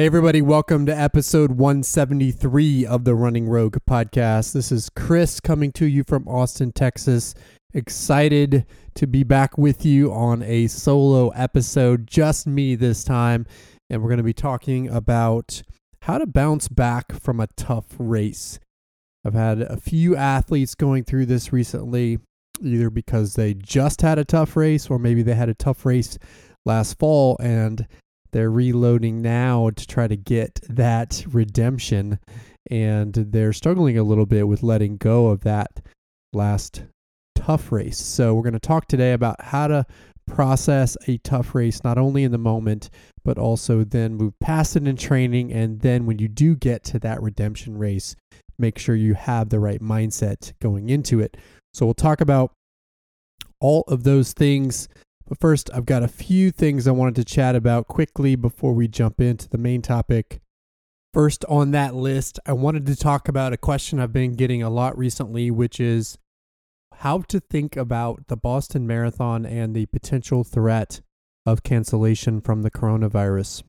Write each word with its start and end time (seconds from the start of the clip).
Hey, 0.00 0.06
everybody, 0.06 0.40
welcome 0.40 0.86
to 0.86 0.98
episode 0.98 1.52
173 1.52 2.86
of 2.86 3.04
the 3.04 3.14
Running 3.14 3.46
Rogue 3.46 3.76
podcast. 3.86 4.54
This 4.54 4.72
is 4.72 4.88
Chris 4.88 5.40
coming 5.40 5.72
to 5.72 5.84
you 5.84 6.04
from 6.04 6.26
Austin, 6.26 6.72
Texas. 6.72 7.34
Excited 7.74 8.64
to 8.94 9.06
be 9.06 9.24
back 9.24 9.58
with 9.58 9.84
you 9.84 10.10
on 10.10 10.42
a 10.42 10.68
solo 10.68 11.28
episode, 11.32 12.06
just 12.06 12.46
me 12.46 12.76
this 12.76 13.04
time. 13.04 13.44
And 13.90 14.00
we're 14.00 14.08
going 14.08 14.16
to 14.16 14.24
be 14.24 14.32
talking 14.32 14.88
about 14.88 15.60
how 16.00 16.16
to 16.16 16.26
bounce 16.26 16.68
back 16.68 17.12
from 17.20 17.38
a 17.38 17.48
tough 17.48 17.84
race. 17.98 18.58
I've 19.22 19.34
had 19.34 19.60
a 19.60 19.76
few 19.76 20.16
athletes 20.16 20.74
going 20.74 21.04
through 21.04 21.26
this 21.26 21.52
recently, 21.52 22.20
either 22.62 22.88
because 22.88 23.34
they 23.34 23.52
just 23.52 24.00
had 24.00 24.18
a 24.18 24.24
tough 24.24 24.56
race 24.56 24.88
or 24.88 24.98
maybe 24.98 25.20
they 25.22 25.34
had 25.34 25.50
a 25.50 25.54
tough 25.54 25.84
race 25.84 26.16
last 26.64 26.98
fall 26.98 27.36
and 27.38 27.86
they're 28.32 28.50
reloading 28.50 29.22
now 29.22 29.70
to 29.70 29.86
try 29.86 30.06
to 30.06 30.16
get 30.16 30.60
that 30.68 31.24
redemption 31.30 32.18
and 32.70 33.14
they're 33.14 33.52
struggling 33.52 33.98
a 33.98 34.02
little 34.02 34.26
bit 34.26 34.46
with 34.46 34.62
letting 34.62 34.96
go 34.96 35.28
of 35.28 35.40
that 35.42 35.80
last 36.32 36.84
tough 37.34 37.72
race. 37.72 37.98
So 37.98 38.34
we're 38.34 38.42
going 38.42 38.52
to 38.52 38.58
talk 38.58 38.86
today 38.86 39.12
about 39.12 39.40
how 39.40 39.66
to 39.68 39.86
process 40.26 40.96
a 41.08 41.18
tough 41.18 41.54
race 41.54 41.82
not 41.82 41.98
only 41.98 42.22
in 42.22 42.30
the 42.30 42.38
moment 42.38 42.88
but 43.24 43.36
also 43.36 43.82
then 43.82 44.14
move 44.14 44.32
past 44.38 44.76
it 44.76 44.86
in 44.86 44.96
training 44.96 45.52
and 45.52 45.80
then 45.80 46.06
when 46.06 46.20
you 46.20 46.28
do 46.28 46.54
get 46.54 46.84
to 46.84 47.00
that 47.00 47.20
redemption 47.20 47.76
race 47.76 48.14
make 48.56 48.78
sure 48.78 48.94
you 48.94 49.14
have 49.14 49.48
the 49.48 49.58
right 49.58 49.80
mindset 49.80 50.52
going 50.60 50.88
into 50.88 51.18
it. 51.18 51.36
So 51.74 51.86
we'll 51.86 51.94
talk 51.94 52.20
about 52.20 52.52
all 53.60 53.84
of 53.88 54.04
those 54.04 54.32
things 54.32 54.88
but 55.30 55.38
first, 55.38 55.70
I've 55.72 55.86
got 55.86 56.02
a 56.02 56.08
few 56.08 56.50
things 56.50 56.88
I 56.88 56.90
wanted 56.90 57.14
to 57.14 57.24
chat 57.24 57.54
about 57.54 57.86
quickly 57.86 58.34
before 58.34 58.72
we 58.72 58.88
jump 58.88 59.20
into 59.20 59.48
the 59.48 59.58
main 59.58 59.80
topic. 59.80 60.40
First 61.14 61.44
on 61.44 61.70
that 61.70 61.94
list, 61.94 62.40
I 62.46 62.52
wanted 62.52 62.84
to 62.86 62.96
talk 62.96 63.28
about 63.28 63.52
a 63.52 63.56
question 63.56 64.00
I've 64.00 64.12
been 64.12 64.34
getting 64.34 64.60
a 64.60 64.68
lot 64.68 64.98
recently, 64.98 65.48
which 65.48 65.78
is 65.78 66.18
how 66.94 67.20
to 67.28 67.38
think 67.38 67.76
about 67.76 68.26
the 68.26 68.36
Boston 68.36 68.88
Marathon 68.88 69.46
and 69.46 69.72
the 69.72 69.86
potential 69.86 70.42
threat 70.42 71.00
of 71.46 71.62
cancellation 71.62 72.40
from 72.40 72.62
the 72.62 72.70
coronavirus. 72.70 73.62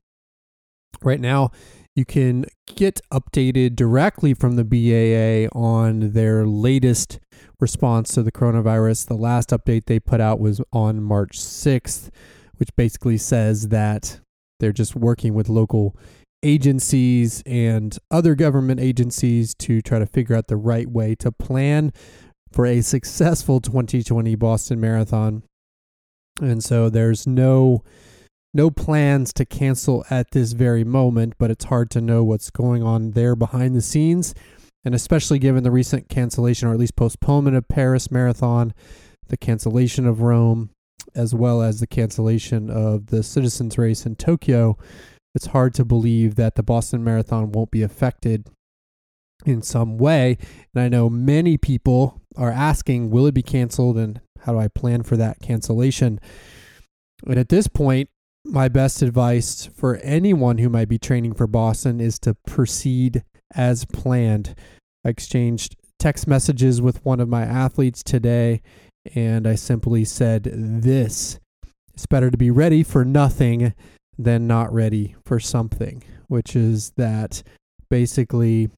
Right 1.00 1.20
now, 1.20 1.52
you 1.94 2.04
can 2.04 2.44
get 2.74 3.00
updated 3.12 3.76
directly 3.76 4.34
from 4.34 4.56
the 4.56 4.64
BAA 4.64 5.56
on 5.56 6.10
their 6.10 6.44
latest 6.44 7.20
response 7.62 8.12
to 8.14 8.22
the 8.22 8.32
coronavirus. 8.32 9.06
The 9.06 9.14
last 9.14 9.50
update 9.50 9.86
they 9.86 10.00
put 10.00 10.20
out 10.20 10.40
was 10.40 10.60
on 10.72 11.02
March 11.02 11.38
6th, 11.38 12.10
which 12.56 12.74
basically 12.76 13.16
says 13.16 13.68
that 13.68 14.20
they're 14.60 14.72
just 14.72 14.94
working 14.94 15.32
with 15.32 15.48
local 15.48 15.96
agencies 16.42 17.42
and 17.46 17.98
other 18.10 18.34
government 18.34 18.80
agencies 18.80 19.54
to 19.54 19.80
try 19.80 19.98
to 19.98 20.06
figure 20.06 20.36
out 20.36 20.48
the 20.48 20.56
right 20.56 20.90
way 20.90 21.14
to 21.14 21.32
plan 21.32 21.92
for 22.50 22.66
a 22.66 22.82
successful 22.82 23.60
2020 23.60 24.34
Boston 24.34 24.80
Marathon. 24.80 25.42
And 26.40 26.62
so 26.62 26.90
there's 26.90 27.26
no 27.26 27.82
no 28.54 28.70
plans 28.70 29.32
to 29.32 29.46
cancel 29.46 30.04
at 30.10 30.32
this 30.32 30.52
very 30.52 30.84
moment, 30.84 31.34
but 31.38 31.50
it's 31.50 31.64
hard 31.66 31.90
to 31.90 32.02
know 32.02 32.22
what's 32.22 32.50
going 32.50 32.82
on 32.82 33.12
there 33.12 33.34
behind 33.34 33.74
the 33.74 33.80
scenes. 33.80 34.34
And 34.84 34.94
especially 34.94 35.38
given 35.38 35.62
the 35.62 35.70
recent 35.70 36.08
cancellation 36.08 36.68
or 36.68 36.72
at 36.72 36.78
least 36.78 36.96
postponement 36.96 37.56
of 37.56 37.68
Paris 37.68 38.10
Marathon, 38.10 38.74
the 39.28 39.36
cancellation 39.36 40.06
of 40.06 40.22
Rome, 40.22 40.70
as 41.14 41.34
well 41.34 41.62
as 41.62 41.80
the 41.80 41.86
cancellation 41.86 42.70
of 42.70 43.06
the 43.06 43.22
Citizens 43.22 43.78
Race 43.78 44.04
in 44.06 44.16
Tokyo, 44.16 44.76
it's 45.34 45.46
hard 45.46 45.74
to 45.74 45.84
believe 45.84 46.34
that 46.34 46.56
the 46.56 46.62
Boston 46.62 47.02
Marathon 47.02 47.52
won't 47.52 47.70
be 47.70 47.82
affected 47.82 48.48
in 49.46 49.62
some 49.62 49.98
way. 49.98 50.36
And 50.74 50.82
I 50.82 50.88
know 50.88 51.08
many 51.08 51.56
people 51.56 52.20
are 52.36 52.50
asking, 52.50 53.10
will 53.10 53.26
it 53.26 53.34
be 53.34 53.42
canceled 53.42 53.96
and 53.96 54.20
how 54.40 54.52
do 54.52 54.58
I 54.58 54.68
plan 54.68 55.02
for 55.02 55.16
that 55.16 55.40
cancellation? 55.40 56.20
And 57.26 57.38
at 57.38 57.48
this 57.48 57.68
point, 57.68 58.08
my 58.44 58.68
best 58.68 59.02
advice 59.02 59.66
for 59.66 59.96
anyone 59.98 60.58
who 60.58 60.68
might 60.68 60.88
be 60.88 60.98
training 60.98 61.34
for 61.34 61.46
Boston 61.46 62.00
is 62.00 62.18
to 62.20 62.34
proceed 62.46 63.22
as 63.54 63.84
planned. 63.84 64.54
I 65.04 65.10
exchanged 65.10 65.76
text 65.98 66.26
messages 66.26 66.82
with 66.82 67.04
one 67.04 67.20
of 67.20 67.28
my 67.28 67.42
athletes 67.42 68.02
today, 68.02 68.62
and 69.14 69.46
I 69.46 69.54
simply 69.54 70.04
said 70.04 70.44
this 70.44 71.38
it's 71.94 72.06
better 72.06 72.30
to 72.30 72.38
be 72.38 72.50
ready 72.50 72.82
for 72.82 73.04
nothing 73.04 73.74
than 74.18 74.46
not 74.46 74.72
ready 74.72 75.14
for 75.24 75.38
something, 75.38 76.02
which 76.28 76.56
is 76.56 76.92
that 76.96 77.42
basically 77.90 78.70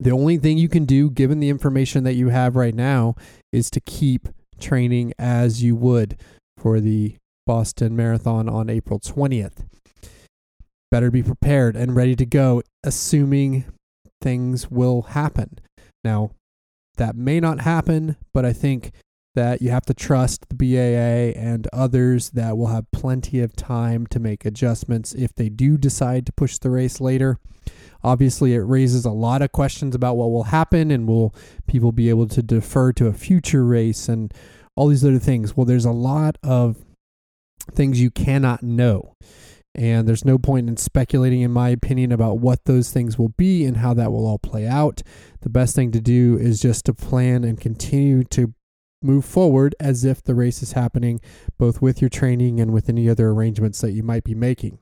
the 0.00 0.10
only 0.10 0.36
thing 0.36 0.58
you 0.58 0.68
can 0.68 0.84
do, 0.84 1.10
given 1.10 1.38
the 1.38 1.48
information 1.48 2.02
that 2.04 2.14
you 2.14 2.30
have 2.30 2.56
right 2.56 2.74
now, 2.74 3.14
is 3.52 3.70
to 3.70 3.80
keep 3.80 4.28
training 4.58 5.12
as 5.18 5.62
you 5.62 5.76
would 5.76 6.18
for 6.56 6.80
the 6.80 7.16
Boston 7.46 7.94
Marathon 7.94 8.48
on 8.48 8.68
April 8.68 8.98
20th. 8.98 9.64
Better 10.90 11.10
be 11.10 11.22
prepared 11.22 11.76
and 11.76 11.96
ready 11.96 12.16
to 12.16 12.26
go, 12.26 12.62
assuming 12.84 13.64
things 14.20 14.70
will 14.70 15.02
happen. 15.02 15.58
Now, 16.04 16.30
that 16.96 17.16
may 17.16 17.40
not 17.40 17.60
happen, 17.60 18.16
but 18.34 18.44
I 18.44 18.52
think 18.52 18.92
that 19.34 19.62
you 19.62 19.70
have 19.70 19.86
to 19.86 19.94
trust 19.94 20.46
the 20.48 20.54
BAA 20.54 21.38
and 21.40 21.66
others 21.72 22.30
that 22.30 22.56
will 22.56 22.66
have 22.66 22.90
plenty 22.92 23.40
of 23.40 23.56
time 23.56 24.06
to 24.08 24.20
make 24.20 24.44
adjustments 24.44 25.14
if 25.14 25.34
they 25.34 25.48
do 25.48 25.78
decide 25.78 26.26
to 26.26 26.32
push 26.32 26.58
the 26.58 26.70
race 26.70 27.00
later. 27.00 27.38
Obviously, 28.04 28.52
it 28.52 28.58
raises 28.58 29.04
a 29.04 29.10
lot 29.10 29.42
of 29.42 29.52
questions 29.52 29.94
about 29.94 30.16
what 30.16 30.30
will 30.30 30.44
happen 30.44 30.90
and 30.90 31.08
will 31.08 31.34
people 31.66 31.92
be 31.92 32.10
able 32.10 32.26
to 32.26 32.42
defer 32.42 32.92
to 32.92 33.06
a 33.06 33.12
future 33.12 33.64
race 33.64 34.08
and 34.08 34.34
all 34.76 34.88
these 34.88 35.04
other 35.04 35.18
things. 35.18 35.56
Well, 35.56 35.66
there's 35.66 35.84
a 35.84 35.92
lot 35.92 36.36
of 36.42 36.84
things 37.70 38.00
you 38.00 38.10
cannot 38.10 38.62
know. 38.62 39.14
And 39.74 40.06
there's 40.06 40.24
no 40.24 40.36
point 40.36 40.68
in 40.68 40.76
speculating, 40.76 41.40
in 41.40 41.50
my 41.50 41.70
opinion, 41.70 42.12
about 42.12 42.38
what 42.38 42.66
those 42.66 42.92
things 42.92 43.18
will 43.18 43.30
be 43.30 43.64
and 43.64 43.78
how 43.78 43.94
that 43.94 44.12
will 44.12 44.26
all 44.26 44.38
play 44.38 44.66
out. 44.66 45.02
The 45.40 45.48
best 45.48 45.74
thing 45.74 45.92
to 45.92 46.00
do 46.00 46.36
is 46.38 46.60
just 46.60 46.84
to 46.86 46.94
plan 46.94 47.42
and 47.42 47.58
continue 47.58 48.22
to 48.24 48.52
move 49.02 49.24
forward 49.24 49.74
as 49.80 50.04
if 50.04 50.22
the 50.22 50.34
race 50.34 50.62
is 50.62 50.72
happening, 50.72 51.20
both 51.58 51.80
with 51.80 52.00
your 52.00 52.10
training 52.10 52.60
and 52.60 52.72
with 52.72 52.88
any 52.88 53.08
other 53.08 53.30
arrangements 53.30 53.80
that 53.80 53.92
you 53.92 54.02
might 54.02 54.24
be 54.24 54.34
making. 54.34 54.78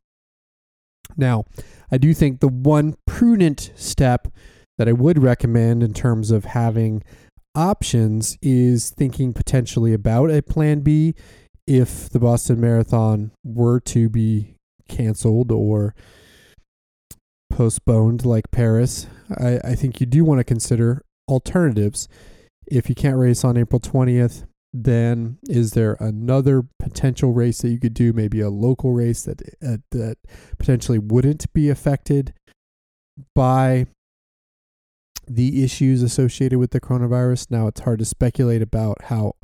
Now, 1.17 1.45
I 1.91 1.99
do 1.99 2.13
think 2.13 2.41
the 2.41 2.49
one 2.49 2.97
prudent 3.07 3.73
step 3.77 4.29
that 4.77 4.89
I 4.89 4.93
would 4.93 5.23
recommend 5.23 5.83
in 5.83 5.93
terms 5.93 6.31
of 6.31 6.47
having 6.47 7.03
options 7.55 8.39
is 8.43 8.91
thinking 8.91 9.33
potentially 9.33 9.93
about 9.93 10.31
a 10.31 10.43
plan 10.43 10.81
B 10.81 11.15
if 11.67 12.09
the 12.09 12.19
Boston 12.19 12.61
Marathon 12.61 13.33
were 13.45 13.81
to 13.81 14.09
be 14.09 14.57
canceled 14.91 15.53
or 15.53 15.95
postponed 17.51 18.25
like 18.25 18.51
Paris, 18.51 19.07
I, 19.39 19.61
I 19.65 19.75
think 19.75 20.01
you 20.01 20.07
do 20.07 20.25
want 20.25 20.39
to 20.39 20.45
consider 20.45 21.03
alternatives. 21.29 22.09
If 22.67 22.89
you 22.89 22.95
can't 22.95 23.19
race 23.19 23.45
on 23.45 23.57
April 23.57 23.81
20th, 23.81 24.45
then 24.73 25.39
is 25.49 25.73
there 25.73 25.97
another 25.99 26.65
potential 26.79 27.33
race 27.33 27.59
that 27.63 27.71
you 27.71 27.81
could 27.81 27.95
do? 27.95 28.13
Maybe 28.13 28.41
a 28.41 28.51
local 28.51 28.93
race 28.93 29.25
that 29.25 29.43
uh, 29.63 29.79
that 29.91 30.17
potentially 30.59 30.99
wouldn't 30.99 31.53
be 31.53 31.69
affected 31.69 32.33
by 33.35 33.87
the 35.27 35.65
issues 35.65 36.03
associated 36.03 36.59
with 36.59 36.71
the 36.71 36.81
coronavirus. 36.81 37.51
Now 37.51 37.67
it's 37.67 37.81
hard 37.81 37.99
to 37.99 38.05
speculate 38.05 38.63
about 38.63 39.05
how 39.05 39.35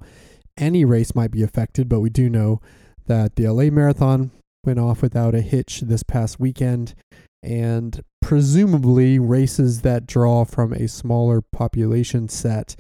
any 0.57 0.85
race 0.85 1.15
might 1.15 1.31
be 1.31 1.43
affected, 1.43 1.89
but 1.89 2.01
we 2.01 2.11
do 2.11 2.31
know 2.31 2.61
that 3.07 3.37
the 3.37 3.49
LA 3.49 3.65
Marathon 3.65 4.31
went 4.67 4.79
off 4.79 5.03
without 5.03 5.35
a 5.35 5.41
hitch 5.41 5.81
this 5.81 6.03
past 6.03 6.41
weekend, 6.41 6.95
and 7.43 8.03
presumably 8.21 9.19
races 9.19 9.83
that 9.83 10.07
draw 10.07 10.45
from 10.45 10.73
a 10.73 10.89
smaller 10.89 11.41
population 11.41 12.29
set 12.29 12.77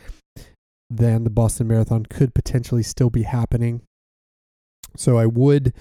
than 0.90 1.24
the 1.24 1.30
Boston 1.30 1.68
Marathon 1.68 2.04
could 2.04 2.34
potentially 2.34 2.82
still 2.82 3.10
be 3.10 3.22
happening. 3.22 3.82
So 4.96 5.18
I 5.18 5.26
would 5.26 5.72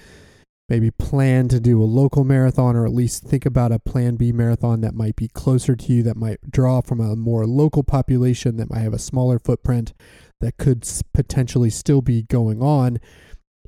maybe 0.68 0.90
plan 0.90 1.48
to 1.48 1.60
do 1.60 1.80
a 1.80 1.84
local 1.84 2.24
marathon 2.24 2.74
or 2.74 2.84
at 2.84 2.92
least 2.92 3.22
think 3.22 3.46
about 3.46 3.70
a 3.72 3.78
plan 3.78 4.16
B 4.16 4.32
marathon 4.32 4.80
that 4.80 4.94
might 4.94 5.14
be 5.14 5.28
closer 5.28 5.76
to 5.76 5.92
you, 5.92 6.02
that 6.02 6.16
might 6.16 6.50
draw 6.50 6.80
from 6.80 7.00
a 7.00 7.14
more 7.14 7.46
local 7.46 7.84
population, 7.84 8.56
that 8.56 8.70
might 8.70 8.80
have 8.80 8.94
a 8.94 8.98
smaller 8.98 9.38
footprint, 9.38 9.92
that 10.40 10.56
could 10.58 10.86
potentially 11.14 11.70
still 11.70 12.02
be 12.02 12.22
going 12.22 12.60
on 12.60 12.98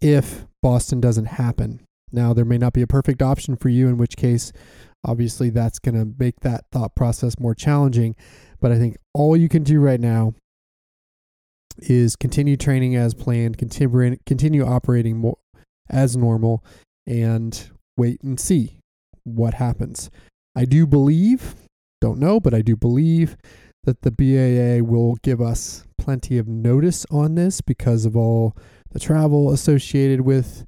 if 0.03 0.47
Boston 0.63 1.01
doesn't 1.01 1.27
happen. 1.27 1.81
Now, 2.13 2.33
there 2.33 2.45
may 2.45 2.59
not 2.59 2.73
be 2.73 2.83
a 2.83 2.87
perfect 2.87 3.23
option 3.23 3.57
for 3.57 3.69
you, 3.69 3.89
in 3.89 3.99
which 3.99 4.17
case, 4.17 4.53
obviously, 5.05 5.51
that's 5.51 5.79
going 5.79 5.95
to 5.95 6.15
make 6.19 6.41
that 6.41 6.65
thought 6.73 6.95
process 6.95 7.39
more 7.39 7.55
challenging. 7.55 8.17
But 8.61 8.73
I 8.73 8.79
think 8.79 8.97
all 9.15 9.37
you 9.37 9.49
can 9.49 9.63
do 9.63 9.81
right 9.81 10.01
now 10.01 10.35
is 11.79 12.17
continue 12.17 12.57
training 12.57 12.97
as 12.97 13.15
planned, 13.15 13.59
continue, 13.59 14.17
continue 14.27 14.65
operating 14.67 15.19
more 15.19 15.39
as 15.89 16.17
normal, 16.17 16.65
and 17.07 17.71
wait 17.97 18.21
and 18.23 18.39
see 18.39 18.79
what 19.25 19.55
happens. 19.55 20.11
I 20.57 20.65
do 20.65 20.87
believe, 20.87 21.55
don't 22.01 22.19
know, 22.19 22.41
but 22.41 22.55
I 22.55 22.63
do 22.63 22.77
believe 22.77 23.37
that 23.85 24.03
the 24.03 24.11
BAA 24.11 24.85
will 24.85 25.17
give 25.23 25.41
us 25.41 25.85
plenty 25.97 26.37
of 26.37 26.49
notice 26.49 27.07
on 27.11 27.37
this 27.37 27.61
because 27.61 28.05
of 28.05 28.17
all 28.17 28.57
the 28.91 28.99
travel 28.99 29.53
associated 29.53 30.23
with 30.23 30.67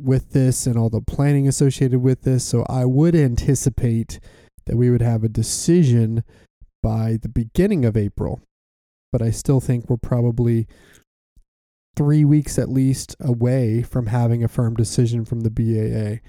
with 0.00 0.30
this 0.30 0.66
and 0.66 0.76
all 0.76 0.90
the 0.90 1.00
planning 1.00 1.48
associated 1.48 2.00
with 2.00 2.22
this. 2.22 2.44
So 2.44 2.64
I 2.68 2.84
would 2.84 3.14
anticipate 3.14 4.20
that 4.66 4.76
we 4.76 4.90
would 4.90 5.02
have 5.02 5.24
a 5.24 5.28
decision 5.28 6.24
by 6.82 7.18
the 7.20 7.28
beginning 7.28 7.84
of 7.84 7.96
April. 7.96 8.40
But 9.10 9.22
I 9.22 9.30
still 9.30 9.60
think 9.60 9.88
we're 9.88 9.96
probably 9.96 10.66
three 11.96 12.24
weeks 12.24 12.58
at 12.58 12.68
least 12.68 13.16
away 13.18 13.82
from 13.82 14.06
having 14.06 14.44
a 14.44 14.48
firm 14.48 14.74
decision 14.74 15.24
from 15.24 15.40
the 15.40 15.50
BAA. 15.50 16.20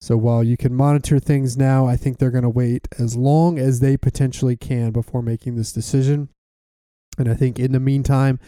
So 0.00 0.16
while 0.16 0.44
you 0.44 0.56
can 0.56 0.74
monitor 0.74 1.18
things 1.18 1.56
now, 1.56 1.86
I 1.86 1.96
think 1.96 2.18
they're 2.18 2.30
going 2.30 2.44
to 2.44 2.48
wait 2.48 2.86
as 2.98 3.16
long 3.16 3.58
as 3.58 3.80
they 3.80 3.96
potentially 3.96 4.56
can 4.56 4.92
before 4.92 5.22
making 5.22 5.56
this 5.56 5.72
decision. 5.72 6.28
And 7.18 7.28
I 7.28 7.34
think 7.34 7.58
in 7.58 7.72
the 7.72 7.80
meantime, 7.80 8.38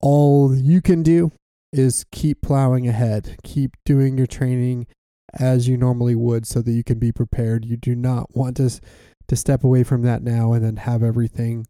all 0.00 0.56
you 0.56 0.80
can 0.80 1.02
do 1.02 1.32
is 1.72 2.04
keep 2.10 2.42
plowing 2.42 2.88
ahead, 2.88 3.36
keep 3.42 3.76
doing 3.84 4.18
your 4.18 4.26
training 4.26 4.86
as 5.34 5.68
you 5.68 5.76
normally 5.76 6.14
would 6.14 6.46
so 6.46 6.60
that 6.60 6.72
you 6.72 6.82
can 6.82 6.98
be 6.98 7.12
prepared. 7.12 7.64
You 7.64 7.76
do 7.76 7.94
not 7.94 8.34
want 8.34 8.56
to 8.56 8.80
to 9.28 9.36
step 9.36 9.62
away 9.62 9.84
from 9.84 10.02
that 10.02 10.22
now 10.22 10.52
and 10.52 10.64
then 10.64 10.76
have 10.76 11.04
everything 11.04 11.64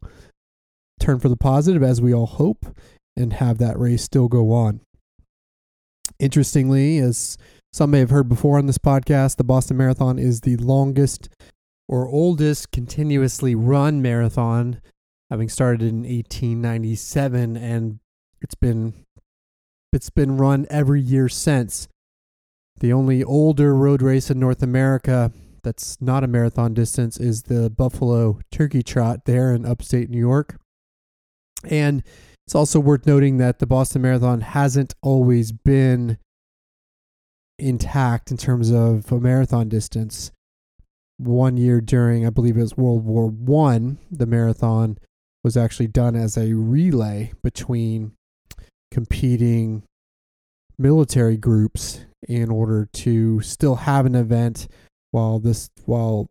turn 0.99 1.21
for 1.21 1.29
the 1.29 1.37
positive 1.37 1.83
as 1.83 2.01
we 2.01 2.15
all 2.15 2.27
hope 2.27 2.65
and 3.17 3.35
have 3.35 3.59
that 3.59 3.79
race 3.79 4.03
still 4.03 4.29
go 4.29 4.51
on. 4.51 4.81
Interestingly, 6.19 6.99
as 6.99 7.37
some 7.71 7.91
may 7.91 7.99
have 7.99 8.11
heard 8.11 8.31
before 8.31 8.57
on 8.57 8.67
this 8.67 8.79
podcast, 8.79 9.37
the 9.37 9.45
Boston 9.45 9.77
Marathon 9.77 10.19
is 10.19 10.41
the 10.41 10.57
longest 10.57 11.29
or 11.87 12.09
oldest 12.09 12.71
continuously 12.71 13.55
run 13.55 14.01
marathon, 14.01 14.81
having 15.29 15.51
started 15.51 15.83
in 15.83 16.03
1897 16.03 17.57
and 17.59 18.01
it's 18.41 18.55
been 18.55 18.95
it's 19.93 20.11
been 20.11 20.37
run 20.37 20.67
every 20.71 21.01
year 21.01 21.29
since. 21.29 21.89
The 22.79 22.93
only 22.93 23.23
older 23.23 23.75
road 23.75 24.03
race 24.03 24.31
in 24.31 24.39
North 24.39 24.63
America 24.63 25.33
that's 25.63 26.01
not 26.01 26.25
a 26.25 26.29
marathon 26.29 26.75
distance 26.75 27.19
is 27.19 27.43
the 27.43 27.69
Buffalo 27.69 28.41
Turkey 28.51 28.83
Trot 28.83 29.27
there 29.27 29.55
in 29.55 29.67
upstate 29.67 30.09
New 30.09 30.19
York. 30.19 30.59
And 31.65 32.03
it's 32.47 32.55
also 32.55 32.81
worth 32.81 33.07
noting 33.07 33.37
that 33.37 33.59
the 33.59 33.67
Boston 33.67 34.03
Marathon 34.03 34.41
hasn't 34.41 34.95
always 35.03 35.53
been 35.53 36.19
intact 37.59 38.31
in 38.31 38.37
terms 38.37 38.71
of 38.73 39.13
a 39.13 39.21
marathon 39.21 39.69
distance. 39.69 40.33
One 41.19 41.59
year 41.59 41.83
during, 41.83 42.27
I 42.27 42.31
believe 42.31 42.57
it 42.57 42.63
was 42.63 42.77
World 42.77 43.05
War 43.05 43.29
One, 43.29 43.99
the 44.11 44.27
marathon 44.27 44.97
was 45.45 45.57
actually 45.57 45.89
done 45.89 46.17
as 46.17 46.37
a 46.37 46.55
relay 46.55 47.33
between 47.43 48.13
competing 48.91 49.83
military 50.79 51.37
groups 51.37 52.05
in 52.29 52.51
order 52.51 52.89
to 52.93 53.41
still 53.41 53.77
have 53.77 54.07
an 54.07 54.15
event 54.15 54.69
while 55.11 55.39
this 55.39 55.71
while 55.85 56.29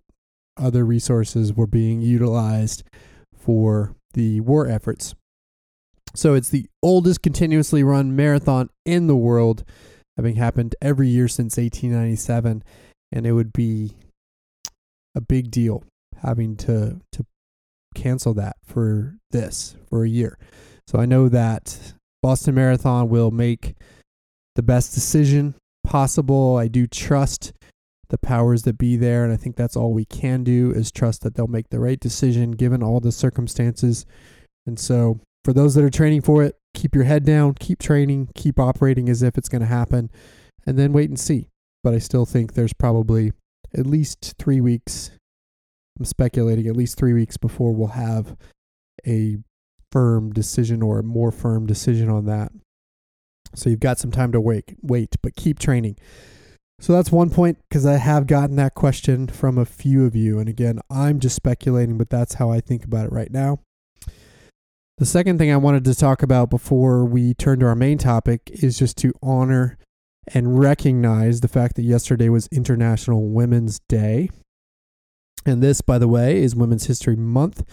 other 0.58 0.86
resources 0.86 1.54
were 1.54 1.68
being 1.68 2.02
utilized 2.02 2.84
for 3.34 3.96
the 4.14 4.42
war 4.42 4.68
efforts. 4.68 5.16
So 6.16 6.34
it's 6.34 6.50
the 6.50 6.68
oldest 6.82 7.22
continuously 7.22 7.84
run 7.84 8.16
marathon 8.16 8.70
in 8.86 9.08
the 9.08 9.16
world, 9.16 9.64
having 10.18 10.36
happened 10.36 10.76
every 10.82 11.08
year 11.08 11.28
since 11.28 11.58
1897, 11.58 12.64
and 13.12 13.26
it 13.26 13.32
would 13.32 13.54
be 13.54 13.96
a 15.16 15.22
big 15.22 15.52
deal 15.52 15.84
having 16.22 16.56
to 16.56 17.00
to 17.12 17.26
cancel 17.96 18.34
that 18.36 18.58
for 18.64 19.18
this 19.32 19.76
for 19.90 20.04
a 20.04 20.10
year. 20.10 20.38
So 20.88 21.00
I 21.00 21.06
know 21.06 21.30
that 21.30 21.94
Boston 22.22 22.56
Marathon 22.56 23.10
will 23.10 23.32
make 23.32 23.76
the 24.56 24.64
best 24.64 24.94
decision 24.94 25.56
possible. 25.84 26.58
I 26.58 26.68
do 26.68 26.86
trust 26.88 27.54
the 28.10 28.18
powers 28.18 28.64
that 28.64 28.78
be 28.78 28.98
there, 28.98 29.24
and 29.24 29.32
I 29.32 29.38
think 29.38 29.56
that's 29.56 29.76
all 29.76 29.94
we 29.94 30.06
can 30.06 30.44
do 30.44 30.72
is 30.72 30.92
trust 30.92 31.22
that 31.22 31.36
they'll 31.36 31.48
make 31.48 31.70
the 31.70 31.80
right 31.80 32.00
decision 32.00 32.52
given 32.52 32.84
all 32.84 33.00
the 33.00 33.12
circumstances. 33.12 34.06
And 34.66 34.80
so, 34.80 35.20
for 35.44 35.54
those 35.54 35.76
that 35.76 35.84
are 35.84 35.90
training 35.90 36.22
for 36.22 36.44
it, 36.44 36.56
keep 36.74 36.96
your 36.96 37.06
head 37.06 37.24
down, 37.24 37.54
keep 37.54 37.80
training, 37.80 38.30
keep 38.36 38.60
operating 38.60 39.10
as 39.10 39.24
if 39.24 39.38
it's 39.38 39.50
going 39.50 39.62
to 39.62 39.68
happen, 39.68 40.10
and 40.66 40.78
then 40.78 40.92
wait 40.92 41.10
and 41.10 41.20
see. 41.20 41.48
But 41.84 41.94
I 41.94 42.00
still 42.00 42.26
think 42.26 42.54
there's 42.54 42.74
probably 42.74 43.32
at 43.78 43.86
least 43.86 44.36
three 44.38 44.60
weeks. 44.60 45.12
I'm 45.98 46.06
speculating 46.06 46.68
at 46.68 46.76
least 46.76 46.98
three 46.98 47.14
weeks 47.14 47.38
before 47.38 47.74
we'll 47.74 47.90
have 47.90 48.36
a 49.08 49.38
firm 49.92 50.32
decision 50.32 50.82
or 50.82 51.00
a 51.00 51.04
more 51.04 51.32
firm 51.32 51.66
decision 51.66 52.10
on 52.10 52.26
that. 52.26 52.52
So 53.56 53.70
you've 53.70 53.80
got 53.80 53.98
some 53.98 54.12
time 54.12 54.32
to 54.32 54.42
wait, 54.42 54.76
wait, 54.82 55.16
but 55.22 55.36
keep 55.36 55.60
training. 55.60 55.98
So 56.80 56.94
that's 56.94 57.12
one 57.12 57.30
point 57.30 57.58
because 57.68 57.86
I 57.86 57.98
have 57.98 58.28
gotten 58.28 58.56
that 58.56 58.74
question 58.74 59.28
from 59.28 59.58
a 59.58 59.66
few 59.66 60.06
of 60.06 60.16
you. 60.16 60.40
And 60.40 60.48
again, 60.48 60.80
I'm 60.90 61.20
just 61.20 61.36
speculating, 61.36 61.98
but 61.98 62.10
that's 62.10 62.36
how 62.36 62.52
I 62.52 62.62
think 62.62 62.86
about 62.86 63.08
it 63.08 63.12
right 63.12 63.32
now. 63.32 63.60
The 64.98 65.06
second 65.06 65.38
thing 65.38 65.52
I 65.52 65.58
wanted 65.58 65.86
to 65.86 65.96
talk 65.96 66.24
about 66.24 66.50
before 66.50 67.06
we 67.06 67.34
turn 67.34 67.60
to 67.60 67.66
our 67.66 67.76
main 67.76 67.98
topic 67.98 68.50
is 68.52 68.78
just 68.78 68.98
to 68.98 69.14
honor 69.22 69.78
and 70.28 70.60
recognize 70.60 71.42
the 71.42 71.48
fact 71.48 71.76
that 71.76 71.84
yesterday 71.84 72.30
was 72.30 72.48
International 72.52 73.30
Women's 73.30 73.80
Day. 73.90 74.30
And 75.46 75.64
this, 75.64 75.82
by 75.82 75.98
the 75.98 76.08
way, 76.08 76.42
is 76.44 76.56
Women's 76.56 76.88
History 76.88 77.16
Month 77.16 77.64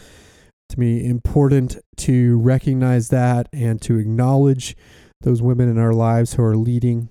to 0.71 0.81
me 0.81 1.05
important 1.05 1.79
to 1.99 2.39
recognize 2.39 3.09
that 3.09 3.49
and 3.53 3.81
to 3.83 3.99
acknowledge 3.99 4.77
those 5.21 5.43
women 5.43 5.69
in 5.69 5.79
our 5.79 5.93
lives 5.93 6.35
who 6.35 6.43
are 6.43 6.57
leading 6.57 7.09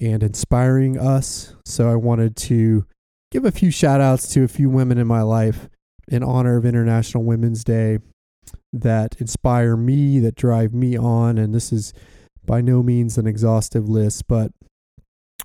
and 0.00 0.22
inspiring 0.22 0.98
us. 0.98 1.54
So 1.64 1.90
I 1.90 1.96
wanted 1.96 2.36
to 2.36 2.86
give 3.30 3.44
a 3.44 3.50
few 3.50 3.70
shout 3.70 4.00
outs 4.00 4.28
to 4.34 4.44
a 4.44 4.48
few 4.48 4.68
women 4.68 4.98
in 4.98 5.06
my 5.06 5.22
life 5.22 5.68
in 6.08 6.22
honor 6.22 6.56
of 6.56 6.66
International 6.66 7.24
Women's 7.24 7.64
Day 7.64 7.98
that 8.72 9.16
inspire 9.20 9.76
me, 9.76 10.18
that 10.20 10.34
drive 10.34 10.74
me 10.74 10.96
on. 10.96 11.38
And 11.38 11.54
this 11.54 11.72
is 11.72 11.92
by 12.44 12.60
no 12.60 12.82
means 12.82 13.16
an 13.16 13.26
exhaustive 13.26 13.88
list, 13.88 14.26
but 14.26 14.50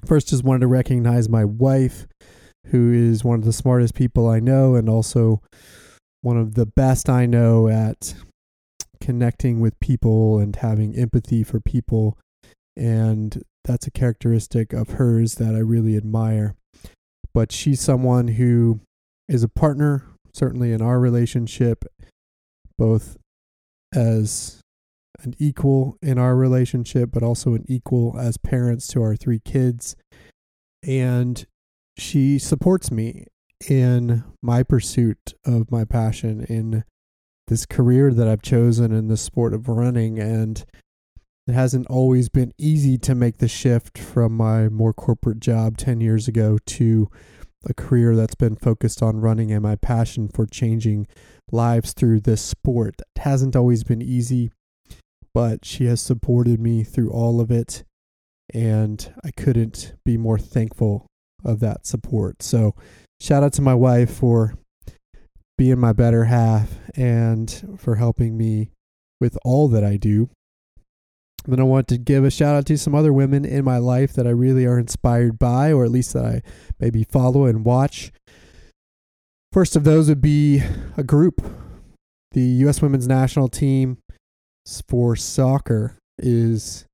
first 0.05 0.29
just 0.29 0.43
wanted 0.43 0.61
to 0.61 0.67
recognize 0.67 1.29
my 1.29 1.45
wife, 1.45 2.07
who 2.67 2.91
is 2.91 3.23
one 3.23 3.39
of 3.39 3.45
the 3.45 3.53
smartest 3.53 3.93
people 3.93 4.27
I 4.27 4.39
know 4.39 4.75
and 4.75 4.89
also 4.89 5.41
one 6.21 6.37
of 6.37 6.55
the 6.55 6.65
best 6.65 7.09
I 7.09 7.25
know 7.25 7.67
at 7.67 8.15
connecting 8.99 9.59
with 9.59 9.79
people 9.79 10.39
and 10.39 10.55
having 10.55 10.95
empathy 10.95 11.43
for 11.43 11.59
people. 11.59 12.17
And 12.75 13.43
that's 13.63 13.87
a 13.87 13.91
characteristic 13.91 14.73
of 14.73 14.91
hers 14.91 15.35
that 15.35 15.55
I 15.55 15.59
really 15.59 15.95
admire. 15.95 16.55
But 17.33 17.51
she's 17.51 17.81
someone 17.81 18.29
who 18.29 18.81
is 19.27 19.43
a 19.43 19.49
partner, 19.49 20.05
certainly 20.33 20.71
in 20.71 20.81
our 20.81 20.99
relationship, 20.99 21.85
both 22.77 23.17
as 23.93 24.61
an 25.23 25.33
equal 25.39 25.97
in 26.01 26.17
our 26.17 26.35
relationship, 26.35 27.09
but 27.11 27.23
also 27.23 27.53
an 27.53 27.65
equal 27.67 28.17
as 28.19 28.37
parents 28.37 28.87
to 28.87 29.01
our 29.01 29.15
three 29.15 29.39
kids. 29.39 29.95
And 30.87 31.45
she 31.97 32.37
supports 32.37 32.91
me 32.91 33.25
in 33.67 34.23
my 34.41 34.63
pursuit 34.63 35.33
of 35.45 35.71
my 35.71 35.83
passion 35.83 36.43
in 36.43 36.83
this 37.47 37.65
career 37.65 38.13
that 38.13 38.27
I've 38.27 38.41
chosen 38.41 38.91
in 38.91 39.07
the 39.07 39.17
sport 39.17 39.53
of 39.53 39.67
running. 39.67 40.19
And 40.19 40.63
it 41.47 41.53
hasn't 41.53 41.87
always 41.87 42.29
been 42.29 42.53
easy 42.57 42.97
to 42.99 43.15
make 43.15 43.37
the 43.37 43.47
shift 43.47 43.97
from 43.97 44.35
my 44.35 44.67
more 44.67 44.93
corporate 44.93 45.39
job 45.39 45.77
10 45.77 46.01
years 46.01 46.27
ago 46.27 46.57
to 46.65 47.09
a 47.65 47.73
career 47.73 48.15
that's 48.15 48.35
been 48.35 48.55
focused 48.55 49.01
on 49.01 49.21
running 49.21 49.51
and 49.51 49.63
my 49.63 49.75
passion 49.75 50.27
for 50.27 50.45
changing 50.45 51.07
lives 51.51 51.93
through 51.93 52.19
this 52.19 52.41
sport. 52.41 52.95
That 52.97 53.23
hasn't 53.23 53.55
always 53.55 53.83
been 53.83 54.01
easy, 54.01 54.51
but 55.33 55.65
she 55.65 55.85
has 55.85 56.01
supported 56.01 56.59
me 56.59 56.83
through 56.83 57.11
all 57.11 57.39
of 57.41 57.49
it. 57.49 57.83
And 58.53 59.13
I 59.23 59.31
couldn't 59.31 59.95
be 60.05 60.17
more 60.17 60.39
thankful 60.39 61.07
of 61.43 61.59
that 61.61 61.85
support. 61.85 62.41
So 62.41 62.75
shout 63.19 63.43
out 63.43 63.53
to 63.53 63.61
my 63.61 63.73
wife 63.73 64.11
for 64.11 64.55
being 65.57 65.79
my 65.79 65.93
better 65.93 66.25
half 66.25 66.77
and 66.95 67.77
for 67.77 67.95
helping 67.95 68.37
me 68.37 68.69
with 69.19 69.37
all 69.43 69.67
that 69.69 69.83
I 69.83 69.97
do. 69.97 70.29
Then 71.45 71.59
I 71.59 71.63
want 71.63 71.87
to 71.87 71.97
give 71.97 72.25
a 72.25 72.31
shout 72.31 72.55
out 72.55 72.65
to 72.65 72.77
some 72.77 72.93
other 72.93 73.13
women 73.13 73.45
in 73.45 73.63
my 73.63 73.77
life 73.77 74.13
that 74.13 74.27
I 74.27 74.31
really 74.31 74.65
are 74.65 74.77
inspired 74.77 75.39
by, 75.39 75.71
or 75.71 75.85
at 75.85 75.91
least 75.91 76.13
that 76.13 76.25
I 76.25 76.41
maybe 76.79 77.05
follow 77.05 77.45
and 77.45 77.63
watch. 77.63 78.11
First 79.53 79.75
of 79.75 79.85
those 79.85 80.09
would 80.09 80.21
be 80.21 80.61
a 80.97 81.03
group. 81.03 81.41
The 82.33 82.41
U.S. 82.41 82.81
women's 82.81 83.07
national 83.07 83.47
team 83.47 83.97
for 84.89 85.15
soccer 85.15 85.97
is, 86.17 86.85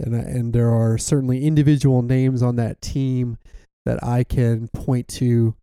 and, 0.00 0.14
and 0.14 0.52
there 0.52 0.70
are 0.70 0.98
certainly 0.98 1.46
individual 1.46 2.02
names 2.02 2.42
on 2.42 2.56
that 2.56 2.82
team 2.82 3.38
that 3.86 4.02
I 4.02 4.24
can 4.24 4.68
point 4.68 5.08
to 5.08 5.54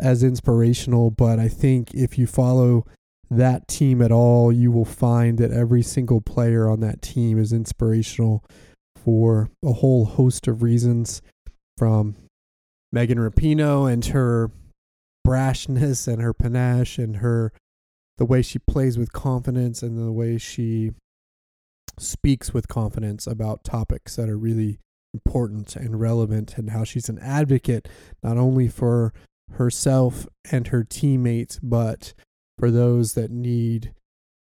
as 0.00 0.22
inspirational. 0.22 1.10
But 1.10 1.38
I 1.38 1.48
think 1.48 1.94
if 1.94 2.18
you 2.18 2.26
follow 2.26 2.86
that 3.30 3.68
team 3.68 4.02
at 4.02 4.12
all, 4.12 4.52
you 4.52 4.70
will 4.70 4.84
find 4.84 5.38
that 5.38 5.52
every 5.52 5.82
single 5.82 6.20
player 6.20 6.68
on 6.68 6.80
that 6.80 7.02
team 7.02 7.38
is 7.38 7.52
inspirational 7.52 8.44
for 8.96 9.48
a 9.64 9.72
whole 9.72 10.04
host 10.04 10.46
of 10.46 10.62
reasons 10.62 11.22
from 11.78 12.16
Megan 12.92 13.18
Rapinoe 13.18 13.90
and 13.90 14.04
her 14.06 14.50
brashness 15.26 16.06
and 16.06 16.20
her 16.20 16.34
panache 16.34 16.98
and 16.98 17.16
her 17.16 17.52
the 18.18 18.24
way 18.24 18.42
she 18.42 18.58
plays 18.58 18.98
with 18.98 19.12
confidence 19.12 19.82
and 19.82 19.98
the 19.98 20.12
way 20.12 20.36
she 20.38 20.92
speaks 21.98 22.52
with 22.52 22.68
confidence 22.68 23.26
about 23.26 23.64
topics 23.64 24.16
that 24.16 24.28
are 24.28 24.38
really 24.38 24.78
important 25.14 25.76
and 25.76 26.00
relevant 26.00 26.56
and 26.56 26.70
how 26.70 26.84
she's 26.84 27.08
an 27.08 27.18
advocate 27.18 27.88
not 28.22 28.38
only 28.38 28.68
for 28.68 29.12
herself 29.52 30.26
and 30.50 30.68
her 30.68 30.82
teammates 30.82 31.58
but 31.62 32.14
for 32.58 32.70
those 32.70 33.14
that 33.14 33.30
need 33.30 33.92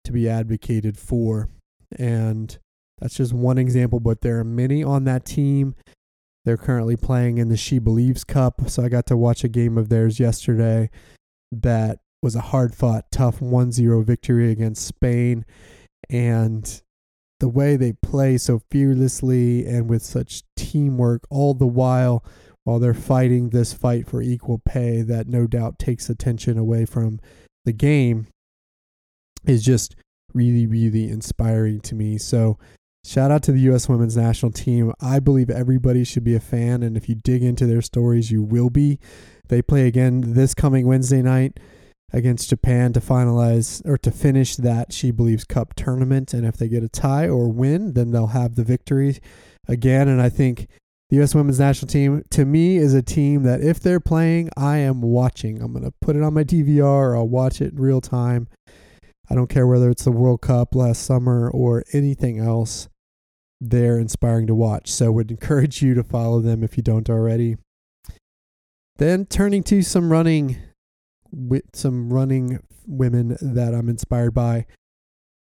to 0.03 0.12
be 0.12 0.29
advocated 0.29 0.97
for 0.97 1.50
and 1.97 2.57
that's 3.00 3.15
just 3.15 3.33
one 3.33 3.57
example 3.57 4.00
but 4.00 4.21
there 4.21 4.39
are 4.39 4.45
many 4.45 4.83
on 4.83 5.03
that 5.03 5.25
team 5.25 5.75
they're 6.45 6.57
currently 6.57 6.95
playing 6.95 7.39
in 7.39 7.50
the 7.50 7.57
She 7.57 7.79
Believes 7.79 8.24
Cup. 8.24 8.69
So 8.69 8.83
I 8.83 8.89
got 8.89 9.07
to 9.07 9.17
watch 9.17 9.43
a 9.43 9.50
game 9.50 9.77
of 9.77 9.89
theirs 9.89 10.19
yesterday 10.19 10.91
that 11.51 12.00
was 12.21 12.35
a 12.35 12.41
hard 12.41 12.75
fought, 12.75 13.12
tough 13.12 13.41
1 13.41 13.71
0 13.71 14.03
victory 14.03 14.51
against 14.51 14.85
Spain. 14.85 15.45
And 16.09 16.81
the 17.39 17.50
way 17.50 17.75
they 17.75 17.94
play 17.94 18.38
so 18.38 18.62
fearlessly 18.72 19.65
and 19.65 19.89
with 19.89 20.04
such 20.04 20.44
teamwork, 20.56 21.24
all 21.30 21.54
the 21.54 21.68
while, 21.68 22.24
while 22.63 22.80
they're 22.80 22.94
fighting 22.94 23.50
this 23.50 23.74
fight 23.74 24.08
for 24.08 24.22
equal 24.22 24.62
pay, 24.65 25.01
that 25.01 25.27
no 25.27 25.48
doubt 25.48 25.80
takes 25.80 26.10
attention 26.10 26.58
away 26.58 26.86
from 26.86 27.20
the 27.65 27.74
game, 27.74 28.27
is 29.46 29.63
just 29.63 29.96
really, 30.34 30.65
really 30.65 31.10
inspiring 31.10 31.82
to 31.82 31.96
me. 31.96 32.18
So 32.18 32.58
Shout 33.06 33.30
out 33.30 33.44
to 33.44 33.51
the 33.51 33.60
U.S. 33.60 33.88
women's 33.88 34.18
national 34.18 34.51
team. 34.51 34.92
I 35.00 35.20
believe 35.20 35.51
everybody 35.51 36.04
should 36.04 36.24
be 36.24 36.34
a 36.34 36.39
fan, 36.39 36.82
and 36.82 36.98
if 36.98 37.08
you 37.08 37.13
dig 37.13 37.44
into 37.44 37.68
their 37.68 37.84
stories, 37.84 38.32
you 38.32 38.42
will 38.42 38.72
be. 38.72 38.98
They 39.48 39.62
play 39.62 39.86
again 39.86 40.34
this 40.34 40.56
coming 40.56 40.88
Wednesday 40.88 41.22
night 41.22 41.60
against 42.15 42.50
Japan 42.50 42.93
to 42.93 43.01
finalize 43.01 43.86
or 43.86 43.98
to 43.98 44.10
finish 44.10 44.55
that 44.55 44.93
She 44.93 45.12
Believes 45.12 45.43
Cup 45.43 45.74
tournament. 45.75 46.34
And 46.34 46.45
if 46.45 46.55
they 46.55 46.69
get 46.69 46.81
a 46.81 46.88
tie 46.88 47.27
or 47.27 47.51
win, 47.51 47.93
then 47.93 48.12
they'll 48.12 48.27
have 48.27 48.55
the 48.55 48.63
victory 48.63 49.19
again. 49.67 50.07
And 50.07 50.22
I 50.22 50.29
think 50.29 50.67
the 51.10 51.17
U.S. 51.17 51.36
women's 51.36 51.60
national 51.60 51.89
team, 51.89 52.24
to 52.31 52.45
me, 52.45 52.77
is 52.77 52.93
a 52.93 53.01
team 53.01 53.43
that 53.43 53.60
if 53.60 53.81
they're 53.81 54.00
playing, 54.00 54.50
I 54.55 54.77
am 54.77 55.01
watching. 55.01 55.62
I'm 55.62 55.74
going 55.74 55.84
to 55.84 55.93
put 56.01 56.15
it 56.15 56.24
on 56.24 56.34
my 56.34 56.45
DVR 56.45 56.84
or 56.84 57.17
I'll 57.17 57.27
watch 57.27 57.60
it 57.60 57.74
in 57.74 57.81
real 57.81 58.00
time. 58.00 58.48
I 59.29 59.36
don't 59.36 59.50
care 59.50 59.67
whether 59.67 59.89
it's 59.89 60.05
the 60.05 60.12
World 60.12 60.41
Cup 60.41 60.74
last 60.74 61.03
summer 61.03 61.50
or 61.50 61.84
anything 61.91 62.39
else 62.39 62.88
they're 63.60 64.00
inspiring 64.00 64.48
to 64.48 64.55
watch. 64.55 64.89
So 64.89 65.12
would 65.12 65.31
encourage 65.31 65.81
you 65.81 65.93
to 65.95 66.03
follow 66.03 66.39
them 66.39 66.63
if 66.63 66.77
you 66.77 66.84
don't 66.84 67.10
already. 67.10 67.57
Then 68.98 69.25
turning 69.25 69.63
to 69.63 69.81
some 69.81 70.12
running 70.12 70.57
with 71.36 71.63
some 71.74 72.12
running 72.12 72.60
women 72.88 73.38
that 73.42 73.74
I'm 73.74 73.89
inspired 73.89 74.34
by. 74.34 74.65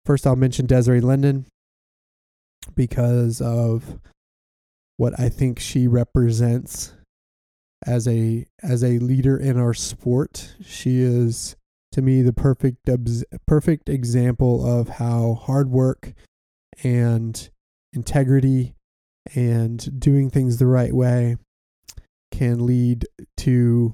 First 0.05 0.27
I'll 0.27 0.35
mention 0.35 0.65
Desiree 0.65 1.01
Linden 1.01 1.45
because 2.75 3.41
of 3.41 3.99
what 4.97 5.19
I 5.19 5.29
think 5.29 5.59
she 5.59 5.87
represents 5.87 6.93
as 7.85 8.07
a 8.07 8.45
as 8.61 8.83
a 8.83 8.99
leader 8.99 9.37
in 9.37 9.57
our 9.57 9.73
sport. 9.73 10.55
She 10.63 10.99
is 10.99 11.55
to 11.91 12.01
me 12.01 12.21
the 12.21 12.33
perfect 12.33 12.89
perfect 13.47 13.89
example 13.89 14.65
of 14.79 14.89
how 14.89 15.35
hard 15.41 15.69
work 15.69 16.13
and 16.83 17.49
integrity 17.93 18.75
and 19.35 19.99
doing 19.99 20.29
things 20.29 20.57
the 20.57 20.65
right 20.65 20.93
way 20.93 21.37
can 22.31 22.65
lead 22.65 23.05
to 23.37 23.93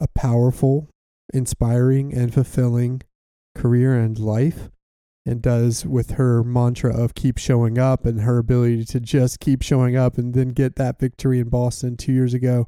a 0.00 0.08
powerful, 0.08 0.88
inspiring, 1.32 2.12
and 2.12 2.32
fulfilling 2.32 3.02
career 3.54 3.94
and 3.98 4.18
life. 4.18 4.70
And 5.26 5.42
does 5.42 5.84
with 5.84 6.12
her 6.12 6.42
mantra 6.42 6.96
of 6.96 7.14
keep 7.14 7.36
showing 7.36 7.76
up 7.76 8.06
and 8.06 8.22
her 8.22 8.38
ability 8.38 8.86
to 8.86 9.00
just 9.00 9.40
keep 9.40 9.60
showing 9.60 9.94
up 9.94 10.16
and 10.16 10.32
then 10.32 10.48
get 10.50 10.76
that 10.76 10.98
victory 10.98 11.38
in 11.38 11.50
Boston 11.50 11.98
two 11.98 12.12
years 12.12 12.32
ago. 12.32 12.66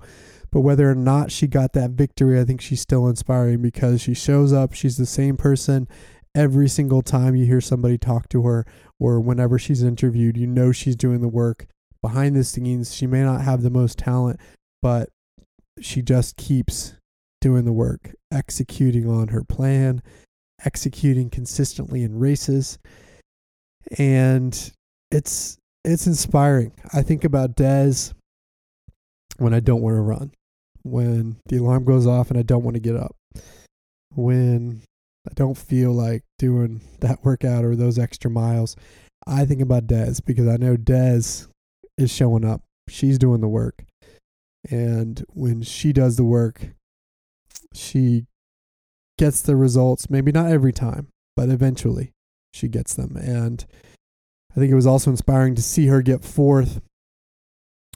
But 0.53 0.61
whether 0.61 0.91
or 0.91 0.95
not 0.95 1.33
she 1.33 1.47
got 1.47 1.73
that 1.73 1.93
victory, 1.93 2.39
I 2.39 2.45
think 2.45 2.61
she's 2.61 2.83
still 2.83 3.09
inspiring 3.09 3.63
because 3.63 4.03
she 4.03 4.13
shows 4.13 4.53
up. 4.53 4.75
She's 4.75 4.99
the 4.99 5.07
same 5.07 5.39
person 5.39 5.89
every 6.35 6.69
single 6.69 7.03
time 7.03 7.35
you 7.35 7.47
hear 7.47 7.61
somebody 7.61 7.99
talk 7.99 8.29
to 8.29 8.43
her 8.43 8.67
or 8.99 9.21
whenever 9.21 9.59
she's 9.59 9.83
interviewed, 9.83 10.37
you 10.37 10.47
know 10.47 10.73
she's 10.73 10.97
doing 10.97 11.21
the 11.21 11.29
work 11.29 11.67
behind 12.03 12.37
the 12.37 12.45
scenes. 12.45 12.95
She 12.95 13.07
may 13.07 13.23
not 13.23 13.41
have 13.41 13.63
the 13.63 13.71
most 13.71 13.99
talent, 13.99 14.39
but 14.83 15.09
she 15.81 16.03
just 16.03 16.37
keeps 16.37 16.95
doing 17.41 17.65
the 17.65 17.73
work, 17.73 18.15
executing 18.33 19.09
on 19.09 19.29
her 19.29 19.43
plan, 19.43 20.03
executing 20.65 21.31
consistently 21.31 22.03
in 22.03 22.19
races. 22.19 22.79
And 23.99 24.73
it's 25.11 25.57
it's 25.85 26.07
inspiring. 26.07 26.73
I 26.93 27.03
think 27.03 27.25
about 27.25 27.57
Des 27.57 28.13
when 29.39 29.55
I 29.55 29.61
don't 29.61 29.81
want 29.81 29.97
to 29.97 30.03
run, 30.03 30.33
when 30.83 31.37
the 31.47 31.57
alarm 31.57 31.85
goes 31.85 32.07
off 32.07 32.31
and 32.31 32.39
I 32.39 32.43
don't 32.43 32.63
want 32.63 32.75
to 32.75 32.81
get 32.81 32.97
up, 32.97 33.17
when 34.15 34.83
I 35.27 35.33
don't 35.35 35.57
feel 35.57 35.93
like 35.93 36.23
doing 36.39 36.81
that 37.01 37.25
workout 37.25 37.65
or 37.65 37.77
those 37.77 37.99
extra 37.99 38.31
miles. 38.31 38.77
I 39.27 39.45
think 39.45 39.61
about 39.61 39.87
Des 39.87 40.17
because 40.25 40.49
I 40.49 40.57
know 40.57 40.77
Des 40.77 41.47
is 41.99 42.11
showing 42.11 42.45
up. 42.45 42.63
She's 42.89 43.19
doing 43.19 43.41
the 43.41 43.49
work. 43.49 43.85
And 44.69 45.25
when 45.29 45.63
she 45.63 45.93
does 45.93 46.17
the 46.17 46.25
work, 46.25 46.71
she 47.75 48.27
gets 49.19 49.43
the 49.43 49.57
results, 49.57 50.11
maybe 50.11 50.33
not 50.33 50.51
every 50.51 50.73
time, 50.73 51.09
but 51.37 51.49
eventually 51.49 52.13
she 52.53 52.69
gets 52.69 52.95
them. 52.95 53.17
And 53.17 53.65
I 54.53 54.61
think 54.61 54.71
it 54.73 54.77
was 54.77 54.87
also 54.87 55.11
inspiring 55.11 55.55
to 55.55 55.63
see 55.63 55.87
her 55.87 56.03
get 56.03 56.25
fourth 56.25 56.81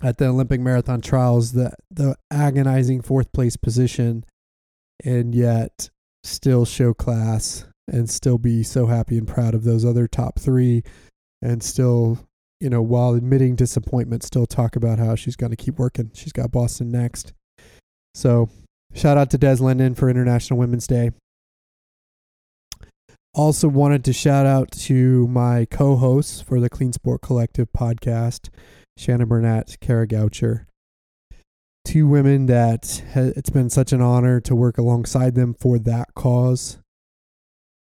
at 0.02 0.18
the 0.18 0.26
Olympic 0.26 0.60
marathon 0.60 1.00
trials, 1.00 1.52
the 1.52 1.72
the 1.90 2.16
agonizing 2.30 3.00
fourth 3.00 3.32
place 3.32 3.56
position, 3.56 4.24
and 5.04 5.34
yet 5.34 5.90
still 6.22 6.64
show 6.64 6.94
class 6.94 7.66
and 7.88 8.08
still 8.08 8.38
be 8.38 8.62
so 8.62 8.86
happy 8.86 9.18
and 9.18 9.28
proud 9.28 9.54
of 9.54 9.64
those 9.64 9.84
other 9.84 10.08
top 10.08 10.38
three 10.38 10.82
and 11.42 11.62
still 11.62 12.18
you 12.60 12.70
know 12.70 12.80
while 12.80 13.14
admitting 13.14 13.54
disappointment 13.54 14.22
still 14.22 14.46
talk 14.46 14.74
about 14.74 14.98
how 14.98 15.14
she's 15.14 15.36
going 15.36 15.50
to 15.50 15.56
keep 15.56 15.78
working 15.78 16.10
she's 16.14 16.32
got 16.32 16.50
boston 16.50 16.90
next 16.90 17.34
so 18.14 18.48
shout 18.94 19.16
out 19.16 19.30
to 19.30 19.38
des 19.38 19.56
linden 19.56 19.94
for 19.94 20.08
international 20.08 20.58
women's 20.58 20.86
day 20.86 21.10
also 23.34 23.66
wanted 23.68 24.04
to 24.04 24.12
shout 24.12 24.46
out 24.46 24.70
to 24.70 25.26
my 25.26 25.66
co-hosts 25.70 26.40
for 26.40 26.60
the 26.60 26.70
clean 26.70 26.92
sport 26.92 27.20
collective 27.20 27.68
podcast 27.76 28.48
shanna 28.96 29.26
burnette 29.26 29.78
kara 29.80 30.06
goucher 30.06 30.66
two 31.84 32.08
women 32.08 32.46
that 32.46 33.02
ha- 33.12 33.32
it's 33.36 33.50
been 33.50 33.70
such 33.70 33.92
an 33.92 34.00
honor 34.00 34.40
to 34.40 34.54
work 34.54 34.78
alongside 34.78 35.34
them 35.34 35.54
for 35.54 35.78
that 35.78 36.14
cause. 36.14 36.78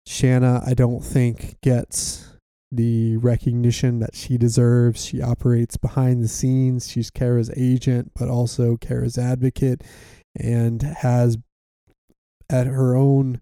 Shanna, 0.07 0.63
I 0.67 0.75
don't 0.75 1.03
think 1.03 1.57
gets 1.63 2.37
the 2.71 3.17
recognition 3.19 4.01
that 4.01 4.15
she 4.15 4.37
deserves. 4.37 5.05
She 5.05 5.23
operates 5.23 5.77
behind 5.77 6.23
the 6.23 6.29
scenes. 6.29 6.91
She's 6.91 7.11
Kara's 7.11 7.51
agent, 7.57 8.13
but 8.19 8.29
also 8.29 8.77
Kara's 8.77 9.17
advocate, 9.17 9.83
and 10.37 10.83
has 10.83 11.39
at 12.51 12.67
her 12.67 12.95
own 12.95 13.41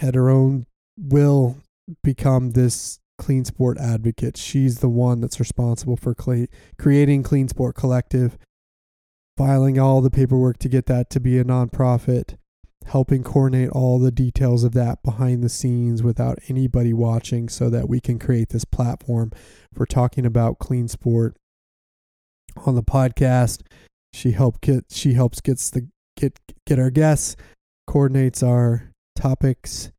at 0.00 0.14
her 0.14 0.28
own 0.28 0.66
will 0.98 1.56
become 2.02 2.50
this 2.50 3.00
clean 3.18 3.44
sport 3.44 3.78
advocate. 3.78 4.36
She's 4.36 4.78
the 4.78 4.88
one 4.88 5.20
that's 5.20 5.40
responsible 5.40 5.96
for 5.96 6.14
cle- 6.14 6.46
creating 6.78 7.22
Clean 7.22 7.48
Sport 7.48 7.74
Collective 7.74 8.36
filing 9.36 9.78
all 9.78 10.00
the 10.00 10.10
paperwork 10.10 10.58
to 10.58 10.68
get 10.68 10.86
that 10.86 11.10
to 11.10 11.20
be 11.20 11.38
a 11.38 11.44
nonprofit, 11.44 12.36
helping 12.86 13.22
coordinate 13.22 13.70
all 13.70 13.98
the 13.98 14.10
details 14.10 14.64
of 14.64 14.72
that 14.72 15.02
behind 15.02 15.42
the 15.42 15.48
scenes 15.48 16.02
without 16.02 16.38
anybody 16.48 16.92
watching 16.92 17.48
so 17.48 17.68
that 17.68 17.88
we 17.88 18.00
can 18.00 18.18
create 18.18 18.48
this 18.50 18.64
platform 18.64 19.30
for 19.74 19.84
talking 19.84 20.24
about 20.24 20.58
clean 20.58 20.88
sport 20.88 21.36
on 22.64 22.74
the 22.74 22.82
podcast. 22.82 23.60
She 24.16 24.32
help 24.32 24.60
get 24.60 24.86
she 24.90 25.14
helps 25.14 25.40
gets 25.40 25.70
the 25.70 25.88
get 26.16 26.38
get 26.66 26.78
our 26.78 26.90
guests, 26.90 27.36
coordinates 27.86 28.42
our 28.42 28.90
topics 29.14 29.90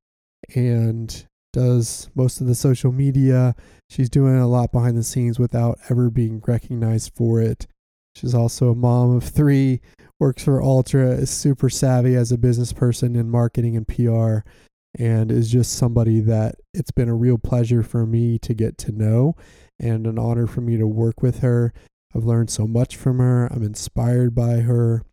and 0.56 1.26
does 1.54 2.10
most 2.16 2.42
of 2.42 2.48
the 2.48 2.56
social 2.56 2.92
media. 2.92 3.56
She's 3.90 4.10
doing 4.10 4.36
a 4.36 4.48
lot 4.48 4.72
behind 4.72 4.98
the 4.98 5.04
scenes 5.04 5.40
without 5.40 5.80
ever 5.90 6.10
being 6.10 6.42
recognized 6.46 7.14
for 7.16 7.42
it 7.42 7.68
She's 8.18 8.34
also 8.34 8.72
a 8.72 8.76
mom 8.76 9.16
of 9.16 9.24
three, 9.24 9.80
works 10.20 10.44
for 10.44 10.60
Ultra, 10.60 11.12
is 11.12 11.30
super 11.30 11.70
savvy 11.70 12.16
as 12.16 12.32
a 12.32 12.38
business 12.38 12.74
person 12.74 13.16
in 13.16 13.30
marketing 13.30 13.78
and 13.78 13.88
PR, 13.88 14.40
and 14.98 15.32
is 15.32 15.52
just 15.52 15.74
somebody 15.74 16.20
that 16.22 16.56
it's 16.74 16.90
been 16.90 17.10
a 17.10 17.16
real 17.16 17.38
pleasure 17.38 17.84
for 17.84 18.08
me 18.08 18.40
to 18.40 18.56
get 18.56 18.80
to 18.80 18.92
know 18.92 19.36
and 19.80 20.08
an 20.08 20.18
honor 20.18 20.48
for 20.48 20.62
me 20.62 20.78
to 20.78 20.88
work 20.88 21.22
with 21.22 21.42
her. 21.42 21.74
I've 22.18 22.26
learned 22.26 22.50
so 22.50 22.66
much 22.66 22.96
from 22.96 23.20
her. 23.20 23.46
I'm 23.48 23.62
inspired 23.62 24.34
by 24.34 24.62
her. 24.62 25.04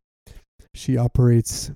She 0.75 0.97
operates 0.97 1.71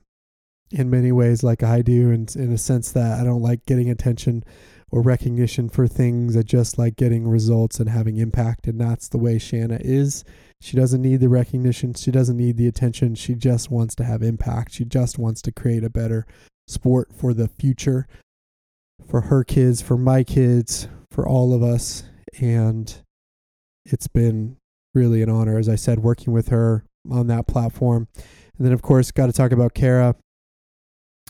in 0.70 0.88
many 0.88 1.12
ways 1.12 1.42
like 1.42 1.62
I 1.62 1.82
do, 1.82 2.10
and 2.10 2.34
in 2.34 2.50
a 2.50 2.58
sense 2.58 2.92
that 2.92 3.20
I 3.20 3.24
don't 3.24 3.42
like 3.42 3.66
getting 3.66 3.90
attention 3.90 4.42
or 4.90 5.02
recognition 5.02 5.68
for 5.68 5.86
things. 5.86 6.34
I 6.34 6.42
just 6.42 6.78
like 6.78 6.96
getting 6.96 7.28
results 7.28 7.78
and 7.78 7.90
having 7.90 8.16
impact, 8.16 8.66
and 8.66 8.80
that's 8.80 9.08
the 9.08 9.18
way 9.18 9.38
Shanna 9.38 9.78
is. 9.82 10.24
She 10.62 10.76
doesn't 10.76 11.02
need 11.02 11.20
the 11.20 11.28
recognition. 11.28 11.92
She 11.92 12.10
doesn't 12.10 12.36
need 12.36 12.56
the 12.56 12.66
attention. 12.66 13.14
She 13.14 13.34
just 13.34 13.70
wants 13.70 13.94
to 13.96 14.04
have 14.04 14.22
impact. 14.22 14.72
She 14.72 14.86
just 14.86 15.18
wants 15.18 15.42
to 15.42 15.52
create 15.52 15.84
a 15.84 15.90
better 15.90 16.26
sport 16.66 17.12
for 17.14 17.34
the 17.34 17.48
future, 17.48 18.06
for 19.06 19.22
her 19.22 19.44
kids, 19.44 19.82
for 19.82 19.98
my 19.98 20.24
kids, 20.24 20.88
for 21.10 21.28
all 21.28 21.52
of 21.52 21.62
us. 21.62 22.04
And 22.40 22.94
it's 23.84 24.08
been 24.08 24.56
really 24.98 25.22
an 25.22 25.30
honor, 25.30 25.58
as 25.58 25.68
I 25.68 25.76
said, 25.76 26.00
working 26.00 26.32
with 26.32 26.48
her 26.48 26.84
on 27.10 27.28
that 27.28 27.46
platform. 27.46 28.08
And 28.56 28.66
then, 28.66 28.72
of 28.72 28.82
course, 28.82 29.12
got 29.12 29.26
to 29.26 29.32
talk 29.32 29.52
about 29.52 29.74
Kara. 29.74 30.16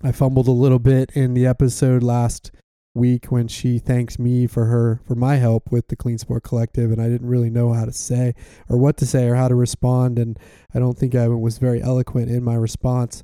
I 0.03 0.13
fumbled 0.13 0.49
a 0.49 0.53
little 0.53 0.79
bit 0.79 1.11
in 1.15 1.35
the 1.35 1.47
episode 1.47 2.03
last 2.03 2.51
week 2.95 3.27
when 3.27 3.47
she 3.47 3.79
thanks 3.79 4.19
me 4.19 4.47
for 4.47 4.65
her 4.65 5.01
for 5.07 5.15
my 5.15 5.37
help 5.37 5.71
with 5.71 5.89
the 5.89 5.97
Clean 5.97 6.19
Sport 6.19 6.43
Collective, 6.43 6.91
and 6.91 7.01
I 7.01 7.09
didn't 7.09 7.29
really 7.29 7.51
know 7.51 7.73
how 7.73 7.85
to 7.85 7.93
say 7.93 8.35
or 8.69 8.79
what 8.79 8.97
to 8.99 9.07
say 9.07 9.29
or 9.29 9.35
how 9.35 9.49
to 9.49 9.55
respond, 9.55 10.19
and 10.19 10.39
I 10.75 10.79
don't 10.79 10.97
think 10.97 11.15
I 11.15 11.29
was 11.29 11.59
very 11.59 11.83
eloquent 11.83 12.31
in 12.31 12.43
my 12.43 12.55
response. 12.55 13.23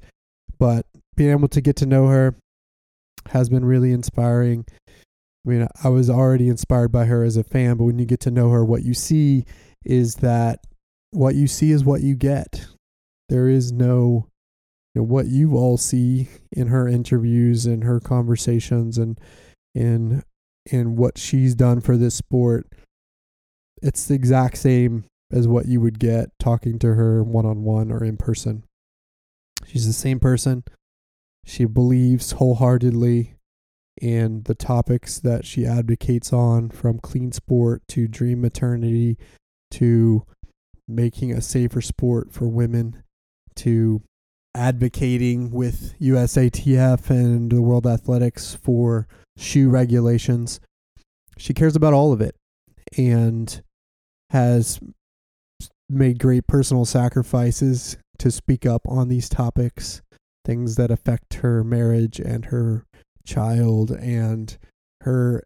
But 0.59 0.87
being 1.17 1.31
able 1.31 1.49
to 1.49 1.61
get 1.61 1.77
to 1.77 1.87
know 1.87 2.09
her 2.09 2.37
has 3.31 3.49
been 3.49 3.65
really 3.65 3.93
inspiring. 3.93 4.67
I 4.89 5.49
mean, 5.49 5.69
I 5.83 5.89
was 5.89 6.09
already 6.11 6.49
inspired 6.49 6.93
by 6.93 7.05
her 7.07 7.25
as 7.25 7.37
a 7.37 7.45
fan, 7.45 7.77
but 7.77 7.85
when 7.85 7.99
you 7.99 8.07
get 8.07 8.21
to 8.21 8.31
know 8.31 8.51
her, 8.51 8.65
what 8.65 8.83
you 8.83 8.95
see 8.95 9.45
is 9.85 10.17
that 10.17 10.61
what 11.11 11.35
you 11.35 11.47
see 11.47 11.71
is 11.71 11.85
what 11.85 12.03
you 12.03 12.15
get. 12.17 12.67
There 13.29 13.49
is 13.49 13.73
no 13.73 14.29
you 14.95 15.01
know, 15.01 15.07
what 15.07 15.27
you 15.27 15.57
all 15.57 15.77
see 15.77 16.29
in 16.53 16.69
her 16.69 16.89
interviews 16.89 17.67
and 17.67 17.85
her 17.85 18.01
conversations 18.01 18.99
and 18.99 19.19
in 19.75 20.23
in 20.67 20.97
what 20.97 21.19
she's 21.19 21.55
done 21.55 21.81
for 21.81 21.97
this 21.97 22.15
sport 22.15 22.67
it's 23.83 24.07
the 24.07 24.15
exact 24.15 24.57
same 24.57 25.05
as 25.31 25.47
what 25.47 25.67
you 25.67 25.81
would 25.81 25.99
get 25.99 26.31
talking 26.39 26.79
to 26.79 26.95
her 26.95 27.23
one 27.23 27.45
on 27.45 27.65
one 27.65 27.91
or 27.91 28.03
in 28.03 28.17
person 28.17 28.65
she's 29.67 29.87
the 29.87 29.93
same 29.93 30.19
person 30.19 30.65
she 31.45 31.65
believes 31.65 32.33
wholeheartedly 32.33 33.35
in 34.01 34.43
the 34.45 34.55
topics 34.55 35.21
that 35.21 35.45
she 35.45 35.67
advocates 35.67 36.33
on 36.33 36.71
from 36.71 36.99
clean 36.99 37.31
sport 37.31 37.83
to 37.89 38.09
dream 38.09 38.41
maternity 38.41 39.19
to 39.75 40.25
making 40.87 41.33
a 41.33 41.41
safer 41.41 41.81
sport 41.81 42.33
for 42.33 42.47
women 42.47 43.03
to 43.57 44.03
advocating 44.55 45.51
with 45.51 45.95
USATF 46.01 47.11
and 47.11 47.51
the 47.51 47.63
World 47.63 47.87
Athletics 47.87 48.55
for 48.55 49.09
shoe 49.37 49.69
regulations. 49.69 50.61
She 51.37 51.53
cares 51.55 51.75
about 51.75 51.93
all 51.93 52.13
of 52.13 52.21
it 52.21 52.37
and 52.97 53.63
has 54.31 54.79
made 55.89 56.19
great 56.19 56.47
personal 56.47 56.85
sacrifices 56.85 57.97
to 58.19 58.31
speak 58.31 58.65
up 58.65 58.83
on 58.87 59.09
these 59.09 59.29
topics, 59.29 60.03
things 60.45 60.77
that 60.77 60.91
affect 60.91 61.35
her 61.35 61.65
marriage 61.65 62.21
and 62.21 62.47
her 62.47 62.87
child 63.27 63.91
and 63.91 64.57
her 65.01 65.45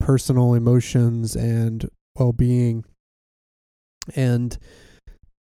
personal 0.00 0.54
emotions 0.54 1.36
and 1.36 1.88
well 2.18 2.32
being. 2.32 2.84
And 4.14 4.56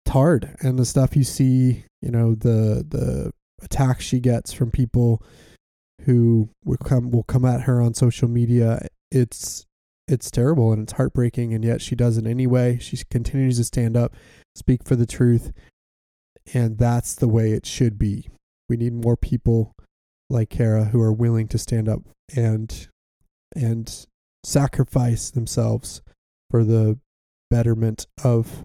it's 0.05 0.13
hard. 0.13 0.57
And 0.61 0.79
the 0.79 0.85
stuff 0.85 1.17
you 1.17 1.25
see, 1.25 1.85
you 2.01 2.11
know, 2.11 2.35
the 2.35 2.85
the 2.89 3.33
attacks 3.63 4.05
she 4.05 4.21
gets 4.21 4.53
from 4.53 4.71
people 4.71 5.23
who 6.05 6.49
will 6.65 6.79
come 6.79 7.11
will 7.11 7.23
come 7.23 7.45
at 7.45 7.63
her 7.63 7.81
on 7.81 7.95
social 7.95 8.29
media. 8.29 8.87
It's 9.11 9.65
it's 10.09 10.31
terrible 10.31 10.73
and 10.73 10.83
it's 10.83 10.93
heartbreaking, 10.93 11.55
and 11.55 11.65
yet 11.65 11.81
she 11.81 11.95
does 11.95 12.19
it 12.19 12.27
anyway. 12.27 12.79
She 12.79 12.99
continues 13.11 13.57
to 13.59 13.65
stand 13.65 13.97
up, 13.97 14.15
speak 14.55 14.85
for 14.85 14.97
the 14.97 15.07
truth, 15.07 15.53
and 16.53 16.79
that's 16.79 17.15
the 17.15 17.29
way 17.29 17.53
it 17.53 17.67
should 17.67 17.99
be. 17.99 18.29
We 18.69 18.77
need 18.77 18.93
more 18.93 19.17
people 19.17 19.75
like 20.29 20.51
Kara 20.51 20.87
who 20.87 21.01
are 21.01 21.13
willing 21.13 21.47
to 21.49 21.59
stand 21.59 21.89
up 21.89 22.03
and 22.35 22.89
and 23.55 24.07
sacrifice 24.45 25.31
themselves 25.31 26.03
for 26.51 26.65
the 26.65 26.99
betterment 27.53 28.07
of 28.25 28.65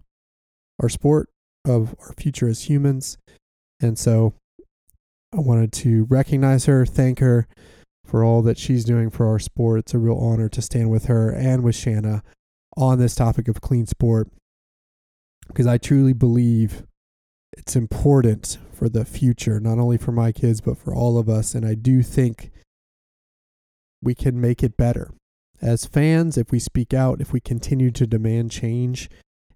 our 0.81 0.87
sport, 0.87 1.29
of 1.65 1.93
our 1.99 2.13
future 2.13 2.47
as 2.47 2.69
humans. 2.69 3.17
And 3.81 3.99
so 3.99 4.33
I 5.33 5.41
wanted 5.41 5.73
to 5.73 6.05
recognize 6.05 6.67
her, 6.67 6.85
thank 6.85 7.19
her 7.19 7.47
for 8.05 8.23
all 8.23 8.41
that 8.43 8.57
she's 8.57 8.85
doing 8.85 9.09
for 9.09 9.27
our 9.27 9.39
sport. 9.39 9.79
It's 9.79 9.93
a 9.93 9.99
real 9.99 10.17
honor 10.17 10.47
to 10.47 10.61
stand 10.61 10.89
with 10.89 11.05
her 11.07 11.29
and 11.29 11.63
with 11.63 11.75
Shanna 11.75 12.23
on 12.77 12.97
this 12.97 13.13
topic 13.13 13.49
of 13.49 13.59
clean 13.59 13.87
sport 13.87 14.29
because 15.49 15.67
I 15.67 15.77
truly 15.77 16.13
believe 16.13 16.83
it's 17.57 17.75
important 17.75 18.57
for 18.71 18.87
the 18.87 19.03
future, 19.03 19.59
not 19.59 19.79
only 19.79 19.97
for 19.97 20.13
my 20.13 20.31
kids, 20.31 20.61
but 20.61 20.77
for 20.77 20.95
all 20.95 21.17
of 21.17 21.27
us. 21.27 21.53
And 21.53 21.65
I 21.65 21.73
do 21.73 22.01
think 22.03 22.51
we 24.01 24.15
can 24.15 24.39
make 24.39 24.63
it 24.63 24.77
better. 24.77 25.11
As 25.61 25.85
fans, 25.85 26.37
if 26.37 26.51
we 26.51 26.59
speak 26.59 26.93
out, 26.93 27.21
if 27.21 27.33
we 27.33 27.39
continue 27.39 27.91
to 27.91 28.05
demand 28.05 28.51
change, 28.51 29.09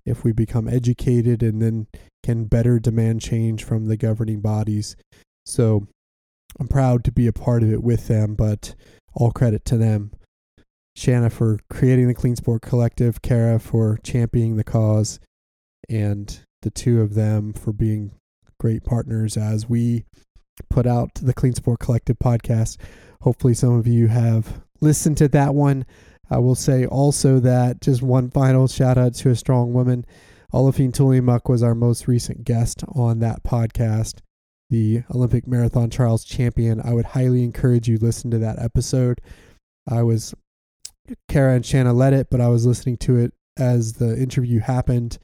if 0.06 0.24
we 0.24 0.32
become 0.32 0.68
educated 0.68 1.44
and 1.44 1.62
then 1.62 1.88
can 2.24 2.46
better 2.46 2.80
demand 2.80 3.22
change 3.22 3.64
from 3.64 3.86
the 3.86 3.98
governing 3.98 4.42
bodies, 4.42 4.96
so 5.46 5.88
I'm 6.60 6.68
proud 6.68 7.04
to 7.06 7.12
be 7.12 7.28
a 7.28 7.34
part 7.34 7.64
of 7.64 7.72
it 7.72 7.84
with 7.84 8.08
them, 8.08 8.36
but 8.36 8.76
all 9.14 9.32
credit 9.32 9.66
to 9.66 9.78
them. 9.78 10.12
Shanna 10.96 11.30
for 11.30 11.60
creating 11.70 12.08
the 12.08 12.14
Clean 12.14 12.36
Sport 12.36 12.62
Collective, 12.62 13.22
Kara 13.22 13.60
for 13.60 13.98
championing 14.04 14.58
the 14.58 14.64
cause, 14.64 15.20
and 15.90 16.42
the 16.62 16.72
two 16.72 17.02
of 17.02 17.14
them 17.14 17.54
for 17.54 17.72
being 17.72 18.12
great 18.60 18.84
partners 18.84 19.38
as 19.38 19.70
we 19.70 20.06
put 20.70 20.86
out 20.86 21.16
the 21.16 21.34
Clean 21.34 21.54
Sport 21.54 21.80
Collective 21.80 22.18
podcast. 22.20 22.78
Hopefully, 23.22 23.54
some 23.54 23.74
of 23.74 23.88
you 23.88 24.08
have 24.08 24.62
listened 24.82 25.18
to 25.18 25.28
that 25.30 25.54
one. 25.56 25.86
I 26.30 26.38
will 26.40 26.56
say 26.56 26.86
also 26.86 27.40
that 27.40 27.82
just 27.82 28.02
one 28.02 28.30
final 28.30 28.68
shout 28.68 28.98
out 28.98 29.16
to 29.16 29.30
a 29.30 29.36
strong 29.36 29.74
woman. 29.74 30.06
Aliphine 30.54 30.92
Tuliamuk 30.92 31.50
was 31.50 31.64
our 31.64 31.76
most 31.76 32.08
recent 32.08 32.44
guest 32.44 32.84
on 32.94 33.20
that 33.20 33.44
podcast 33.44 34.20
the 34.72 35.04
Olympic 35.14 35.46
marathon 35.46 35.90
trials 35.90 36.24
champion. 36.24 36.82
I 36.84 36.94
would 36.94 37.06
highly 37.06 37.44
encourage 37.44 37.88
you 37.88 38.00
listen 38.00 38.32
to 38.32 38.40
that 38.40 38.58
episode. 38.58 39.20
I 39.88 40.02
was 40.02 40.34
Kara 41.28 41.56
and 41.56 41.66
Shanna 41.66 41.94
led 41.94 42.14
it, 42.14 42.30
but 42.32 42.42
I 42.42 42.48
was 42.48 42.66
listening 42.66 42.98
to 42.98 43.18
it 43.18 43.34
as 43.58 43.94
the 43.94 44.18
interview 44.18 44.60
happened, 44.60 45.20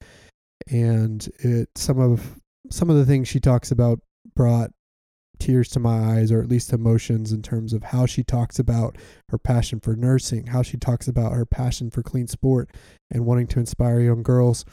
and 0.70 1.28
it 1.40 1.70
some 1.76 1.98
of 1.98 2.40
some 2.70 2.90
of 2.90 2.98
the 2.98 3.06
things 3.06 3.30
she 3.30 3.40
talks 3.40 3.72
about 3.72 4.00
brought 4.36 4.72
tears 5.40 5.70
to 5.70 5.80
my 5.80 6.16
eyes, 6.16 6.32
or 6.32 6.42
at 6.42 6.50
least 6.50 6.74
emotions, 6.74 7.32
in 7.32 7.42
terms 7.42 7.74
of 7.74 7.84
how 7.84 8.06
she 8.06 8.24
talks 8.24 8.60
about 8.60 8.98
her 9.30 9.38
passion 9.38 9.80
for 9.80 9.96
nursing, 9.96 10.48
how 10.48 10.62
she 10.62 10.78
talks 10.78 11.08
about 11.08 11.34
her 11.34 11.46
passion 11.46 11.90
for 11.90 12.04
clean 12.04 12.28
sport, 12.28 12.70
and 13.12 13.26
wanting 13.26 13.48
to 13.48 13.60
inspire 13.60 14.00
young 14.00 14.24
girls. 14.24 14.66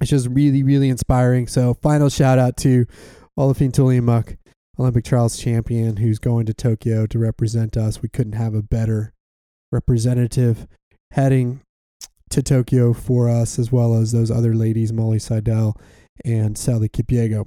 It's 0.00 0.10
just 0.10 0.28
really, 0.28 0.62
really 0.62 0.88
inspiring. 0.88 1.46
So, 1.46 1.74
final 1.74 2.08
shout 2.08 2.38
out 2.38 2.56
to 2.58 2.86
Aliphine 3.38 3.72
Tuliamuk, 3.72 4.36
Olympic 4.78 5.04
trials 5.04 5.38
champion, 5.38 5.96
who's 5.96 6.18
going 6.18 6.46
to 6.46 6.54
Tokyo 6.54 7.06
to 7.06 7.18
represent 7.18 7.76
us. 7.76 8.02
We 8.02 8.08
couldn't 8.08 8.34
have 8.34 8.54
a 8.54 8.62
better 8.62 9.12
representative 9.72 10.66
heading 11.12 11.60
to 12.30 12.42
Tokyo 12.42 12.92
for 12.92 13.28
us, 13.28 13.58
as 13.58 13.72
well 13.72 13.94
as 13.94 14.12
those 14.12 14.30
other 14.30 14.54
ladies, 14.54 14.92
Molly 14.92 15.18
Seidel 15.18 15.80
and 16.24 16.56
Sally 16.56 16.88
Kipyego. 16.88 17.46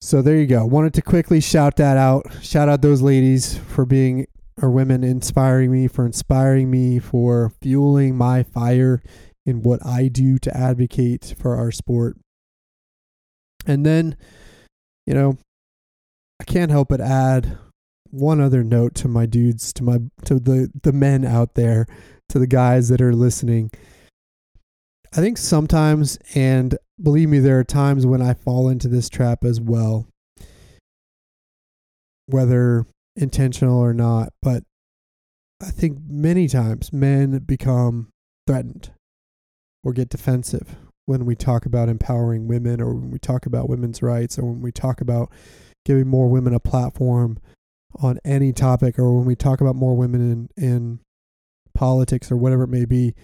So 0.00 0.22
there 0.22 0.36
you 0.36 0.46
go. 0.46 0.64
Wanted 0.64 0.94
to 0.94 1.02
quickly 1.02 1.40
shout 1.40 1.76
that 1.76 1.96
out. 1.96 2.26
Shout 2.42 2.68
out 2.68 2.82
those 2.82 3.02
ladies 3.02 3.58
for 3.58 3.84
being 3.84 4.26
or 4.60 4.70
women 4.70 5.04
inspiring 5.04 5.70
me, 5.70 5.88
for 5.88 6.06
inspiring 6.06 6.70
me, 6.70 6.98
for 6.98 7.52
fueling 7.62 8.16
my 8.16 8.42
fire 8.42 9.00
in 9.46 9.62
what 9.62 9.84
I 9.84 10.08
do 10.08 10.38
to 10.38 10.56
advocate 10.56 11.34
for 11.38 11.56
our 11.56 11.70
sport. 11.70 12.16
And 13.66 13.84
then, 13.84 14.16
you 15.06 15.14
know, 15.14 15.36
I 16.40 16.44
can't 16.44 16.70
help 16.70 16.88
but 16.88 17.00
add 17.00 17.58
one 18.10 18.40
other 18.40 18.64
note 18.64 18.94
to 18.96 19.08
my 19.08 19.26
dudes, 19.26 19.72
to 19.74 19.82
my 19.82 19.98
to 20.24 20.38
the 20.38 20.70
the 20.82 20.92
men 20.92 21.24
out 21.24 21.54
there, 21.54 21.86
to 22.28 22.38
the 22.38 22.46
guys 22.46 22.88
that 22.88 23.00
are 23.00 23.14
listening. 23.14 23.70
I 25.12 25.16
think 25.16 25.38
sometimes, 25.38 26.18
and 26.34 26.76
believe 27.02 27.28
me, 27.28 27.38
there 27.38 27.58
are 27.58 27.64
times 27.64 28.06
when 28.06 28.22
I 28.22 28.34
fall 28.34 28.68
into 28.68 28.88
this 28.88 29.08
trap 29.08 29.44
as 29.44 29.60
well, 29.60 30.06
whether 32.26 32.86
intentional 33.16 33.78
or 33.78 33.94
not. 33.94 34.32
But 34.42 34.64
I 35.62 35.70
think 35.70 35.98
many 36.06 36.48
times 36.48 36.92
men 36.92 37.38
become 37.38 38.08
threatened 38.46 38.90
or 39.82 39.92
get 39.92 40.08
defensive 40.08 40.76
when 41.06 41.24
we 41.24 41.34
talk 41.34 41.64
about 41.64 41.88
empowering 41.88 42.48
women 42.48 42.80
or 42.80 42.94
when 42.94 43.10
we 43.10 43.18
talk 43.18 43.46
about 43.46 43.68
women's 43.68 44.02
rights 44.02 44.38
or 44.38 44.44
when 44.44 44.60
we 44.60 44.70
talk 44.70 45.00
about 45.00 45.30
giving 45.84 46.06
more 46.06 46.28
women 46.28 46.54
a 46.54 46.60
platform 46.60 47.38
on 48.00 48.18
any 48.24 48.52
topic 48.52 48.98
or 48.98 49.16
when 49.16 49.24
we 49.24 49.34
talk 49.34 49.60
about 49.60 49.74
more 49.74 49.96
women 49.96 50.50
in, 50.56 50.62
in 50.62 51.00
politics 51.74 52.30
or 52.30 52.36
whatever 52.36 52.64
it 52.64 52.68
may 52.68 52.84
be 52.84 53.14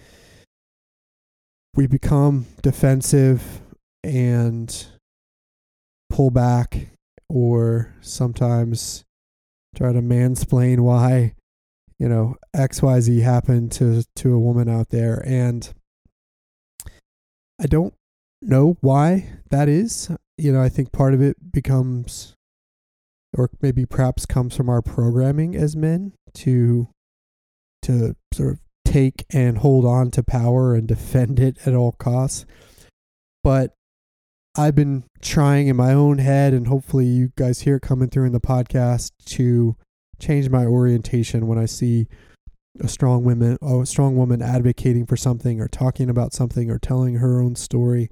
we 1.75 1.85
become 1.85 2.45
defensive 2.63 3.61
and 4.05 4.87
pull 6.09 6.29
back 6.29 6.89
or 7.27 7.93
sometimes 8.01 9.03
try 9.75 9.91
to 9.91 10.01
mansplain 10.01 10.79
why 10.79 11.33
you 11.99 12.07
know 12.07 12.35
xyz 12.55 13.21
happened 13.21 13.71
to 13.71 14.03
to 14.15 14.33
a 14.33 14.39
woman 14.39 14.69
out 14.69 14.89
there 14.89 15.21
and 15.25 15.73
i 17.61 17.65
don't 17.65 17.93
know 18.41 18.77
why 18.81 19.27
that 19.49 19.67
is 19.67 20.09
you 20.37 20.53
know 20.53 20.61
i 20.61 20.69
think 20.69 20.91
part 20.91 21.13
of 21.13 21.21
it 21.21 21.51
becomes 21.51 22.35
or 23.37 23.49
maybe 23.61 23.85
perhaps 23.85 24.25
comes 24.25 24.55
from 24.55 24.69
our 24.69 24.81
programming 24.81 25.55
as 25.55 25.75
men 25.75 26.13
to 26.33 26.87
to 27.81 28.15
sort 28.33 28.53
of 28.53 28.59
take 28.85 29.25
and 29.31 29.57
hold 29.57 29.85
on 29.85 30.09
to 30.11 30.23
power 30.23 30.73
and 30.73 30.87
defend 30.87 31.39
it 31.39 31.57
at 31.65 31.73
all 31.73 31.91
costs. 31.91 32.45
But 33.43 33.73
I've 34.57 34.75
been 34.75 35.03
trying 35.21 35.67
in 35.67 35.75
my 35.75 35.93
own 35.93 36.19
head, 36.19 36.53
and 36.53 36.67
hopefully 36.67 37.05
you 37.05 37.31
guys 37.35 37.61
hear 37.61 37.75
it 37.75 37.81
coming 37.81 38.09
through 38.09 38.25
in 38.25 38.31
the 38.31 38.39
podcast 38.39 39.11
to 39.25 39.75
change 40.19 40.49
my 40.49 40.65
orientation 40.65 41.47
when 41.47 41.57
I 41.57 41.65
see 41.65 42.07
a 42.79 42.87
strong 42.87 43.23
woman, 43.23 43.57
a 43.61 43.85
strong 43.85 44.15
woman 44.15 44.41
advocating 44.41 45.05
for 45.05 45.17
something 45.17 45.59
or 45.59 45.67
talking 45.67 46.09
about 46.09 46.33
something 46.33 46.71
or 46.71 46.79
telling 46.79 47.15
her 47.15 47.41
own 47.41 47.55
story. 47.55 48.09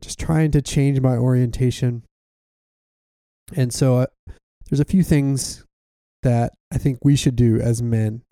Just 0.00 0.18
trying 0.18 0.50
to 0.52 0.62
change 0.62 1.00
my 1.00 1.16
orientation. 1.16 2.02
And 3.54 3.72
so 3.72 3.98
uh, 3.98 4.06
there's 4.70 4.80
a 4.80 4.86
few 4.86 5.02
things 5.02 5.64
that 6.22 6.54
I 6.72 6.78
think 6.78 6.98
we 7.02 7.16
should 7.16 7.36
do 7.36 7.60
as 7.60 7.82
men 7.82 8.22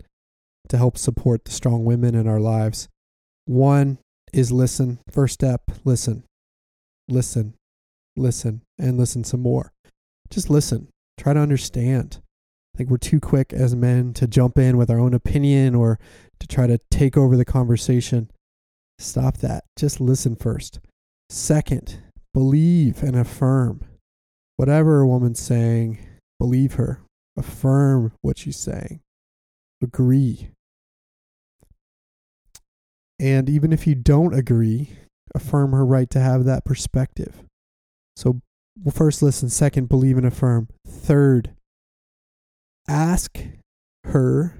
to 0.69 0.77
help 0.77 0.97
support 0.97 1.45
the 1.45 1.51
strong 1.51 1.85
women 1.85 2.15
in 2.15 2.27
our 2.27 2.39
lives. 2.39 2.89
One 3.45 3.99
is 4.33 4.51
listen. 4.51 4.99
First 5.11 5.35
step, 5.35 5.61
listen. 5.83 6.23
Listen. 7.07 7.55
Listen 8.15 8.61
and 8.77 8.97
listen 8.97 9.23
some 9.23 9.41
more. 9.41 9.73
Just 10.29 10.49
listen. 10.49 10.87
Try 11.17 11.33
to 11.33 11.39
understand. 11.39 12.19
I 12.73 12.77
think 12.77 12.89
we're 12.89 12.97
too 12.97 13.19
quick 13.19 13.53
as 13.53 13.75
men 13.75 14.13
to 14.13 14.27
jump 14.27 14.57
in 14.57 14.77
with 14.77 14.89
our 14.89 14.99
own 14.99 15.13
opinion 15.13 15.75
or 15.75 15.99
to 16.39 16.47
try 16.47 16.67
to 16.67 16.79
take 16.89 17.15
over 17.15 17.37
the 17.37 17.45
conversation. 17.45 18.31
Stop 18.99 19.37
that. 19.37 19.63
Just 19.77 19.99
listen 19.99 20.35
first. 20.35 20.79
Second, 21.29 21.99
believe 22.33 23.03
and 23.03 23.15
affirm. 23.15 23.81
Whatever 24.55 25.01
a 25.01 25.07
woman's 25.07 25.39
saying, 25.39 25.99
believe 26.39 26.73
her. 26.73 27.01
Affirm 27.37 28.13
what 28.21 28.37
she's 28.37 28.57
saying. 28.57 29.01
Agree. 29.81 30.49
And 33.19 33.49
even 33.49 33.73
if 33.73 33.87
you 33.87 33.95
don't 33.95 34.33
agree, 34.33 34.89
affirm 35.35 35.71
her 35.71 35.85
right 35.85 36.09
to 36.11 36.19
have 36.19 36.45
that 36.45 36.65
perspective. 36.65 37.43
So, 38.15 38.41
first, 38.91 39.21
listen. 39.21 39.49
Second, 39.49 39.89
believe 39.89 40.17
and 40.17 40.27
affirm. 40.27 40.67
Third, 40.87 41.55
ask 42.87 43.39
her 44.05 44.57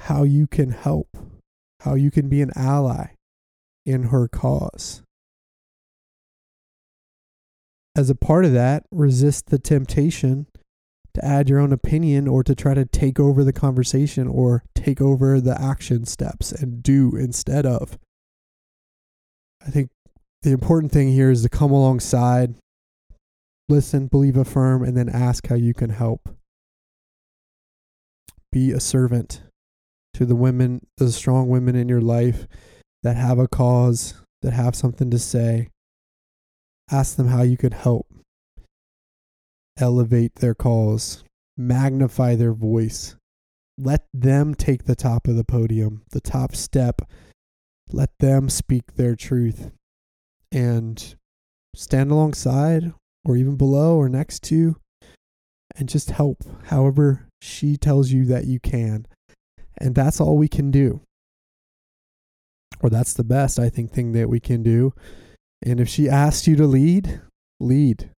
how 0.00 0.22
you 0.22 0.46
can 0.46 0.70
help, 0.70 1.08
how 1.80 1.94
you 1.94 2.10
can 2.10 2.28
be 2.28 2.40
an 2.40 2.52
ally 2.54 3.08
in 3.84 4.04
her 4.04 4.28
cause. 4.28 5.02
As 7.96 8.10
a 8.10 8.14
part 8.14 8.44
of 8.44 8.52
that, 8.52 8.84
resist 8.90 9.46
the 9.46 9.58
temptation 9.58 10.46
to 11.14 11.24
add 11.24 11.48
your 11.48 11.58
own 11.58 11.72
opinion 11.72 12.28
or 12.28 12.44
to 12.44 12.54
try 12.54 12.74
to 12.74 12.84
take 12.84 13.18
over 13.18 13.42
the 13.42 13.54
conversation 13.54 14.28
or 14.28 14.64
take 14.74 15.00
over 15.00 15.40
the 15.40 15.58
action 15.60 16.04
steps 16.04 16.52
and 16.52 16.82
do 16.82 17.16
instead 17.16 17.64
of. 17.64 17.98
I 19.66 19.70
think 19.70 19.90
the 20.42 20.52
important 20.52 20.92
thing 20.92 21.08
here 21.08 21.30
is 21.30 21.42
to 21.42 21.48
come 21.48 21.72
alongside, 21.72 22.54
listen, 23.68 24.06
believe, 24.06 24.36
affirm, 24.36 24.82
and 24.82 24.96
then 24.96 25.08
ask 25.08 25.46
how 25.48 25.56
you 25.56 25.74
can 25.74 25.90
help. 25.90 26.28
Be 28.52 28.70
a 28.70 28.80
servant 28.80 29.42
to 30.14 30.24
the 30.24 30.36
women, 30.36 30.86
the 30.96 31.10
strong 31.10 31.48
women 31.48 31.74
in 31.74 31.88
your 31.88 32.00
life 32.00 32.46
that 33.02 33.16
have 33.16 33.38
a 33.38 33.48
cause, 33.48 34.14
that 34.42 34.52
have 34.52 34.74
something 34.74 35.10
to 35.10 35.18
say. 35.18 35.68
Ask 36.90 37.16
them 37.16 37.28
how 37.28 37.42
you 37.42 37.56
could 37.56 37.74
help 37.74 38.06
elevate 39.78 40.36
their 40.36 40.54
calls, 40.54 41.22
magnify 41.56 42.34
their 42.34 42.52
voice. 42.52 43.16
Let 43.78 44.06
them 44.14 44.54
take 44.54 44.84
the 44.84 44.96
top 44.96 45.28
of 45.28 45.36
the 45.36 45.44
podium, 45.44 46.02
the 46.10 46.20
top 46.20 46.54
step. 46.54 47.02
Let 47.92 48.10
them 48.18 48.48
speak 48.48 48.94
their 48.96 49.14
truth 49.14 49.70
and 50.50 51.14
stand 51.74 52.10
alongside 52.10 52.92
or 53.24 53.36
even 53.36 53.56
below 53.56 53.96
or 53.96 54.08
next 54.08 54.42
to 54.44 54.76
and 55.76 55.88
just 55.88 56.10
help 56.10 56.42
however 56.66 57.28
she 57.40 57.76
tells 57.76 58.10
you 58.10 58.24
that 58.26 58.46
you 58.46 58.58
can. 58.58 59.06
And 59.78 59.94
that's 59.94 60.20
all 60.20 60.36
we 60.36 60.48
can 60.48 60.70
do. 60.70 61.00
Or 62.80 62.90
that's 62.90 63.14
the 63.14 63.24
best, 63.24 63.58
I 63.58 63.68
think, 63.68 63.92
thing 63.92 64.12
that 64.12 64.28
we 64.28 64.40
can 64.40 64.62
do. 64.62 64.92
And 65.62 65.80
if 65.80 65.88
she 65.88 66.08
asks 66.08 66.46
you 66.46 66.56
to 66.56 66.66
lead, 66.66 67.20
lead. 67.60 68.10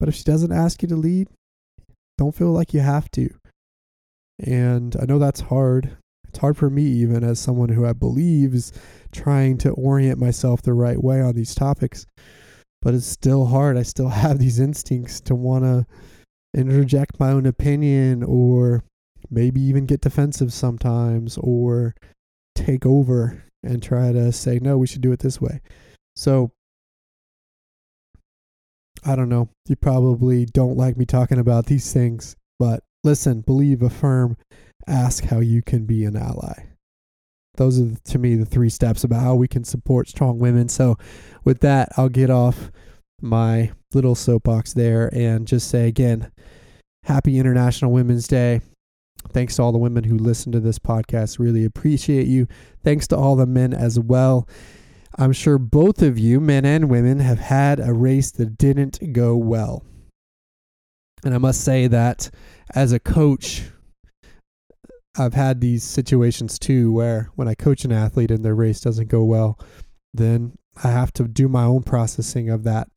But 0.00 0.08
if 0.08 0.14
she 0.14 0.24
doesn't 0.24 0.52
ask 0.52 0.82
you 0.82 0.88
to 0.88 0.96
lead, 0.96 1.28
don't 2.16 2.34
feel 2.34 2.52
like 2.52 2.74
you 2.74 2.80
have 2.80 3.10
to. 3.12 3.30
And 4.38 4.96
I 5.00 5.04
know 5.04 5.18
that's 5.18 5.40
hard. 5.40 5.96
It's 6.28 6.38
hard 6.38 6.56
for 6.56 6.70
me, 6.70 6.82
even 6.82 7.24
as 7.24 7.40
someone 7.40 7.70
who 7.70 7.86
I 7.86 7.92
believe 7.92 8.54
is 8.54 8.72
trying 9.12 9.58
to 9.58 9.70
orient 9.70 10.18
myself 10.18 10.62
the 10.62 10.74
right 10.74 11.02
way 11.02 11.20
on 11.20 11.34
these 11.34 11.54
topics. 11.54 12.06
But 12.82 12.94
it's 12.94 13.06
still 13.06 13.46
hard. 13.46 13.76
I 13.76 13.82
still 13.82 14.08
have 14.24 14.38
these 14.38 14.60
instincts 14.60 15.20
to 15.22 15.34
want 15.34 15.64
to 15.64 15.86
interject 16.54 17.20
my 17.20 17.30
own 17.30 17.46
opinion 17.46 18.22
or 18.22 18.84
maybe 19.30 19.60
even 19.60 19.86
get 19.86 20.00
defensive 20.00 20.52
sometimes 20.52 21.38
or 21.38 21.94
take 22.54 22.86
over 22.86 23.44
and 23.62 23.82
try 23.82 24.12
to 24.12 24.32
say, 24.32 24.58
no, 24.60 24.78
we 24.78 24.86
should 24.86 25.02
do 25.02 25.12
it 25.12 25.20
this 25.20 25.40
way. 25.40 25.60
So 26.16 26.52
I 29.04 29.16
don't 29.16 29.28
know. 29.28 29.48
You 29.68 29.76
probably 29.76 30.46
don't 30.46 30.76
like 30.76 30.96
me 30.96 31.04
talking 31.04 31.38
about 31.38 31.66
these 31.66 31.92
things, 31.92 32.36
but 32.58 32.82
listen, 33.04 33.40
believe, 33.40 33.82
affirm, 33.82 34.36
ask 34.88 35.24
how 35.24 35.40
you 35.40 35.62
can 35.62 35.84
be 35.84 36.04
an 36.04 36.16
ally. 36.16 36.64
Those 37.56 37.80
are 37.80 37.94
to 38.04 38.18
me 38.18 38.36
the 38.36 38.46
three 38.46 38.70
steps 38.70 39.04
about 39.04 39.22
how 39.22 39.34
we 39.34 39.48
can 39.48 39.64
support 39.64 40.08
strong 40.08 40.38
women. 40.38 40.68
So, 40.68 40.96
with 41.44 41.60
that, 41.60 41.90
I'll 41.96 42.08
get 42.08 42.30
off 42.30 42.70
my 43.20 43.72
little 43.92 44.14
soapbox 44.14 44.74
there 44.74 45.10
and 45.12 45.46
just 45.46 45.68
say 45.68 45.88
again, 45.88 46.30
happy 47.04 47.38
International 47.38 47.90
Women's 47.90 48.28
Day. 48.28 48.60
Thanks 49.30 49.56
to 49.56 49.62
all 49.62 49.72
the 49.72 49.78
women 49.78 50.04
who 50.04 50.16
listen 50.16 50.52
to 50.52 50.60
this 50.60 50.78
podcast. 50.78 51.40
Really 51.40 51.64
appreciate 51.64 52.28
you. 52.28 52.46
Thanks 52.84 53.08
to 53.08 53.16
all 53.16 53.34
the 53.34 53.46
men 53.46 53.74
as 53.74 53.98
well. 53.98 54.48
I'm 55.18 55.32
sure 55.32 55.58
both 55.58 56.00
of 56.00 56.18
you, 56.18 56.38
men 56.38 56.64
and 56.64 56.88
women, 56.88 57.18
have 57.18 57.40
had 57.40 57.80
a 57.80 57.92
race 57.92 58.30
that 58.32 58.56
didn't 58.56 59.12
go 59.12 59.36
well. 59.36 59.84
And 61.24 61.34
I 61.34 61.38
must 61.38 61.62
say 61.62 61.88
that 61.88 62.30
as 62.74 62.92
a 62.92 63.00
coach, 63.00 63.64
I've 65.18 65.34
had 65.34 65.60
these 65.60 65.82
situations 65.82 66.58
too 66.58 66.92
where 66.92 67.30
when 67.34 67.48
I 67.48 67.54
coach 67.54 67.84
an 67.84 67.92
athlete 67.92 68.30
and 68.30 68.44
their 68.44 68.54
race 68.54 68.80
doesn't 68.80 69.08
go 69.08 69.24
well, 69.24 69.58
then 70.14 70.56
I 70.82 70.88
have 70.88 71.12
to 71.14 71.26
do 71.26 71.48
my 71.48 71.64
own 71.64 71.82
processing 71.82 72.48
of 72.48 72.62
that 72.64 72.88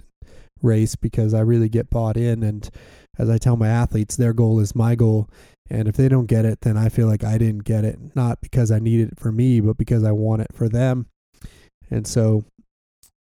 race 0.61 0.95
because 0.95 1.33
I 1.33 1.39
really 1.39 1.69
get 1.69 1.89
bought 1.89 2.17
in. 2.17 2.43
And 2.43 2.69
as 3.17 3.29
I 3.29 3.37
tell 3.37 3.57
my 3.57 3.69
athletes, 3.69 4.15
their 4.15 4.33
goal 4.33 4.59
is 4.59 4.75
my 4.75 4.93
goal. 4.93 5.29
And 5.69 5.87
if 5.87 5.95
they 5.95 6.09
don't 6.09 6.27
get 6.27 6.45
it, 6.45 6.61
then 6.61 6.77
I 6.77 6.89
feel 6.89 7.07
like 7.07 7.23
I 7.23 7.37
didn't 7.37 7.63
get 7.63 7.85
it, 7.85 7.97
not 8.13 8.39
because 8.41 8.71
I 8.71 8.79
need 8.79 8.99
it 8.99 9.19
for 9.19 9.31
me, 9.31 9.59
but 9.59 9.77
because 9.77 10.03
I 10.03 10.11
want 10.11 10.43
it 10.43 10.53
for 10.53 10.69
them. 10.69 11.07
And 11.89 12.05
so 12.05 12.45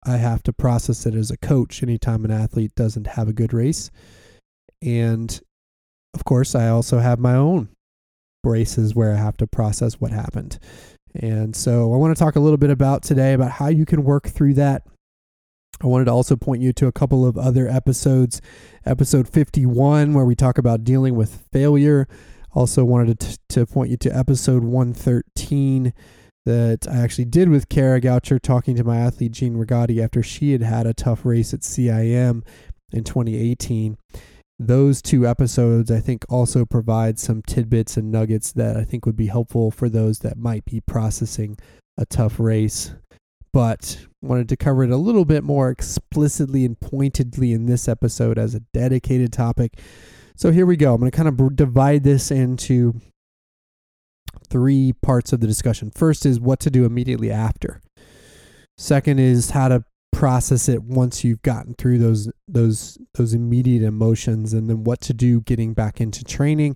I 0.05 0.17
have 0.17 0.43
to 0.43 0.53
process 0.53 1.05
it 1.05 1.15
as 1.15 1.31
a 1.31 1.37
coach 1.37 1.81
anytime 1.81 2.25
an 2.25 2.31
athlete 2.31 2.75
doesn't 2.75 3.07
have 3.07 3.27
a 3.27 3.33
good 3.33 3.53
race. 3.53 3.89
And 4.81 5.39
of 6.13 6.25
course, 6.25 6.53
I 6.53 6.67
also 6.67 6.99
have 6.99 7.17
my 7.17 7.33
own 7.35 7.69
races 8.43 8.95
where 8.95 9.13
I 9.13 9.17
have 9.17 9.37
to 9.37 9.47
process 9.47 9.95
what 9.95 10.11
happened. 10.11 10.59
And 11.15 11.55
so 11.55 11.93
I 11.93 11.97
want 11.97 12.15
to 12.15 12.19
talk 12.19 12.35
a 12.35 12.39
little 12.39 12.57
bit 12.57 12.69
about 12.69 13.03
today 13.03 13.33
about 13.33 13.51
how 13.51 13.67
you 13.67 13.85
can 13.85 14.03
work 14.03 14.27
through 14.27 14.55
that. 14.55 14.83
I 15.81 15.87
wanted 15.87 16.05
to 16.05 16.11
also 16.11 16.35
point 16.35 16.61
you 16.61 16.71
to 16.73 16.87
a 16.87 16.91
couple 16.91 17.25
of 17.25 17.37
other 17.37 17.67
episodes. 17.67 18.41
Episode 18.85 19.27
51, 19.27 20.13
where 20.13 20.25
we 20.25 20.35
talk 20.35 20.57
about 20.57 20.83
dealing 20.83 21.15
with 21.15 21.43
failure. 21.51 22.07
Also, 22.51 22.85
wanted 22.85 23.19
to, 23.19 23.37
to 23.49 23.65
point 23.65 23.89
you 23.89 23.97
to 23.97 24.15
episode 24.15 24.63
113 24.63 25.93
that 26.45 26.87
I 26.89 26.97
actually 26.97 27.25
did 27.25 27.49
with 27.49 27.69
Kara 27.69 27.99
Goucher 27.99 28.39
talking 28.39 28.75
to 28.75 28.83
my 28.83 28.97
athlete 28.97 29.31
Jean 29.31 29.55
Rigotti 29.55 30.03
after 30.03 30.21
she 30.21 30.51
had 30.51 30.61
had 30.61 30.85
a 30.85 30.93
tough 30.93 31.25
race 31.25 31.53
at 31.53 31.61
CIM 31.61 32.43
in 32.91 33.03
2018. 33.03 33.97
Those 34.59 35.01
two 35.01 35.27
episodes, 35.27 35.89
I 35.91 35.99
think, 35.99 36.25
also 36.29 36.65
provide 36.65 37.19
some 37.19 37.41
tidbits 37.41 37.97
and 37.97 38.11
nuggets 38.11 38.51
that 38.53 38.77
I 38.77 38.83
think 38.83 39.05
would 39.05 39.15
be 39.15 39.27
helpful 39.27 39.71
for 39.71 39.89
those 39.89 40.19
that 40.19 40.37
might 40.37 40.63
be 40.65 40.79
processing 40.79 41.57
a 41.97 42.05
tough 42.05 42.39
race. 42.39 42.93
But 43.51 43.99
wanted 44.21 44.49
to 44.49 44.55
cover 44.57 44.83
it 44.83 44.89
a 44.89 44.97
little 44.97 45.25
bit 45.25 45.43
more 45.43 45.69
explicitly 45.69 46.65
and 46.65 46.79
pointedly 46.79 47.51
in 47.51 47.65
this 47.65 47.87
episode 47.87 48.39
as 48.39 48.55
a 48.55 48.61
dedicated 48.73 49.33
topic. 49.33 49.79
So 50.35 50.51
here 50.51 50.65
we 50.65 50.75
go. 50.75 50.93
I'm 50.93 50.99
going 50.99 51.11
to 51.11 51.15
kind 51.15 51.29
of 51.29 51.55
divide 51.55 52.03
this 52.03 52.31
into 52.31 52.99
three 54.49 54.93
parts 55.01 55.33
of 55.33 55.39
the 55.39 55.47
discussion. 55.47 55.91
First 55.91 56.25
is 56.25 56.39
what 56.39 56.59
to 56.61 56.71
do 56.71 56.85
immediately 56.85 57.31
after. 57.31 57.81
Second 58.77 59.19
is 59.19 59.51
how 59.51 59.67
to 59.67 59.83
process 60.13 60.69
it 60.69 60.83
once 60.83 61.23
you've 61.23 61.41
gotten 61.41 61.73
through 61.73 61.97
those 61.97 62.31
those 62.47 62.97
those 63.15 63.33
immediate 63.33 63.83
emotions 63.83 64.53
and 64.53 64.69
then 64.69 64.83
what 64.83 65.01
to 65.01 65.13
do 65.13 65.41
getting 65.41 65.73
back 65.73 65.99
into 65.99 66.23
training. 66.23 66.75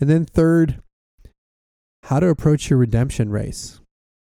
And 0.00 0.08
then 0.08 0.24
third, 0.24 0.82
how 2.04 2.20
to 2.20 2.28
approach 2.28 2.70
your 2.70 2.78
redemption 2.78 3.30
race. 3.30 3.80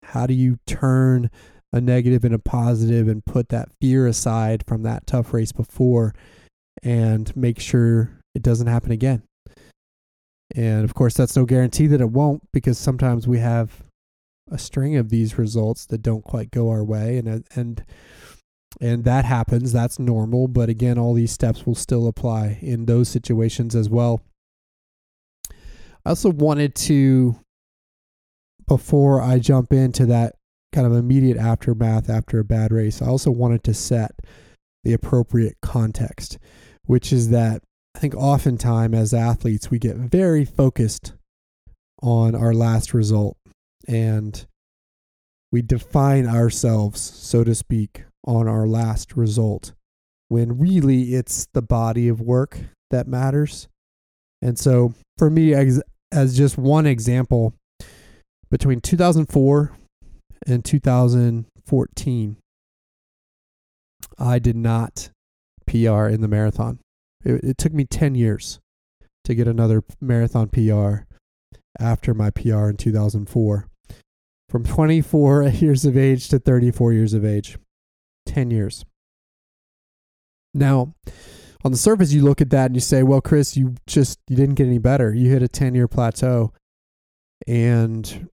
How 0.03 0.27
do 0.27 0.33
you 0.33 0.59
turn 0.67 1.31
a 1.73 1.81
negative 1.81 2.23
and 2.23 2.33
a 2.33 2.39
positive 2.39 3.07
and 3.07 3.25
put 3.25 3.49
that 3.49 3.69
fear 3.81 4.07
aside 4.07 4.63
from 4.67 4.83
that 4.83 5.07
tough 5.07 5.33
race 5.33 5.51
before 5.51 6.13
and 6.83 7.35
make 7.35 7.59
sure 7.59 8.19
it 8.35 8.43
doesn't 8.43 8.67
happen 8.67 8.91
again? 8.91 9.23
And 10.55 10.85
of 10.85 10.93
course, 10.93 11.15
that's 11.15 11.35
no 11.35 11.45
guarantee 11.45 11.87
that 11.87 12.01
it 12.01 12.11
won't 12.11 12.43
because 12.53 12.77
sometimes 12.77 13.27
we 13.27 13.39
have 13.39 13.83
a 14.51 14.57
string 14.57 14.95
of 14.95 15.09
these 15.09 15.37
results 15.37 15.85
that 15.87 16.03
don't 16.03 16.23
quite 16.23 16.51
go 16.51 16.69
our 16.69 16.83
way 16.83 17.17
and 17.17 17.27
uh, 17.27 17.39
and 17.55 17.83
and 18.81 19.03
that 19.03 19.25
happens 19.25 19.71
that's 19.71 19.99
normal 19.99 20.47
but 20.47 20.69
again 20.69 20.97
all 20.97 21.13
these 21.13 21.31
steps 21.31 21.65
will 21.65 21.75
still 21.75 22.07
apply 22.07 22.59
in 22.61 22.85
those 22.85 23.09
situations 23.09 23.75
as 23.75 23.89
well. 23.89 24.21
I 26.05 26.09
also 26.09 26.29
wanted 26.29 26.75
to 26.75 27.39
before 28.67 29.21
i 29.21 29.37
jump 29.37 29.71
into 29.71 30.07
that 30.07 30.35
kind 30.71 30.87
of 30.87 30.93
immediate 30.93 31.37
aftermath 31.37 32.09
after 32.09 32.39
a 32.39 32.43
bad 32.43 32.71
race 32.71 32.99
i 33.01 33.05
also 33.05 33.29
wanted 33.29 33.63
to 33.63 33.73
set 33.73 34.11
the 34.83 34.93
appropriate 34.93 35.55
context 35.61 36.39
which 36.85 37.13
is 37.13 37.29
that 37.29 37.61
I 37.95 37.99
think 37.99 38.13
oftentimes 38.15 38.93
as 38.93 39.13
athletes, 39.13 39.71
we 39.71 39.79
get 39.79 39.95
very 39.95 40.43
focused 40.43 41.13
on 42.01 42.35
our 42.35 42.53
last 42.53 42.93
result 42.93 43.37
and 43.87 44.45
we 45.49 45.61
define 45.61 46.27
ourselves, 46.27 46.99
so 46.99 47.45
to 47.45 47.55
speak, 47.55 48.03
on 48.25 48.47
our 48.47 48.67
last 48.67 49.15
result 49.15 49.73
when 50.27 50.57
really 50.57 51.13
it's 51.13 51.47
the 51.53 51.61
body 51.61 52.07
of 52.07 52.19
work 52.19 52.57
that 52.89 53.07
matters. 53.07 53.67
And 54.41 54.57
so 54.57 54.93
for 55.17 55.29
me, 55.29 55.53
as, 55.53 55.81
as 56.11 56.37
just 56.37 56.57
one 56.57 56.85
example, 56.85 57.53
between 58.49 58.79
2004 58.79 59.71
and 60.47 60.65
2014, 60.65 62.37
I 64.17 64.39
did 64.39 64.55
not 64.55 65.09
PR 65.67 66.07
in 66.07 66.21
the 66.21 66.27
marathon. 66.27 66.79
It, 67.23 67.43
it 67.43 67.57
took 67.57 67.73
me 67.73 67.85
10 67.85 68.15
years 68.15 68.59
to 69.23 69.35
get 69.35 69.47
another 69.47 69.83
marathon 69.99 70.49
PR 70.49 71.05
after 71.79 72.13
my 72.13 72.29
PR 72.29 72.69
in 72.69 72.77
2004. 72.77 73.67
From 74.47 74.63
24 74.63 75.43
years 75.49 75.85
of 75.85 75.97
age 75.97 76.29
to 76.29 76.39
34 76.39 76.93
years 76.93 77.13
of 77.13 77.25
age. 77.25 77.57
10 78.25 78.51
years. 78.51 78.85
Now, 80.53 80.93
on 81.63 81.71
the 81.71 81.77
surface, 81.77 82.13
you 82.13 82.23
look 82.23 82.41
at 82.41 82.49
that 82.51 82.67
and 82.67 82.75
you 82.75 82.81
say, 82.81 83.03
well, 83.03 83.21
Chris, 83.21 83.57
you 83.57 83.75
just 83.87 84.19
you 84.27 84.35
didn't 84.35 84.55
get 84.55 84.67
any 84.67 84.77
better. 84.77 85.13
You 85.13 85.29
hit 85.31 85.41
a 85.41 85.47
10 85.47 85.75
year 85.75 85.87
plateau. 85.87 86.53
And, 87.47 88.29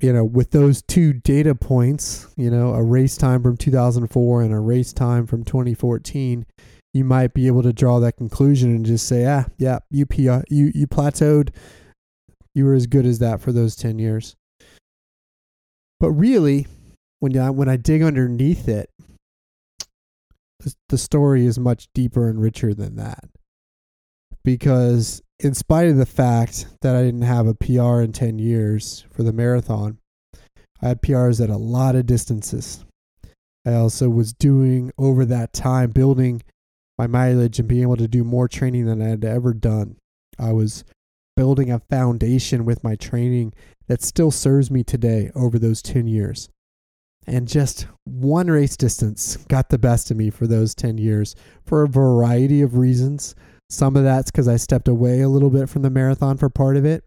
you 0.00 0.12
know, 0.12 0.24
with 0.24 0.50
those 0.50 0.82
two 0.82 1.12
data 1.12 1.54
points, 1.54 2.26
you 2.36 2.50
know, 2.50 2.74
a 2.74 2.82
race 2.82 3.16
time 3.16 3.42
from 3.42 3.56
2004 3.56 4.42
and 4.42 4.52
a 4.52 4.58
race 4.58 4.92
time 4.92 5.26
from 5.26 5.44
2014, 5.44 6.46
you 6.94 7.04
might 7.04 7.34
be 7.34 7.46
able 7.48 7.62
to 7.62 7.72
draw 7.72 7.98
that 8.00 8.16
conclusion 8.16 8.74
and 8.74 8.86
just 8.86 9.06
say, 9.06 9.26
ah, 9.26 9.44
yeah, 9.58 9.80
you 9.90 10.06
you 10.10 10.72
you 10.74 10.86
plateaued. 10.86 11.50
You 12.54 12.64
were 12.64 12.74
as 12.74 12.86
good 12.86 13.04
as 13.04 13.18
that 13.18 13.40
for 13.40 13.50
those 13.50 13.74
ten 13.74 13.98
years. 13.98 14.36
But 15.98 16.12
really, 16.12 16.68
when 17.24 17.38
I, 17.38 17.48
when 17.48 17.70
I 17.70 17.76
dig 17.76 18.02
underneath 18.02 18.68
it, 18.68 18.90
the, 20.60 20.74
the 20.90 20.98
story 20.98 21.46
is 21.46 21.58
much 21.58 21.88
deeper 21.94 22.28
and 22.28 22.38
richer 22.38 22.74
than 22.74 22.96
that. 22.96 23.24
Because 24.44 25.22
in 25.40 25.54
spite 25.54 25.88
of 25.88 25.96
the 25.96 26.04
fact 26.04 26.66
that 26.82 26.94
I 26.94 27.02
didn't 27.02 27.22
have 27.22 27.46
a 27.46 27.54
PR 27.54 28.02
in 28.02 28.12
10 28.12 28.38
years 28.38 29.06
for 29.10 29.22
the 29.22 29.32
marathon, 29.32 29.96
I 30.82 30.88
had 30.88 31.00
PRs 31.00 31.42
at 31.42 31.48
a 31.48 31.56
lot 31.56 31.96
of 31.96 32.04
distances. 32.04 32.84
I 33.64 33.72
also 33.72 34.10
was 34.10 34.34
doing 34.34 34.92
over 34.98 35.24
that 35.24 35.54
time 35.54 35.92
building 35.92 36.42
my 36.98 37.06
mileage 37.06 37.58
and 37.58 37.66
being 37.66 37.84
able 37.84 37.96
to 37.96 38.06
do 38.06 38.22
more 38.22 38.48
training 38.48 38.84
than 38.84 39.00
I 39.00 39.08
had 39.08 39.24
ever 39.24 39.54
done. 39.54 39.96
I 40.38 40.52
was 40.52 40.84
building 41.36 41.70
a 41.70 41.80
foundation 41.88 42.66
with 42.66 42.84
my 42.84 42.96
training 42.96 43.54
that 43.88 44.02
still 44.02 44.30
serves 44.30 44.70
me 44.70 44.84
today 44.84 45.30
over 45.34 45.58
those 45.58 45.80
10 45.80 46.06
years. 46.06 46.50
And 47.26 47.48
just 47.48 47.86
one 48.04 48.48
race 48.48 48.76
distance 48.76 49.36
got 49.48 49.70
the 49.70 49.78
best 49.78 50.10
of 50.10 50.16
me 50.16 50.30
for 50.30 50.46
those 50.46 50.74
10 50.74 50.98
years 50.98 51.34
for 51.64 51.82
a 51.82 51.88
variety 51.88 52.60
of 52.62 52.76
reasons. 52.76 53.34
Some 53.70 53.96
of 53.96 54.04
that's 54.04 54.30
because 54.30 54.48
I 54.48 54.56
stepped 54.56 54.88
away 54.88 55.20
a 55.20 55.28
little 55.28 55.50
bit 55.50 55.68
from 55.68 55.82
the 55.82 55.90
marathon 55.90 56.36
for 56.36 56.50
part 56.50 56.76
of 56.76 56.84
it. 56.84 57.04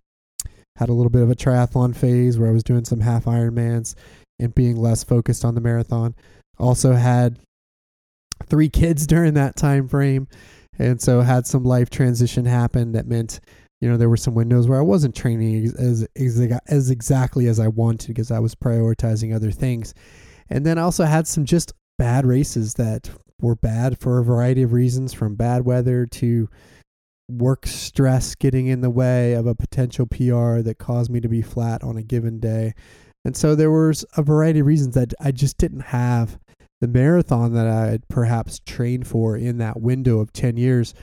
Had 0.78 0.90
a 0.90 0.94
little 0.94 1.10
bit 1.10 1.22
of 1.22 1.30
a 1.30 1.36
triathlon 1.36 1.96
phase 1.96 2.38
where 2.38 2.50
I 2.50 2.54
was 2.54 2.64
doing 2.64 2.86
some 2.86 3.02
half 3.02 3.26
Ironmans 3.26 3.96
and 4.40 4.54
being 4.54 4.76
less 4.76 5.04
focused 5.04 5.46
on 5.46 5.56
the 5.56 5.62
marathon. 5.62 6.16
Also 6.58 6.94
had 6.94 7.40
three 8.48 8.70
kids 8.70 9.06
during 9.08 9.36
that 9.36 9.56
time 9.56 9.88
frame 9.88 10.28
and 10.80 11.02
so 11.02 11.22
had 11.22 11.48
some 11.48 11.64
life 11.64 11.90
transition 11.90 12.46
happen 12.46 12.92
that 12.92 13.08
meant 13.08 13.40
you 13.82 13.90
know 13.90 13.98
there 13.98 14.10
were 14.10 14.18
some 14.18 14.36
windows 14.36 14.68
where 14.68 14.80
I 14.80 14.84
wasn't 14.84 15.16
training 15.16 15.66
as 15.66 16.08
as, 16.16 16.58
as 16.68 16.90
exactly 16.90 17.48
as 17.48 17.60
I 17.60 17.68
wanted 17.68 18.08
because 18.08 18.32
I 18.32 18.40
was 18.40 18.56
prioritizing 18.56 19.36
other 19.36 19.52
things 19.52 19.94
and 20.50 20.66
then 20.66 20.78
I 20.78 20.82
also 20.82 21.04
had 21.06 21.28
some 21.28 21.46
just 21.46 21.74
bad 21.98 22.26
races 22.26 22.76
that 22.76 23.10
were 23.42 23.56
bad 23.56 24.00
for 24.00 24.20
a 24.20 24.24
variety 24.24 24.64
of 24.64 24.74
reasons 24.74 25.14
from 25.14 25.36
bad 25.36 25.66
weather 25.66 26.06
to 26.06 26.50
work 27.30 27.68
stress 27.68 28.36
getting 28.36 28.68
in 28.68 28.82
the 28.82 28.90
way 28.90 29.34
of 29.34 29.46
a 29.46 29.56
potential 29.56 30.06
PR 30.08 30.60
that 30.62 30.78
caused 30.80 31.12
me 31.12 31.20
to 31.20 31.28
be 31.28 31.42
flat 31.42 31.84
on 31.84 31.98
a 31.98 32.04
given 32.04 32.40
day 32.40 32.74
and 33.26 33.36
so 33.36 33.56
there 33.56 33.70
was 33.70 34.06
a 34.16 34.24
variety 34.24 34.60
of 34.60 34.66
reasons 34.66 34.96
that 34.96 35.14
I 35.20 35.32
just 35.32 35.58
didn't 35.58 35.82
have 35.82 36.40
the 36.80 36.88
marathon 36.88 37.54
that 37.54 37.68
I 37.68 37.88
had 37.88 38.08
perhaps 38.08 38.62
trained 38.66 39.08
for 39.08 39.36
in 39.36 39.58
that 39.58 39.82
window 39.82 40.20
of 40.20 40.32
10 40.32 40.58
years. 40.58 40.94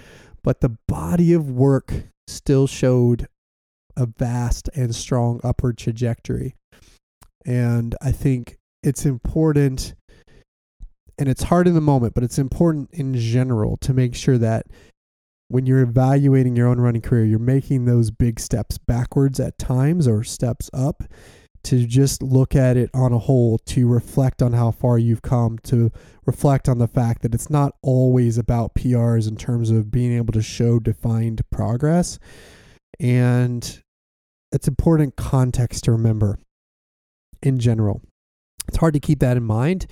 But 0.42 0.60
the 0.60 0.76
body 0.88 1.32
of 1.32 1.50
work 1.50 1.92
still 2.26 2.66
showed 2.66 3.28
a 3.96 4.06
vast 4.06 4.68
and 4.74 4.94
strong 4.94 5.40
upward 5.44 5.78
trajectory. 5.78 6.54
And 7.46 7.94
I 8.00 8.12
think 8.12 8.56
it's 8.82 9.06
important, 9.06 9.94
and 11.18 11.28
it's 11.28 11.44
hard 11.44 11.68
in 11.68 11.74
the 11.74 11.80
moment, 11.80 12.14
but 12.14 12.24
it's 12.24 12.38
important 12.38 12.90
in 12.92 13.14
general 13.14 13.76
to 13.78 13.92
make 13.92 14.14
sure 14.14 14.38
that 14.38 14.66
when 15.48 15.66
you're 15.66 15.82
evaluating 15.82 16.56
your 16.56 16.68
own 16.68 16.80
running 16.80 17.02
career, 17.02 17.24
you're 17.24 17.38
making 17.38 17.84
those 17.84 18.10
big 18.10 18.40
steps 18.40 18.78
backwards 18.78 19.38
at 19.38 19.58
times 19.58 20.08
or 20.08 20.24
steps 20.24 20.70
up 20.72 21.04
to 21.64 21.86
just 21.86 22.22
look 22.22 22.54
at 22.54 22.76
it 22.76 22.90
on 22.94 23.12
a 23.12 23.18
whole, 23.18 23.58
to 23.58 23.88
reflect 23.88 24.42
on 24.42 24.52
how 24.52 24.70
far 24.70 24.98
you've 24.98 25.22
come, 25.22 25.58
to 25.64 25.90
reflect 26.26 26.68
on 26.68 26.78
the 26.78 26.88
fact 26.88 27.22
that 27.22 27.34
it's 27.34 27.50
not 27.50 27.74
always 27.82 28.38
about 28.38 28.74
PRs 28.74 29.28
in 29.28 29.36
terms 29.36 29.70
of 29.70 29.90
being 29.90 30.12
able 30.12 30.32
to 30.32 30.42
show 30.42 30.78
defined 30.78 31.42
progress. 31.50 32.18
And 33.00 33.82
it's 34.52 34.68
important 34.68 35.16
context 35.16 35.84
to 35.84 35.92
remember 35.92 36.38
in 37.42 37.58
general. 37.58 38.02
It's 38.68 38.78
hard 38.78 38.94
to 38.94 39.00
keep 39.00 39.18
that 39.20 39.36
in 39.36 39.42
mind 39.42 39.86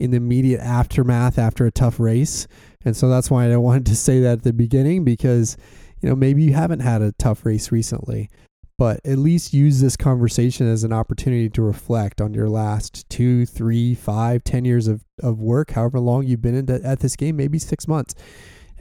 in 0.00 0.10
the 0.10 0.16
immediate 0.16 0.60
aftermath 0.60 1.38
after 1.38 1.66
a 1.66 1.70
tough 1.70 2.00
race. 2.00 2.46
And 2.84 2.96
so 2.96 3.08
that's 3.08 3.30
why 3.30 3.50
I 3.50 3.56
wanted 3.56 3.86
to 3.86 3.96
say 3.96 4.20
that 4.20 4.32
at 4.32 4.42
the 4.42 4.52
beginning 4.52 5.04
because, 5.04 5.56
you 6.00 6.08
know, 6.08 6.16
maybe 6.16 6.42
you 6.42 6.52
haven't 6.52 6.80
had 6.80 7.02
a 7.02 7.12
tough 7.12 7.44
race 7.46 7.72
recently 7.72 8.30
but 8.78 9.00
at 9.04 9.18
least 9.18 9.54
use 9.54 9.80
this 9.80 9.96
conversation 9.96 10.68
as 10.68 10.82
an 10.82 10.92
opportunity 10.92 11.48
to 11.48 11.62
reflect 11.62 12.20
on 12.20 12.34
your 12.34 12.48
last 12.48 13.08
two, 13.08 13.46
three, 13.46 13.94
five, 13.94 14.42
ten 14.42 14.64
years 14.64 14.88
of, 14.88 15.04
of 15.22 15.40
work, 15.40 15.72
however 15.72 16.00
long 16.00 16.26
you've 16.26 16.42
been 16.42 16.56
in 16.56 16.66
the, 16.66 16.80
at 16.84 17.00
this 17.00 17.16
game, 17.16 17.36
maybe 17.36 17.58
six 17.58 17.86
months, 17.86 18.14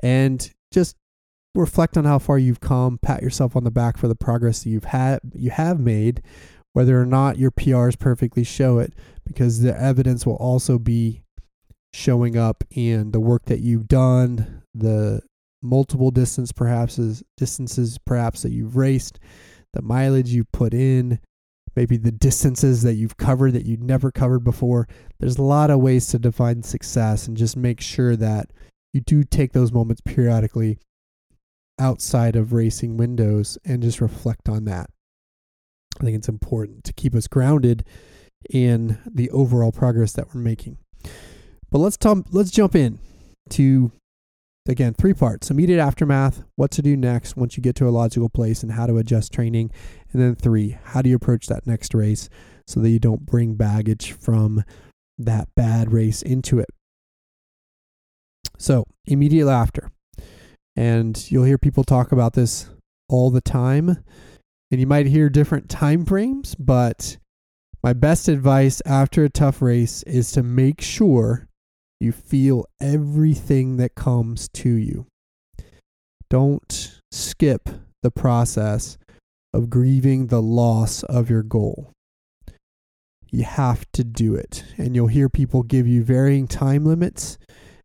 and 0.02 0.52
just 0.72 0.96
reflect 1.56 1.98
on 1.98 2.06
how 2.06 2.18
far 2.18 2.40
you've 2.40 2.60
come. 2.60 2.98
Pat 2.98 3.22
yourself 3.22 3.56
on 3.56 3.64
the 3.64 3.72
back 3.72 3.98
for 3.98 4.08
the 4.08 4.16
progress 4.16 4.64
that 4.64 4.70
you've 4.70 4.86
had, 4.86 5.20
you 5.34 5.52
have 5.52 5.80
made, 5.80 6.24
whether 6.74 7.00
or 7.00 7.06
not 7.06 7.38
your 7.38 7.52
PRs 7.52 7.98
perfectly 7.98 8.44
show 8.44 8.80
it, 8.80 8.94
because 9.26 9.62
the 9.62 9.80
evidence 9.80 10.26
will 10.26 10.36
also 10.36 10.80
be 10.80 11.22
showing 11.94 12.36
up 12.36 12.64
in 12.72 13.12
the 13.12 13.20
work 13.20 13.46
that 13.46 13.60
you've 13.60 13.88
done, 13.88 14.64
the 14.74 15.22
multiple 15.62 16.12
distance 16.12 16.52
perhaps 16.52 17.00
is 17.00 17.24
distances 17.38 17.98
perhaps 18.00 18.42
that 18.42 18.52
you've 18.52 18.76
raced, 18.76 19.20
the 19.74 19.82
mileage 19.82 20.30
you 20.30 20.46
put 20.46 20.74
in, 20.74 21.20
maybe 21.76 21.98
the 21.98 22.12
distances 22.12 22.84
that 22.84 22.94
you've 22.94 23.18
covered 23.18 23.54
that 23.54 23.66
you'd 23.66 23.84
never 23.84 24.12
covered 24.12 24.44
before. 24.44 24.88
There's 25.20 25.38
a 25.38 25.44
lot 25.44 25.70
of 25.70 25.80
ways 25.80 26.08
to 26.08 26.20
define 26.20 26.64
success 26.64 27.28
and 27.28 27.36
just 27.36 27.58
make 27.58 27.82
sure 27.82 28.16
that 28.16 28.52
you 28.94 29.02
do 29.02 29.24
take 29.24 29.54
those 29.54 29.72
moments 29.72 30.02
periodically 30.06 30.78
outside 31.80 32.36
of 32.36 32.54
racing 32.54 32.98
windows 32.98 33.58
and 33.66 33.82
just 33.82 34.02
reflect 34.02 34.48
on 34.48 34.66
that. 34.66 34.90
I 36.00 36.04
think 36.04 36.16
it's 36.16 36.30
important 36.30 36.84
to 36.86 36.94
keep 36.94 37.16
us 37.16 37.28
grounded 37.28 37.84
in 38.50 39.00
the 39.10 39.30
overall 39.32 39.72
progress 39.72 40.14
that 40.14 40.34
we're 40.34 40.42
making. 40.42 40.78
But 41.72 41.80
let's 41.80 41.98
talk, 41.98 42.26
let's 42.32 42.52
jump 42.52 42.76
in 42.76 43.00
to 43.52 43.92
again 44.68 44.94
three 44.94 45.14
parts: 45.14 45.50
immediate 45.50 45.80
aftermath, 45.80 46.44
what 46.56 46.72
to 46.72 46.82
do 46.82 46.96
next 46.96 47.36
once 47.36 47.58
you 47.58 47.64
get 47.64 47.76
to 47.76 47.88
a 47.88 47.92
logical 47.92 48.30
place, 48.30 48.64
and 48.64 48.74
how 48.74 48.86
to 48.86 48.98
adjust 48.98 49.34
training. 49.34 49.72
And 50.12 50.22
then 50.22 50.36
three, 50.36 50.78
how 50.84 51.02
do 51.02 51.10
you 51.10 51.16
approach 51.16 51.48
that 51.48 51.68
next 51.68 51.94
race 51.94 52.30
so 52.68 52.80
that 52.80 52.90
you 52.90 53.00
don't 53.00 53.26
bring 53.26 53.56
baggage 53.56 54.14
from 54.14 54.64
that 55.18 55.48
bad 55.56 55.92
race 55.92 56.22
into 56.22 56.60
it. 56.60 56.70
So 58.58 58.86
immediate 59.06 59.50
after, 59.50 59.92
and 60.76 61.32
you'll 61.32 61.44
hear 61.44 61.58
people 61.58 61.84
talk 61.84 62.12
about 62.12 62.34
this 62.34 62.70
all 63.10 63.30
the 63.30 63.42
time, 63.42 64.04
and 64.72 64.80
you 64.80 64.88
might 64.88 65.08
hear 65.08 65.30
different 65.30 65.70
time 65.70 66.06
frames, 66.06 66.56
but 66.56 67.18
my 67.84 67.94
best 67.94 68.30
advice 68.30 68.82
after 68.86 69.24
a 69.26 69.30
tough 69.30 69.62
race 69.62 70.04
is 70.04 70.32
to 70.32 70.44
make 70.44 70.80
sure 70.80 71.48
you 72.04 72.12
feel 72.12 72.66
everything 72.82 73.78
that 73.78 73.96
comes 73.96 74.50
to 74.50 74.70
you. 74.70 75.08
Don't 76.30 77.00
skip 77.12 77.70
the 78.02 78.12
process 78.12 78.98
of 79.54 79.70
grieving 79.70 80.28
the 80.28 80.42
loss 80.42 81.04
of 81.04 81.30
your 81.30 81.44
goal. 81.44 81.92
You 83.32 83.44
have 83.44 83.86
to 83.94 84.04
do 84.04 84.36
it. 84.36 84.64
And 84.78 84.96
you'll 84.96 85.08
hear 85.08 85.30
people 85.30 85.64
give 85.64 85.88
you 85.88 86.04
varying 86.04 86.48
time 86.48 86.86
limits 86.86 87.38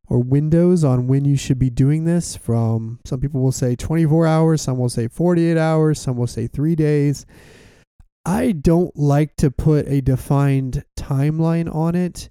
or 0.08 0.18
windows 0.18 0.84
on 0.84 1.06
when 1.06 1.24
you 1.24 1.36
should 1.36 1.58
be 1.58 1.70
doing 1.70 2.04
this. 2.04 2.36
From 2.36 3.00
some 3.04 3.20
people 3.20 3.40
will 3.40 3.52
say 3.52 3.76
24 3.76 4.26
hours, 4.26 4.62
some 4.62 4.78
will 4.78 4.88
say 4.88 5.08
48 5.08 5.56
hours, 5.56 6.00
some 6.00 6.16
will 6.16 6.26
say 6.26 6.46
three 6.46 6.74
days. 6.74 7.24
I 8.24 8.52
don't 8.52 8.96
like 8.96 9.36
to 9.36 9.50
put 9.50 9.86
a 9.86 10.00
defined 10.00 10.84
timeline 10.98 11.72
on 11.74 11.94
it 11.94 12.28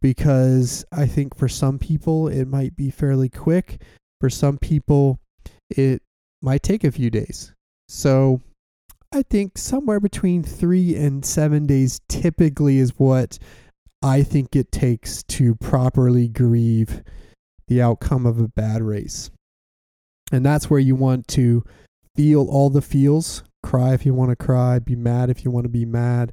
because 0.00 0.84
I 0.92 1.06
think 1.06 1.36
for 1.36 1.48
some 1.48 1.78
people 1.78 2.28
it 2.28 2.46
might 2.46 2.76
be 2.76 2.90
fairly 2.90 3.28
quick. 3.28 3.82
For 4.20 4.30
some 4.30 4.58
people, 4.58 5.18
it 5.70 6.02
might 6.42 6.62
take 6.62 6.84
a 6.84 6.92
few 6.92 7.10
days. 7.10 7.54
So 7.88 8.40
I 9.12 9.22
think 9.22 9.58
somewhere 9.58 9.98
between 9.98 10.42
three 10.42 10.94
and 10.94 11.24
seven 11.24 11.66
days 11.66 12.00
typically 12.08 12.78
is 12.78 12.98
what 12.98 13.38
I 14.02 14.22
think 14.22 14.54
it 14.54 14.70
takes 14.72 15.22
to 15.24 15.54
properly 15.56 16.28
grieve 16.28 17.02
the 17.68 17.82
outcome 17.82 18.26
of 18.26 18.40
a 18.40 18.48
bad 18.48 18.82
race. 18.82 19.30
And 20.32 20.44
that's 20.44 20.70
where 20.70 20.80
you 20.80 20.94
want 20.94 21.28
to 21.28 21.64
feel 22.14 22.46
all 22.48 22.70
the 22.70 22.82
feels 22.82 23.42
cry 23.62 23.94
if 23.94 24.06
you 24.06 24.14
want 24.14 24.30
to 24.30 24.36
cry, 24.36 24.78
be 24.78 24.96
mad 24.96 25.30
if 25.30 25.44
you 25.44 25.50
want 25.50 25.64
to 25.64 25.70
be 25.70 25.84
mad, 25.84 26.32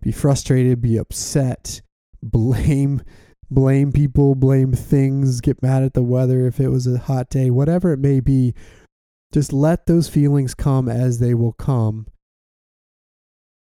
be 0.00 0.12
frustrated, 0.12 0.80
be 0.80 0.96
upset, 0.96 1.80
blame 2.22 3.02
blame 3.50 3.92
people, 3.92 4.34
blame 4.34 4.72
things, 4.72 5.40
get 5.40 5.62
mad 5.62 5.82
at 5.82 5.94
the 5.94 6.02
weather 6.02 6.46
if 6.46 6.60
it 6.60 6.68
was 6.68 6.86
a 6.86 6.98
hot 6.98 7.30
day, 7.30 7.50
whatever 7.50 7.92
it 7.92 7.98
may 7.98 8.20
be. 8.20 8.54
Just 9.32 9.52
let 9.52 9.86
those 9.86 10.08
feelings 10.08 10.54
come 10.54 10.88
as 10.88 11.18
they 11.18 11.34
will 11.34 11.52
come. 11.52 12.06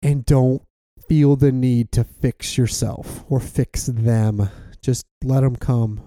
And 0.02 0.24
don't 0.24 0.62
feel 1.08 1.36
the 1.36 1.52
need 1.52 1.92
to 1.92 2.04
fix 2.04 2.56
yourself 2.56 3.24
or 3.28 3.40
fix 3.40 3.86
them. 3.86 4.48
Just 4.80 5.04
let 5.22 5.40
them 5.40 5.56
come. 5.56 6.00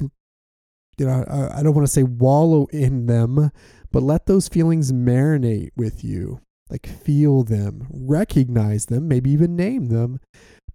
You 0.00 1.06
know, 1.06 1.24
I, 1.28 1.58
I 1.58 1.62
don't 1.62 1.74
want 1.74 1.86
to 1.86 1.92
say 1.92 2.02
wallow 2.02 2.66
in 2.66 3.06
them, 3.06 3.50
but 3.92 4.02
let 4.02 4.26
those 4.26 4.48
feelings 4.48 4.92
marinate 4.92 5.70
with 5.76 6.04
you. 6.04 6.40
Like, 6.70 6.86
feel 6.86 7.44
them, 7.44 7.86
recognize 7.90 8.86
them, 8.86 9.06
maybe 9.06 9.30
even 9.30 9.54
name 9.54 9.88
them, 9.88 10.18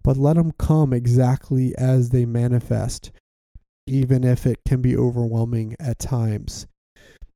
but 0.02 0.16
let 0.16 0.36
them 0.36 0.52
come 0.58 0.92
exactly 0.92 1.74
as 1.76 2.10
they 2.10 2.24
manifest, 2.24 3.10
even 3.86 4.24
if 4.24 4.46
it 4.46 4.58
can 4.66 4.80
be 4.80 4.96
overwhelming 4.96 5.76
at 5.78 5.98
times. 5.98 6.66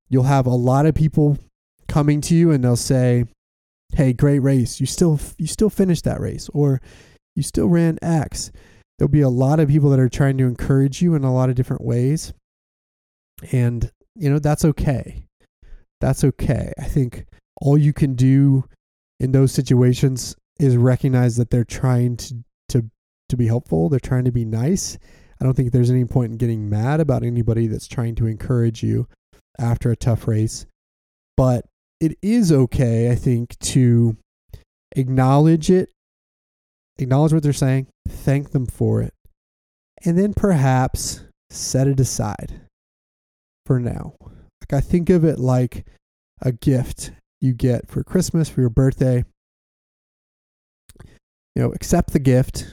You'll 0.09 0.24
have 0.24 0.46
a 0.46 0.50
lot 0.50 0.87
of 0.87 0.94
people 0.94 1.38
coming 1.88 2.20
to 2.22 2.35
you 2.35 2.50
and 2.50 2.62
they'll 2.62 2.77
say, 2.77 3.24
"Hey, 3.92 4.12
great 4.12 4.40
race. 4.40 4.81
You 4.81 4.87
still 4.87 5.18
you 5.38 5.46
still 5.46 5.70
finished 5.70 6.05
that 6.05 6.20
race 6.20 6.48
or 6.53 6.81
you 7.35 7.42
still 7.42 7.68
ran 7.68 7.98
X." 8.03 8.50
There'll 8.98 9.11
be 9.11 9.22
a 9.22 9.29
lot 9.29 9.61
of 9.61 9.68
people 9.68 9.90
that 9.90 9.98
are 9.98 10.09
trying 10.09 10.38
to 10.38 10.44
encourage 10.44 11.03
you 11.03 11.14
in 11.14 11.24
a 11.24 11.35
lot 11.35 11.50
of 11.50 11.57
different 11.57 11.85
ways. 11.85 12.33
And, 13.50 13.90
you 14.14 14.31
know, 14.31 14.38
that's 14.38 14.64
okay. 14.64 15.24
That's 16.00 16.22
okay. 16.22 16.72
I 16.79 16.85
think 16.85 17.27
all 17.61 17.77
you 17.77 17.92
can 17.92 18.14
do 18.14 18.64
in 19.18 19.33
those 19.33 19.53
situations 19.53 20.37
is 20.61 20.77
recognize 20.77 21.37
that 21.37 21.50
they're 21.50 21.64
trying 21.64 22.16
to 22.18 22.44
to 23.28 23.37
be 23.37 23.46
helpful. 23.46 23.88
They're 23.88 24.00
trying 24.00 24.24
to 24.24 24.32
be 24.32 24.44
nice. 24.44 24.98
I 25.40 25.44
don't 25.44 25.54
think 25.54 25.72
there's 25.72 25.90
any 25.90 26.04
point 26.04 26.32
in 26.32 26.38
getting 26.38 26.68
mad 26.68 27.00
about 27.00 27.22
anybody 27.22 27.66
that's 27.66 27.88
trying 27.88 28.14
to 28.16 28.26
encourage 28.26 28.82
you 28.82 29.08
after 29.58 29.90
a 29.90 29.96
tough 29.96 30.28
race. 30.28 30.66
But 31.37 31.66
it 32.00 32.16
is 32.22 32.52
okay, 32.52 33.10
I 33.10 33.14
think, 33.14 33.58
to 33.60 34.16
acknowledge 34.94 35.70
it, 35.70 35.90
acknowledge 36.98 37.32
what 37.32 37.42
they're 37.42 37.52
saying, 37.52 37.88
thank 38.08 38.50
them 38.50 38.66
for 38.66 39.02
it, 39.02 39.12
and 40.04 40.18
then 40.18 40.34
perhaps 40.34 41.24
set 41.50 41.88
it 41.88 41.98
aside 41.98 42.60
for 43.66 43.80
now. 43.80 44.14
Like 44.20 44.72
I 44.72 44.80
think 44.80 45.10
of 45.10 45.24
it 45.24 45.38
like 45.38 45.87
a 46.40 46.52
gift 46.52 47.10
you 47.40 47.52
get 47.52 47.88
for 47.88 48.04
Christmas, 48.04 48.48
for 48.48 48.60
your 48.60 48.70
birthday 48.70 49.24
you 51.54 51.62
know, 51.62 51.72
accept 51.72 52.12
the 52.12 52.18
gift, 52.18 52.66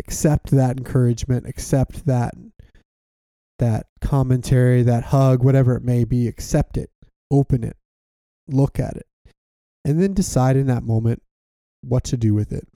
accept 0.00 0.50
that 0.50 0.78
encouragement, 0.78 1.46
accept 1.46 2.06
that 2.06 2.34
that 3.58 3.86
commentary, 4.00 4.82
that 4.82 5.04
hug, 5.04 5.44
whatever 5.44 5.76
it 5.76 5.84
may 5.84 6.04
be, 6.04 6.26
accept 6.26 6.78
it, 6.78 6.90
open 7.30 7.62
it, 7.62 7.76
look 8.48 8.80
at 8.80 8.96
it, 8.96 9.06
and 9.84 10.00
then 10.02 10.14
decide 10.14 10.56
in 10.56 10.66
that 10.66 10.82
moment 10.82 11.22
what 11.82 12.02
to 12.04 12.16
do 12.16 12.32
with 12.32 12.52
it. 12.52 12.66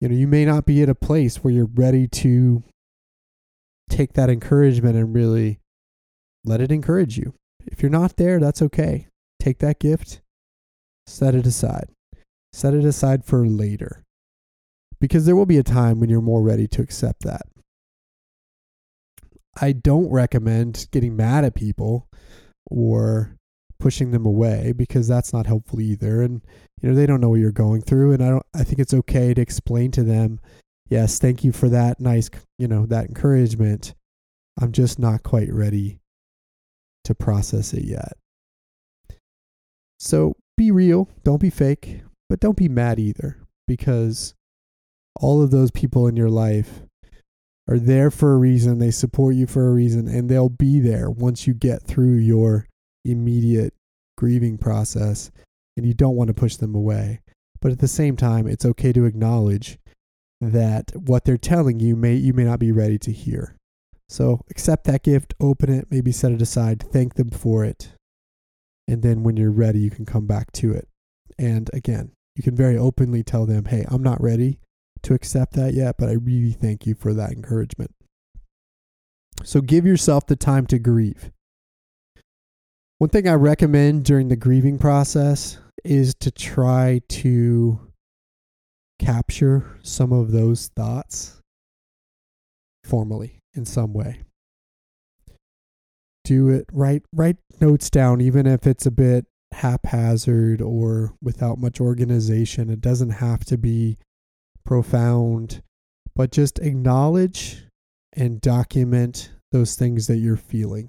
You 0.00 0.08
know, 0.08 0.14
you 0.14 0.28
may 0.28 0.44
not 0.44 0.66
be 0.66 0.82
at 0.82 0.88
a 0.90 0.94
place 0.94 1.36
where 1.36 1.52
you're 1.52 1.70
ready 1.74 2.06
to 2.08 2.62
take 3.88 4.12
that 4.14 4.28
encouragement 4.28 4.96
and 4.96 5.14
really 5.14 5.60
let 6.44 6.60
it 6.60 6.70
encourage 6.70 7.16
you. 7.16 7.34
If 7.66 7.82
you're 7.82 7.90
not 7.90 8.16
there, 8.16 8.38
that's 8.38 8.60
okay. 8.60 9.06
Take 9.40 9.58
that 9.60 9.80
gift, 9.80 10.20
set 11.06 11.34
it 11.34 11.46
aside. 11.46 11.88
Set 12.52 12.74
it 12.74 12.84
aside 12.84 13.24
for 13.24 13.46
later. 13.46 14.01
Because 15.02 15.26
there 15.26 15.34
will 15.34 15.46
be 15.46 15.58
a 15.58 15.64
time 15.64 15.98
when 15.98 16.08
you're 16.08 16.20
more 16.20 16.44
ready 16.44 16.68
to 16.68 16.80
accept 16.80 17.24
that. 17.24 17.42
I 19.60 19.72
don't 19.72 20.08
recommend 20.08 20.86
getting 20.92 21.16
mad 21.16 21.44
at 21.44 21.56
people 21.56 22.06
or 22.70 23.36
pushing 23.80 24.12
them 24.12 24.24
away 24.24 24.72
because 24.76 25.08
that's 25.08 25.32
not 25.32 25.48
helpful 25.48 25.80
either. 25.80 26.22
And 26.22 26.40
you 26.80 26.88
know 26.88 26.94
they 26.94 27.06
don't 27.06 27.20
know 27.20 27.30
what 27.30 27.40
you're 27.40 27.50
going 27.50 27.82
through. 27.82 28.12
And 28.12 28.22
I 28.22 28.28
don't 28.28 28.46
I 28.54 28.62
think 28.62 28.78
it's 28.78 28.94
okay 28.94 29.34
to 29.34 29.42
explain 29.42 29.90
to 29.90 30.04
them 30.04 30.38
yes 30.88 31.18
thank 31.18 31.42
you 31.42 31.50
for 31.50 31.68
that 31.68 31.98
nice 31.98 32.30
you 32.56 32.68
know 32.68 32.86
that 32.86 33.06
encouragement. 33.06 33.94
I'm 34.60 34.70
just 34.70 35.00
not 35.00 35.24
quite 35.24 35.52
ready 35.52 35.98
to 37.06 37.14
process 37.16 37.72
it 37.74 37.84
yet. 37.84 38.12
So 39.98 40.36
be 40.56 40.70
real. 40.70 41.08
Don't 41.24 41.40
be 41.40 41.50
fake. 41.50 42.02
But 42.28 42.38
don't 42.38 42.56
be 42.56 42.68
mad 42.68 43.00
either 43.00 43.38
because 43.66 44.34
all 45.16 45.42
of 45.42 45.50
those 45.50 45.70
people 45.70 46.06
in 46.06 46.16
your 46.16 46.30
life 46.30 46.82
are 47.68 47.78
there 47.78 48.10
for 48.10 48.32
a 48.34 48.38
reason. 48.38 48.78
They 48.78 48.90
support 48.90 49.34
you 49.34 49.46
for 49.46 49.68
a 49.68 49.72
reason, 49.72 50.08
and 50.08 50.28
they'll 50.28 50.48
be 50.48 50.80
there 50.80 51.10
once 51.10 51.46
you 51.46 51.54
get 51.54 51.82
through 51.82 52.16
your 52.16 52.66
immediate 53.04 53.74
grieving 54.16 54.58
process. 54.58 55.30
and 55.74 55.86
you 55.86 55.94
don't 55.94 56.16
want 56.16 56.28
to 56.28 56.34
push 56.34 56.56
them 56.56 56.74
away. 56.74 57.20
But 57.62 57.72
at 57.72 57.78
the 57.78 57.88
same 57.88 58.14
time, 58.14 58.46
it's 58.46 58.66
okay 58.66 58.92
to 58.92 59.06
acknowledge 59.06 59.78
that 60.38 60.90
what 60.94 61.24
they're 61.24 61.38
telling 61.38 61.80
you 61.80 61.96
may 61.96 62.14
you 62.14 62.34
may 62.34 62.44
not 62.44 62.58
be 62.58 62.72
ready 62.72 62.98
to 62.98 63.10
hear. 63.10 63.56
So 64.10 64.42
accept 64.50 64.84
that 64.84 65.02
gift, 65.02 65.32
open 65.40 65.70
it, 65.70 65.86
maybe 65.90 66.12
set 66.12 66.32
it 66.32 66.42
aside, 66.42 66.82
thank 66.82 67.14
them 67.14 67.30
for 67.30 67.64
it. 67.64 67.92
And 68.86 69.02
then 69.02 69.22
when 69.22 69.38
you're 69.38 69.50
ready, 69.50 69.78
you 69.78 69.90
can 69.90 70.04
come 70.04 70.26
back 70.26 70.52
to 70.52 70.72
it. 70.72 70.88
And 71.38 71.70
again, 71.72 72.12
you 72.36 72.42
can 72.42 72.54
very 72.54 72.76
openly 72.76 73.22
tell 73.22 73.46
them, 73.46 73.64
hey, 73.64 73.86
I'm 73.88 74.02
not 74.02 74.20
ready 74.20 74.58
to 75.02 75.14
accept 75.14 75.54
that 75.54 75.74
yet, 75.74 75.96
but 75.98 76.08
I 76.08 76.12
really 76.12 76.52
thank 76.52 76.86
you 76.86 76.94
for 76.94 77.12
that 77.14 77.32
encouragement. 77.32 77.92
So 79.44 79.60
give 79.60 79.84
yourself 79.86 80.26
the 80.26 80.36
time 80.36 80.66
to 80.66 80.78
grieve. 80.78 81.30
One 82.98 83.10
thing 83.10 83.28
I 83.28 83.34
recommend 83.34 84.04
during 84.04 84.28
the 84.28 84.36
grieving 84.36 84.78
process 84.78 85.58
is 85.84 86.14
to 86.20 86.30
try 86.30 87.00
to 87.08 87.80
capture 89.00 89.78
some 89.82 90.12
of 90.12 90.30
those 90.30 90.68
thoughts 90.76 91.40
formally 92.84 93.38
in 93.54 93.64
some 93.64 93.92
way. 93.92 94.20
Do 96.24 96.48
it, 96.50 96.66
write 96.72 97.02
write 97.12 97.38
notes 97.60 97.90
down, 97.90 98.20
even 98.20 98.46
if 98.46 98.64
it's 98.64 98.86
a 98.86 98.92
bit 98.92 99.26
haphazard 99.52 100.62
or 100.62 101.14
without 101.20 101.58
much 101.58 101.80
organization. 101.80 102.70
It 102.70 102.80
doesn't 102.80 103.10
have 103.10 103.44
to 103.46 103.58
be 103.58 103.98
profound, 104.72 105.60
but 106.16 106.32
just 106.32 106.58
acknowledge 106.60 107.62
and 108.14 108.40
document 108.40 109.30
those 109.50 109.74
things 109.74 110.06
that 110.06 110.16
you're 110.16 110.34
feeling. 110.34 110.88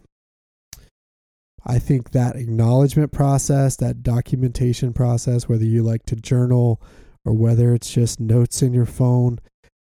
I 1.66 1.80
think 1.80 2.12
that 2.12 2.38
acknowledgement 2.38 3.12
process, 3.12 3.76
that 3.76 4.02
documentation 4.02 4.94
process, 4.94 5.50
whether 5.50 5.66
you 5.66 5.84
like 5.84 6.06
to 6.06 6.16
journal 6.16 6.82
or 7.26 7.34
whether 7.34 7.74
it's 7.74 7.92
just 7.92 8.22
notes 8.22 8.62
in 8.62 8.74
your 8.74 8.86
phone, 8.86 9.40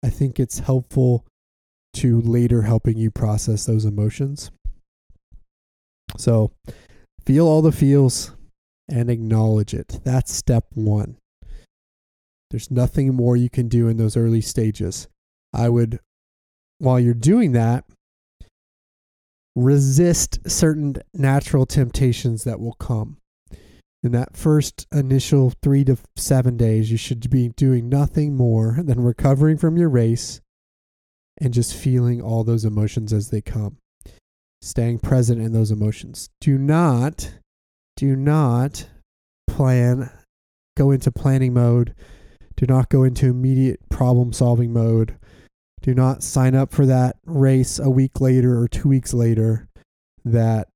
I 0.06 0.12
think 0.12 0.40
it's 0.40 0.60
helpful 0.60 1.26
to 1.94 2.22
later 2.22 2.62
helping 2.62 3.00
you 3.00 3.10
process 3.10 3.66
those 3.66 3.84
emotions. 3.84 4.52
So 6.18 6.52
feel 7.26 7.48
all 7.48 7.64
the 7.64 7.72
feels 7.72 8.36
and 8.88 9.10
acknowledge 9.10 9.74
it. 9.74 10.02
That's 10.04 10.32
step 10.32 10.66
one. 10.76 11.18
There's 12.50 12.72
nothing 12.72 13.14
more 13.14 13.36
you 13.36 13.50
can 13.50 13.68
do 13.68 13.88
in 13.88 13.98
those 13.98 14.16
early 14.18 14.42
stages. 14.42 15.08
I 15.54 15.70
would, 15.70 16.00
while 16.80 17.00
you're 17.00 17.14
doing 17.14 17.52
that, 17.54 17.86
resist 19.56 20.50
certain 20.50 20.96
natural 21.14 21.66
temptations 21.66 22.44
that 22.44 22.60
will 22.60 22.74
come. 22.74 23.18
In 24.04 24.12
that 24.12 24.38
first 24.38 24.88
initial 24.94 25.52
three 25.64 25.84
to 25.86 25.98
seven 26.16 26.56
days, 26.56 26.92
you 26.92 26.98
should 26.98 27.28
be 27.30 27.50
doing 27.50 27.90
nothing 27.90 28.36
more 28.36 28.78
than 28.84 29.02
recovering 29.02 29.58
from 29.58 29.76
your 29.76 29.90
race 29.90 30.40
and 31.42 31.54
just 31.54 31.76
feeling 31.76 32.22
all 32.22 32.44
those 32.44 32.64
emotions 32.64 33.12
as 33.12 33.30
they 33.30 33.42
come. 33.42 33.78
Staying 34.62 35.00
present 35.00 35.42
in 35.42 35.52
those 35.52 35.72
emotions. 35.72 36.30
Do 36.40 36.58
not, 36.58 37.32
do 37.96 38.16
not 38.16 38.88
plan, 39.48 40.12
go 40.76 40.92
into 40.92 41.12
planning 41.12 41.54
mode. 41.54 41.94
Do 42.58 42.66
not 42.66 42.90
go 42.90 43.04
into 43.04 43.28
immediate 43.28 43.80
problem 43.90 44.34
solving 44.34 44.74
mode. 44.74 45.16
Do 45.82 45.94
not 45.94 46.24
sign 46.24 46.56
up 46.56 46.74
for 46.74 46.86
that 46.88 47.18
race 47.26 47.80
a 47.80 47.90
week 47.90 48.20
later 48.20 48.60
or 48.60 48.68
two 48.68 48.90
weeks 48.90 49.14
later 49.14 49.70
that 50.26 50.68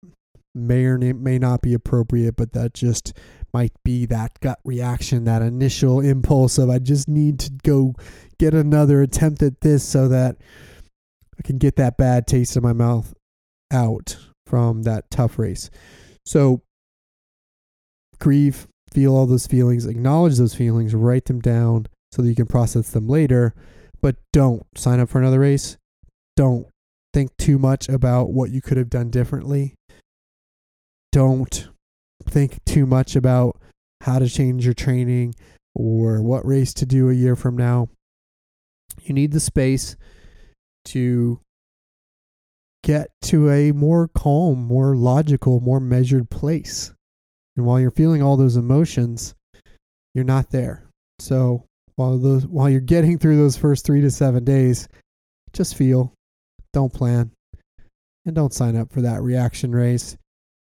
may 0.54 0.86
or 0.86 0.98
may 0.98 1.40
not 1.40 1.62
be 1.62 1.74
appropriate, 1.74 2.36
but 2.36 2.54
that 2.54 2.74
just 2.74 3.18
might 3.54 3.74
be 3.84 4.06
that 4.06 4.40
gut 4.40 4.60
reaction, 4.64 5.26
that 5.26 5.42
initial 5.42 6.00
impulse 6.00 6.58
of 6.58 6.70
I 6.70 6.80
just 6.80 7.08
need 7.08 7.40
to 7.40 7.52
go 7.64 7.96
get 8.38 8.54
another 8.54 9.02
attempt 9.02 9.42
at 9.42 9.62
this 9.62 9.84
so 9.84 10.08
that 10.08 10.38
I 11.38 11.42
can 11.42 11.58
get 11.58 11.76
that 11.78 11.98
bad 11.98 12.28
taste 12.28 12.56
in 12.56 12.64
my 12.64 12.74
mouth 12.74 13.14
out 13.72 14.18
from 14.46 14.84
that 14.84 15.10
tough 15.10 15.40
race. 15.40 15.70
So 16.26 16.62
grieve, 18.20 18.68
feel 18.94 19.16
all 19.16 19.26
those 19.26 19.48
feelings, 19.48 19.86
acknowledge 19.86 20.38
those 20.38 20.56
feelings, 20.56 20.94
write 20.94 21.26
them 21.26 21.40
down 21.40 21.88
so 22.12 22.22
that 22.22 22.30
you 22.30 22.36
can 22.36 22.48
process 22.48 22.90
them 22.90 23.08
later, 23.08 23.54
but 24.02 24.16
don't 24.34 24.66
sign 24.76 25.00
up 25.00 25.10
for 25.10 25.20
another 25.20 25.40
race. 25.40 25.78
Don't 26.36 26.68
think 27.14 27.36
too 27.38 27.58
much 27.58 27.90
about 27.90 28.32
what 28.32 28.52
you 28.52 28.62
could 28.62 28.78
have 28.78 28.90
done 28.90 29.10
differently. 29.10 29.76
Don't 31.12 31.70
think 32.26 32.64
too 32.66 32.86
much 32.86 33.16
about 33.16 33.60
how 34.02 34.20
to 34.20 34.30
change 34.30 34.66
your 34.66 34.74
training 34.74 35.36
or 35.76 36.22
what 36.22 36.46
race 36.46 36.74
to 36.74 36.86
do 36.86 37.10
a 37.10 37.14
year 37.14 37.36
from 37.36 37.56
now. 37.56 37.90
You 39.04 39.14
need 39.14 39.32
the 39.32 39.40
space 39.40 39.96
to 40.86 41.40
get 42.84 43.10
to 43.24 43.50
a 43.50 43.72
more 43.72 44.08
calm, 44.08 44.60
more 44.60 44.96
logical, 44.96 45.60
more 45.60 45.80
measured 45.80 46.30
place. 46.30 46.94
And 47.56 47.66
while 47.66 47.80
you're 47.80 47.92
feeling 47.92 48.22
all 48.22 48.38
those 48.38 48.56
emotions, 48.56 49.36
you're 50.14 50.24
not 50.24 50.52
there. 50.52 50.90
So 51.20 51.66
while 51.96 52.18
those 52.18 52.48
while 52.48 52.70
you're 52.70 52.82
getting 52.82 53.18
through 53.18 53.38
those 53.38 53.58
first 53.58 53.86
3 53.86 54.02
to 54.02 54.12
7 54.12 54.44
days, 54.44 54.88
just 55.54 55.76
feel, 55.76 56.14
don't 56.74 56.94
plan, 56.94 57.32
and 58.26 58.36
don't 58.36 58.54
sign 58.54 58.76
up 58.76 58.92
for 58.92 59.02
that 59.02 59.22
reaction 59.22 59.72
race. 59.72 60.18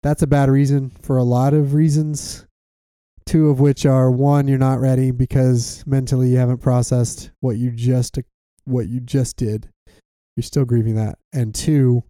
That's 0.03 0.21
a 0.21 0.27
bad 0.27 0.49
reason 0.49 0.91
for 1.01 1.17
a 1.17 1.23
lot 1.23 1.53
of 1.53 1.73
reasons. 1.73 2.45
Two 3.25 3.49
of 3.49 3.59
which 3.59 3.85
are 3.85 4.11
one, 4.11 4.47
you're 4.47 4.59
not 4.59 4.79
ready 4.79 5.09
because 5.09 5.83
mentally 5.87 6.29
you 6.29 6.37
haven't 6.37 6.61
processed 6.61 7.31
what 7.39 7.57
you 7.57 7.71
just 7.71 8.19
what 8.65 8.87
you 8.87 8.99
just 8.99 9.37
did. 9.37 9.69
You're 10.35 10.43
still 10.43 10.65
grieving 10.65 10.95
that. 10.95 11.17
And 11.33 11.55
two, 11.55 12.03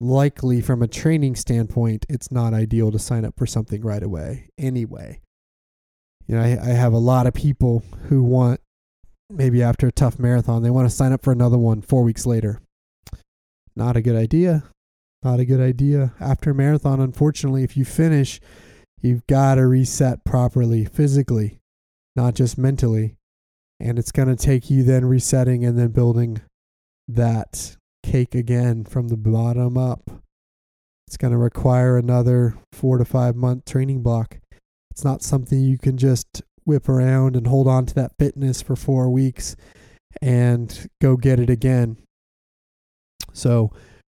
likely 0.00 0.60
from 0.60 0.82
a 0.82 0.88
training 0.88 1.36
standpoint, 1.36 2.06
it's 2.08 2.30
not 2.30 2.54
ideal 2.54 2.92
to 2.92 2.98
sign 2.98 3.24
up 3.24 3.34
for 3.36 3.46
something 3.46 3.80
right 3.80 4.02
away 4.02 4.48
anyway. 4.58 5.20
You 6.26 6.36
know, 6.36 6.42
I, 6.42 6.58
I 6.60 6.74
have 6.74 6.92
a 6.92 6.98
lot 6.98 7.26
of 7.26 7.34
people 7.34 7.84
who 8.08 8.22
want 8.22 8.60
maybe 9.30 9.62
after 9.62 9.86
a 9.86 9.92
tough 9.92 10.18
marathon, 10.18 10.62
they 10.62 10.70
want 10.70 10.88
to 10.88 10.94
sign 10.94 11.12
up 11.12 11.22
for 11.22 11.32
another 11.32 11.58
one 11.58 11.82
four 11.82 12.02
weeks 12.02 12.26
later. 12.26 12.60
Not 13.74 13.96
a 13.96 14.02
good 14.02 14.16
idea. 14.16 14.64
Not 15.22 15.40
a 15.40 15.44
good 15.44 15.60
idea. 15.60 16.14
After 16.20 16.50
a 16.50 16.54
marathon, 16.54 17.00
unfortunately, 17.00 17.64
if 17.64 17.76
you 17.76 17.84
finish, 17.84 18.40
you've 19.00 19.26
got 19.26 19.56
to 19.56 19.66
reset 19.66 20.24
properly 20.24 20.84
physically, 20.84 21.58
not 22.14 22.34
just 22.34 22.56
mentally. 22.56 23.16
And 23.78 23.98
it's 23.98 24.12
going 24.12 24.28
to 24.28 24.36
take 24.36 24.70
you 24.70 24.82
then 24.82 25.04
resetting 25.04 25.64
and 25.64 25.78
then 25.78 25.88
building 25.88 26.40
that 27.08 27.75
cake 28.06 28.34
again 28.34 28.84
from 28.84 29.08
the 29.08 29.16
bottom 29.16 29.76
up. 29.76 30.10
It's 31.08 31.16
going 31.16 31.32
to 31.32 31.38
require 31.38 31.98
another 31.98 32.56
four 32.72 32.98
to 32.98 33.04
five 33.04 33.34
month 33.34 33.64
training 33.64 34.02
block. 34.02 34.38
It's 34.90 35.04
not 35.04 35.22
something 35.22 35.60
you 35.60 35.76
can 35.76 35.96
just 35.96 36.42
whip 36.64 36.88
around 36.88 37.36
and 37.36 37.46
hold 37.46 37.68
on 37.68 37.84
to 37.86 37.94
that 37.94 38.12
fitness 38.18 38.62
for 38.62 38.76
four 38.76 39.10
weeks 39.10 39.56
and 40.22 40.88
go 41.00 41.16
get 41.16 41.38
it 41.38 41.50
again. 41.50 41.96
So 43.32 43.72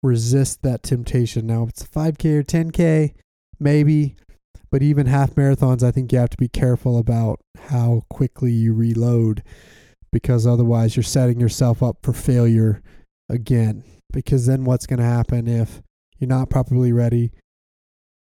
resist 0.04 0.62
that 0.62 0.84
temptation. 0.84 1.48
Now, 1.48 1.64
if 1.64 1.70
it's 1.70 1.84
a 1.84 1.88
5K 1.88 2.40
or 2.40 2.44
10K, 2.44 3.14
maybe, 3.60 4.16
but 4.70 4.84
even 4.84 5.08
half 5.08 5.32
marathons, 5.32 5.82
I 5.82 5.92
think 5.92 6.12
you 6.12 6.20
have 6.20 6.30
to 6.30 6.38
be 6.38 6.50
careful 6.50 7.00
about 7.00 7.40
how 7.70 8.04
quickly 8.10 8.52
you 8.52 8.74
reload 8.74 9.44
because 10.12 10.46
otherwise 10.46 10.96
you're 10.96 11.04
setting 11.04 11.40
yourself 11.40 11.82
up 11.82 11.98
for 12.02 12.14
failure 12.14 12.82
again. 13.30 13.84
Because 14.12 14.46
then 14.46 14.66
what's 14.66 14.86
going 14.86 15.00
to 15.00 15.06
happen 15.06 15.48
if 15.48 15.82
you're 16.18 16.28
not 16.28 16.50
properly 16.50 16.92
ready 16.92 17.32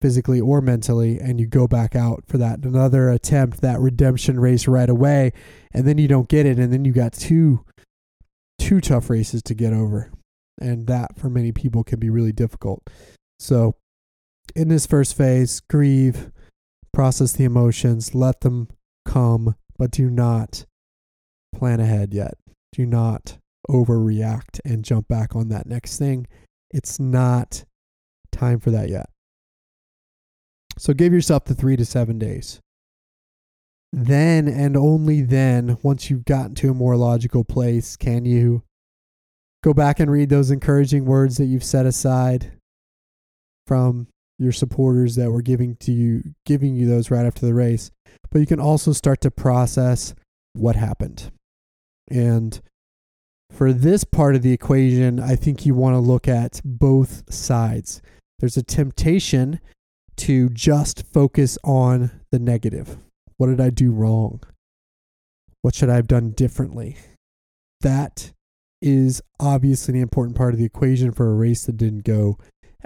physically 0.02 0.40
or 0.40 0.62
mentally 0.62 1.20
and 1.20 1.40
you 1.40 1.46
go 1.46 1.68
back 1.68 1.94
out 1.94 2.24
for 2.26 2.38
that 2.38 2.60
another 2.64 3.10
attempt 3.10 3.60
that 3.60 3.82
redemption 3.82 4.40
race 4.40 4.66
right 4.66 4.90
away 4.90 5.30
and 5.74 5.86
then 5.86 5.98
you 5.98 6.08
don't 6.08 6.30
get 6.30 6.46
it 6.46 6.58
and 6.58 6.72
then 6.72 6.86
you 6.86 6.94
got 6.94 7.12
two 7.12 7.66
two 8.58 8.80
tough 8.80 9.10
races 9.10 9.42
to 9.42 9.54
get 9.54 9.74
over 9.74 10.10
and 10.60 10.88
that 10.88 11.18
for 11.18 11.30
many 11.30 11.52
people 11.52 11.84
can 11.84 12.00
be 12.00 12.10
really 12.10 12.32
difficult. 12.32 12.88
So, 13.40 13.76
in 14.56 14.68
this 14.68 14.86
first 14.86 15.16
phase, 15.16 15.62
grieve, 15.70 16.32
process 16.94 17.34
the 17.34 17.46
emotions, 17.46 18.14
let 18.14 18.42
them 18.42 18.68
come, 19.06 19.56
but 19.78 19.92
do 19.92 20.10
not 20.10 20.66
plan 21.56 21.80
ahead 21.80 22.14
yet. 22.14 22.34
Do 22.74 22.86
not 22.86 23.38
overreact 23.70 24.60
and 24.66 24.84
jump 24.84 25.08
back 25.08 25.36
on 25.36 25.50
that 25.50 25.68
next 25.68 25.98
thing. 25.98 26.28
It's 26.72 27.00
not 27.00 27.64
time 28.32 28.60
for 28.60 28.72
that 28.72 28.90
yet. 28.90 29.10
So, 30.78 30.94
give 30.94 31.14
yourself 31.14 31.46
the 31.46 31.56
three 31.56 31.76
to 31.76 31.86
seven 31.86 32.18
days. 32.18 32.60
Then 33.92 34.48
and 34.48 34.78
only 34.78 35.22
then, 35.22 35.78
once 35.82 36.10
you've 36.10 36.26
gotten 36.26 36.56
to 36.56 36.72
a 36.72 36.76
more 36.76 36.96
logical 36.96 37.44
place, 37.44 37.98
can 37.98 38.26
you 38.26 38.64
go 39.64 39.74
back 39.74 40.00
and 40.00 40.12
read 40.12 40.30
those 40.30 40.52
encouraging 40.52 41.06
words 41.06 41.38
that 41.38 41.46
you've 41.46 41.64
set 41.64 41.86
aside 41.86 42.54
from 43.68 44.08
your 44.38 44.52
supporters 44.54 45.16
that 45.16 45.32
were 45.32 45.42
giving 45.42 45.76
to 45.76 45.92
you 45.92 46.24
giving 46.46 46.76
you 46.76 46.88
those 46.88 47.12
right 47.12 47.26
after 47.26 47.46
the 47.46 47.54
race, 47.54 47.92
but 48.32 48.40
you 48.40 48.46
can 48.46 48.60
also 48.60 48.94
start 48.94 49.22
to 49.22 49.30
process 49.30 50.16
what 50.54 50.76
happened. 50.76 51.32
And 52.10 52.60
for 53.52 53.74
this 53.74 54.04
part 54.04 54.36
of 54.36 54.42
the 54.42 54.54
equation, 54.54 55.20
I 55.20 55.36
think 55.36 55.66
you 55.66 55.74
want 55.74 55.96
to 55.96 56.00
look 56.00 56.28
at 56.28 56.62
both 56.64 57.34
sides. 57.34 58.02
There's 58.40 58.58
a 58.58 58.64
temptation 58.64 59.60
to 60.18 60.50
just 60.50 61.06
focus 61.06 61.58
on 61.64 62.12
the 62.32 62.40
negative. 62.40 62.98
What 63.38 63.48
did 63.48 63.62
I 63.62 63.70
do 63.70 63.92
wrong? 63.92 64.42
What 65.62 65.76
should 65.76 65.90
I 65.90 65.96
have 65.96 66.08
done 66.08 66.32
differently? 66.32 66.98
That 67.82 68.32
is 68.82 69.22
obviously 69.40 69.96
an 69.96 70.02
important 70.02 70.38
part 70.38 70.54
of 70.54 70.60
the 70.60 70.66
equation 70.66 71.12
for 71.12 71.30
a 71.30 71.36
race 71.36 71.66
that 71.66 71.78
didn't 71.78 72.04
go 72.04 72.38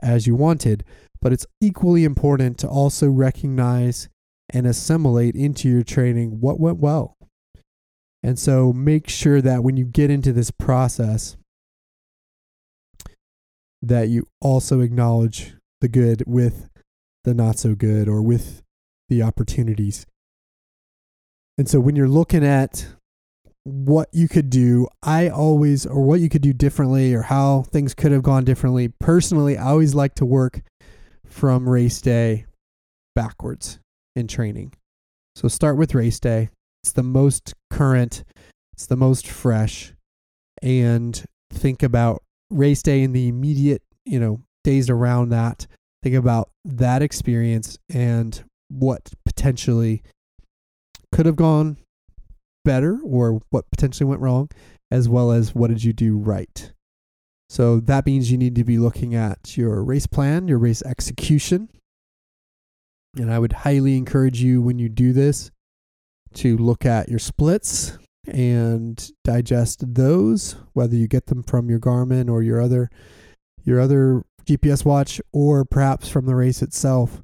as 0.01 0.25
you 0.25 0.35
wanted, 0.35 0.83
but 1.21 1.33
it's 1.33 1.45
equally 1.61 2.03
important 2.03 2.57
to 2.59 2.67
also 2.67 3.09
recognize 3.09 4.09
and 4.49 4.67
assimilate 4.67 5.35
into 5.35 5.69
your 5.69 5.83
training 5.83 6.39
what 6.39 6.59
went 6.59 6.77
well. 6.77 7.15
And 8.23 8.39
so 8.39 8.71
make 8.71 9.09
sure 9.09 9.41
that 9.41 9.63
when 9.63 9.75
you 9.75 9.85
get 9.85 10.09
into 10.09 10.31
this 10.31 10.49
process 10.49 11.35
that 13.81 14.07
you 14.07 14.27
also 14.39 14.79
acknowledge 14.79 15.55
the 15.81 15.89
good 15.89 16.23
with 16.25 16.69
the 17.25 17.33
not 17.33 17.59
so 17.59 17.75
good 17.75 18.07
or 18.07 18.21
with 18.21 18.63
the 19.09 19.21
opportunities. 19.21 20.05
And 21.57 21.67
so 21.67 21.81
when 21.81 21.97
you're 21.97 22.07
looking 22.07 22.45
at 22.45 22.87
what 23.63 24.07
you 24.13 24.27
could 24.27 24.49
do, 24.49 24.87
I 25.03 25.27
always, 25.27 25.85
or 25.85 26.01
what 26.01 26.21
you 26.21 26.29
could 26.29 26.41
do 26.41 26.53
differently, 26.53 27.13
or 27.13 27.23
how 27.23 27.63
things 27.63 27.93
could 27.93 28.11
have 28.11 28.23
gone 28.23 28.45
differently. 28.45 28.87
Personally, 28.87 29.57
I 29.57 29.67
always 29.67 29.93
like 29.93 30.15
to 30.15 30.25
work 30.25 30.61
from 31.25 31.69
race 31.69 32.01
day 32.01 32.45
backwards 33.15 33.79
in 34.15 34.27
training. 34.27 34.73
So 35.35 35.47
start 35.47 35.77
with 35.77 35.93
race 35.93 36.19
day. 36.19 36.49
It's 36.83 36.91
the 36.91 37.03
most 37.03 37.53
current, 37.69 38.23
it's 38.73 38.85
the 38.85 38.97
most 38.97 39.27
fresh, 39.27 39.93
and 40.61 41.23
think 41.51 41.81
about 41.81 42.23
race 42.49 42.83
day 42.83 43.03
in 43.03 43.13
the 43.13 43.27
immediate, 43.27 43.81
you 44.05 44.19
know, 44.19 44.41
days 44.63 44.89
around 44.89 45.29
that. 45.29 45.65
Think 46.01 46.15
about 46.15 46.49
that 46.65 47.01
experience 47.01 47.77
and 47.89 48.43
what 48.67 49.13
potentially 49.25 50.03
could 51.13 51.25
have 51.25 51.37
gone 51.37 51.77
better 52.65 52.99
or 53.03 53.41
what 53.49 53.69
potentially 53.71 54.09
went 54.09 54.21
wrong, 54.21 54.49
as 54.91 55.07
well 55.07 55.31
as 55.31 55.55
what 55.55 55.69
did 55.69 55.83
you 55.83 55.93
do 55.93 56.17
right. 56.17 56.73
So 57.49 57.79
that 57.81 58.05
means 58.05 58.31
you 58.31 58.37
need 58.37 58.55
to 58.55 58.63
be 58.63 58.77
looking 58.77 59.15
at 59.15 59.55
your 59.55 59.83
race 59.83 60.07
plan, 60.07 60.47
your 60.47 60.57
race 60.57 60.81
execution. 60.81 61.69
And 63.15 63.31
I 63.31 63.39
would 63.39 63.53
highly 63.53 63.95
encourage 63.95 64.41
you 64.41 64.61
when 64.61 64.79
you 64.79 64.89
do 64.89 65.13
this 65.13 65.51
to 66.35 66.57
look 66.57 66.85
at 66.85 67.09
your 67.09 67.19
splits 67.19 67.97
and 68.27 69.11
digest 69.23 69.83
those, 69.95 70.55
whether 70.73 70.95
you 70.95 71.07
get 71.07 71.27
them 71.27 71.43
from 71.43 71.69
your 71.69 71.79
Garmin 71.79 72.29
or 72.29 72.41
your 72.41 72.61
other 72.61 72.89
your 73.63 73.79
other 73.79 74.23
GPS 74.45 74.83
watch 74.83 75.21
or 75.31 75.63
perhaps 75.63 76.09
from 76.09 76.25
the 76.25 76.35
race 76.35 76.61
itself. 76.61 77.23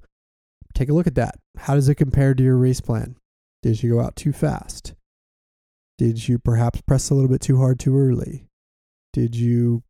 Take 0.73 0.89
a 0.89 0.93
look 0.93 1.07
at 1.07 1.15
that. 1.15 1.35
How 1.57 1.75
does 1.75 1.89
it 1.89 1.95
compare 1.95 2.33
to 2.33 2.43
your 2.43 2.57
race 2.57 2.79
plan? 2.79 3.15
Did 3.61 3.83
you 3.83 3.91
go 3.91 3.99
out 3.99 4.15
too 4.15 4.31
fast? 4.31 4.93
Did 5.97 6.29
you 6.29 6.39
perhaps 6.39 6.81
press 6.81 7.09
a 7.09 7.13
little 7.13 7.29
bit 7.29 7.41
too 7.41 7.57
hard 7.57 7.79
too 7.79 7.97
early? 7.97 8.45
Did 9.11 9.35
you 9.35 9.83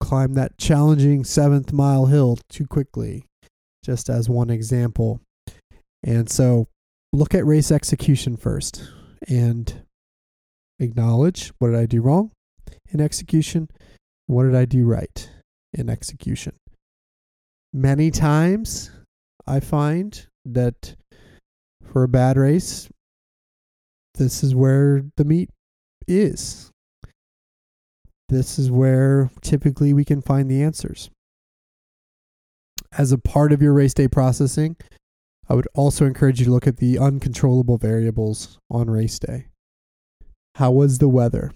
climb 0.00 0.34
that 0.34 0.58
challenging 0.58 1.24
seventh 1.24 1.72
mile 1.72 2.06
hill 2.06 2.38
too 2.50 2.66
quickly? 2.66 3.24
Just 3.82 4.10
as 4.10 4.28
one 4.28 4.50
example. 4.50 5.20
And 6.02 6.28
so 6.28 6.68
look 7.12 7.34
at 7.34 7.44
race 7.44 7.70
execution 7.70 8.36
first 8.36 8.88
and 9.28 9.82
acknowledge 10.78 11.52
what 11.58 11.70
did 11.70 11.78
I 11.78 11.86
do 11.86 12.00
wrong 12.00 12.30
in 12.90 13.00
execution? 13.00 13.68
What 14.26 14.44
did 14.44 14.54
I 14.54 14.64
do 14.64 14.84
right 14.84 15.28
in 15.72 15.90
execution? 15.90 16.54
Many 17.72 18.10
times 18.10 18.90
I 19.46 19.60
find 19.60 20.26
that 20.44 20.96
for 21.92 22.02
a 22.02 22.08
bad 22.08 22.36
race, 22.36 22.88
this 24.14 24.42
is 24.42 24.54
where 24.54 25.04
the 25.16 25.24
meat 25.24 25.50
is. 26.06 26.70
This 28.28 28.58
is 28.58 28.70
where 28.70 29.30
typically 29.42 29.92
we 29.92 30.04
can 30.04 30.22
find 30.22 30.50
the 30.50 30.62
answers. 30.62 31.10
As 32.96 33.12
a 33.12 33.18
part 33.18 33.52
of 33.52 33.62
your 33.62 33.72
race 33.72 33.94
day 33.94 34.08
processing, 34.08 34.76
I 35.52 35.54
would 35.54 35.68
also 35.74 36.06
encourage 36.06 36.38
you 36.38 36.46
to 36.46 36.50
look 36.50 36.66
at 36.66 36.78
the 36.78 36.98
uncontrollable 36.98 37.76
variables 37.76 38.56
on 38.70 38.88
race 38.88 39.18
day. 39.18 39.48
How 40.54 40.70
was 40.70 40.96
the 40.96 41.10
weather? 41.10 41.52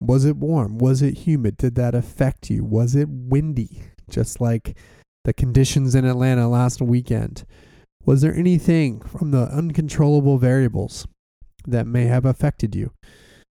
Was 0.00 0.24
it 0.24 0.38
warm? 0.38 0.78
Was 0.78 1.02
it 1.02 1.18
humid? 1.18 1.58
Did 1.58 1.74
that 1.74 1.94
affect 1.94 2.48
you? 2.48 2.64
Was 2.64 2.94
it 2.94 3.10
windy? 3.10 3.82
Just 4.08 4.40
like 4.40 4.78
the 5.26 5.34
conditions 5.34 5.94
in 5.94 6.06
Atlanta 6.06 6.48
last 6.48 6.80
weekend. 6.80 7.44
Was 8.06 8.22
there 8.22 8.34
anything 8.34 9.02
from 9.02 9.30
the 9.30 9.42
uncontrollable 9.42 10.38
variables 10.38 11.06
that 11.66 11.86
may 11.86 12.06
have 12.06 12.24
affected 12.24 12.74
you. 12.74 12.92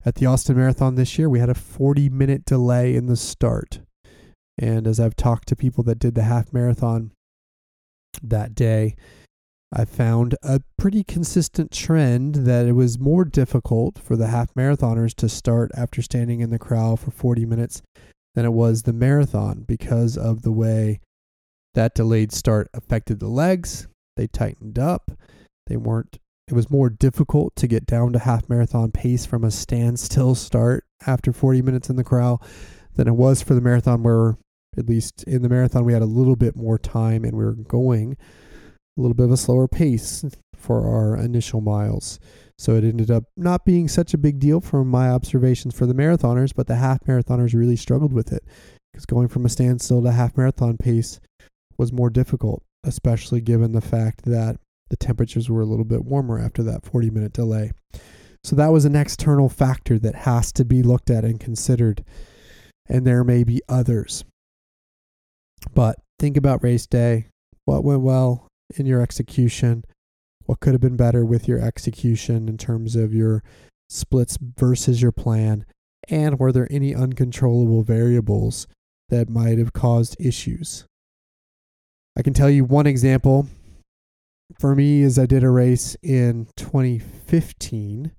At 0.06 0.16
the 0.16 0.28
Austin 0.28 0.56
Marathon 0.56 0.94
this 0.94 1.18
year, 1.18 1.28
we 1.28 1.40
had 1.40 1.50
a 1.50 1.56
40 1.56 2.10
minute 2.10 2.46
delay 2.46 2.96
in 2.96 3.08
the 3.08 3.18
start. 3.18 3.80
And 4.56 4.86
as 4.86 5.00
I've 5.00 5.16
talked 5.16 5.48
to 5.48 5.56
people 5.56 5.84
that 5.86 5.98
did 5.98 6.14
the 6.14 6.26
half 6.26 6.54
marathon 6.54 7.10
that 8.22 8.54
day, 8.54 8.96
I 9.74 9.86
found 9.86 10.36
a 10.44 10.62
pretty 10.78 11.04
consistent 11.04 11.72
trend 11.72 12.36
that 12.36 12.66
it 12.66 12.74
was 12.74 13.00
more 13.00 13.24
difficult 13.24 13.98
for 13.98 14.18
the 14.18 14.28
half 14.28 14.54
marathoners 14.54 15.16
to 15.16 15.30
start 15.30 15.72
after 15.76 16.02
standing 16.02 16.42
in 16.42 16.50
the 16.50 16.60
crowd 16.60 17.00
for 17.00 17.12
40 17.12 17.46
minutes 17.46 17.82
than 18.36 18.44
it 18.46 18.52
was 18.52 18.84
the 18.84 18.94
marathon 18.94 19.64
because 19.66 20.18
of 20.18 20.42
the 20.42 20.52
way 20.52 21.00
that 21.74 21.96
delayed 21.96 22.34
start 22.34 22.68
affected 22.74 23.20
the 23.20 23.30
legs. 23.30 23.88
They 24.18 24.28
tightened 24.28 24.78
up. 24.78 25.12
They 25.68 25.78
weren't 25.78 26.18
it 26.48 26.54
was 26.54 26.70
more 26.70 26.90
difficult 26.90 27.56
to 27.56 27.68
get 27.68 27.86
down 27.86 28.12
to 28.12 28.20
half 28.20 28.50
marathon 28.50 28.92
pace 28.92 29.26
from 29.26 29.46
a 29.46 29.52
standstill 29.52 30.36
start 30.36 30.84
after 31.08 31.32
40 31.32 31.62
minutes 31.62 31.90
in 31.90 31.96
the 31.96 32.04
crowd 32.04 32.40
than 32.96 33.08
it 33.08 33.16
was 33.16 33.42
for 33.42 33.54
the 33.54 33.62
marathon, 33.62 34.04
where 34.04 34.36
at 34.78 34.90
least 34.90 35.24
in 35.24 35.44
the 35.44 35.50
marathon 35.50 35.86
we 35.86 35.94
had 35.94 36.02
a 36.02 36.06
little 36.06 36.36
bit 36.36 36.58
more 36.58 36.78
time 36.78 37.24
and 37.24 37.38
we 37.38 37.46
were 37.46 37.54
going 37.54 38.18
a 38.98 39.02
little 39.02 39.16
bit 39.16 39.26
of 39.26 39.32
a 39.32 39.38
slower 39.38 39.68
pace 39.68 40.24
for 40.56 40.88
our 40.88 41.18
initial 41.18 41.62
miles. 41.62 42.20
So 42.58 42.76
it 42.76 42.84
ended 42.84 43.10
up 43.10 43.24
not 43.36 43.66
being 43.66 43.88
such 43.88 44.14
a 44.14 44.20
big 44.20 44.40
deal 44.40 44.62
from 44.62 44.88
my 44.88 45.10
observations 45.10 45.74
for 45.74 45.86
the 45.86 45.96
marathoners, 45.96 46.54
but 46.56 46.68
the 46.68 46.76
half 46.76 47.00
marathoners 47.06 47.54
really 47.54 47.76
struggled 47.76 48.14
with 48.14 48.32
it 48.32 48.44
because 48.92 49.06
going 49.06 49.28
from 49.28 49.46
a 49.46 49.50
standstill 49.50 50.04
to 50.04 50.12
half 50.12 50.38
marathon 50.38 50.78
pace 50.78 51.20
was 51.78 51.92
more 51.92 52.10
difficult, 52.10 52.62
especially 52.84 53.42
given 53.42 53.72
the 53.72 53.82
fact 53.82 54.26
that 54.26 54.58
the 54.90 54.98
temperatures 54.98 55.50
were 55.50 55.62
a 55.62 55.66
little 55.66 55.86
bit 55.86 56.06
warmer 56.06 56.38
after 56.38 56.62
that 56.64 56.86
40 56.86 57.10
minute 57.10 57.34
delay. 57.34 57.72
So 58.44 58.56
that 58.56 58.72
was 58.72 58.86
an 58.86 58.96
external 58.96 59.50
factor 59.50 59.98
that 60.00 60.16
has 60.16 60.52
to 60.54 60.66
be 60.66 60.84
looked 60.84 61.10
at 61.10 61.24
and 61.24 61.40
considered. 61.40 62.04
And 62.88 63.08
there 63.08 63.24
may 63.24 63.44
be 63.44 63.62
others. 63.70 64.26
But 65.74 65.98
think 66.20 66.38
about 66.38 66.64
race 66.64 66.88
day. 66.88 67.28
What 67.66 67.84
went 67.84 68.02
well 68.02 68.48
in 68.76 68.86
your 68.86 69.02
execution? 69.02 69.84
What 70.46 70.60
could 70.60 70.74
have 70.74 70.82
been 70.82 70.98
better 70.98 71.24
with 71.24 71.48
your 71.48 71.60
execution 71.60 72.50
in 72.50 72.58
terms 72.58 72.96
of 72.96 73.14
your 73.14 73.44
splits 73.90 74.38
versus 74.58 75.02
your 75.02 75.12
plan? 75.12 75.66
And 76.10 76.40
were 76.40 76.52
there 76.52 76.68
any 76.72 76.96
uncontrollable 76.96 77.84
variables 77.84 78.68
that 79.10 79.30
might 79.30 79.58
have 79.58 79.74
caused 79.74 80.16
issues? 80.20 80.86
I 82.18 82.22
can 82.22 82.34
tell 82.34 82.50
you 82.50 82.66
one 82.66 82.88
example 82.88 83.48
for 84.60 84.76
me 84.76 85.02
is 85.02 85.18
I 85.18 85.26
did 85.26 85.44
a 85.44 85.50
race 85.50 85.96
in 86.04 86.48
2015 86.58 88.12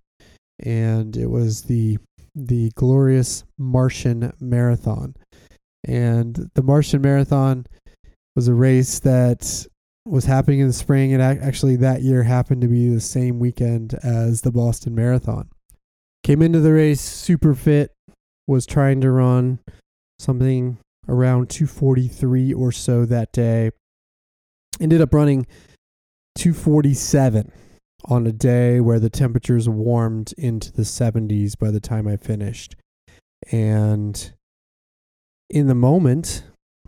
and 0.65 1.17
it 1.17 1.31
was 1.31 1.63
the 1.63 1.99
the 2.35 2.71
glorious 2.75 3.45
Martian 3.59 4.33
Marathon. 4.41 5.15
And 5.85 6.51
the 6.55 6.63
Martian 6.63 7.03
Marathon 7.03 7.67
was 8.35 8.49
a 8.49 8.55
race 8.55 9.01
that 9.01 9.67
was 10.05 10.25
happening 10.25 10.61
in 10.61 10.67
the 10.67 10.73
spring 10.73 11.13
and 11.13 11.23
actually 11.23 11.77
that 11.77 12.03
year 12.03 12.25
happened 12.25 12.61
to 12.61 12.69
be 12.69 12.89
the 12.89 13.01
same 13.01 13.39
weekend 13.39 13.95
as 14.03 14.41
the 14.41 14.51
Boston 14.51 14.95
Marathon. 14.95 15.49
Came 16.25 16.43
into 16.43 16.61
the 16.61 16.73
race 16.73 17.01
super 17.01 17.55
fit, 17.55 17.93
was 18.47 18.67
trying 18.67 19.01
to 19.01 19.11
run 19.11 19.61
something 20.19 20.79
around 21.09 21.51
243 21.51 22.53
or 22.53 22.73
so 22.73 23.05
that 23.05 23.33
day. 23.33 23.71
Ended 24.81 25.01
up 25.01 25.15
running 25.15 25.47
247 26.37 27.53
on 28.07 28.27
a 28.27 28.33
day 28.33 28.81
where 28.81 28.99
the 28.99 29.11
temperatures 29.11 29.69
warmed 29.69 30.33
into 30.37 30.73
the 30.73 30.83
70s 30.83 31.57
by 31.59 31.71
the 31.71 31.81
time 31.81 32.09
I 32.09 32.17
finished. 32.17 32.75
And 33.51 34.33
in 35.51 35.67
the 35.67 35.75
moment, 35.75 36.45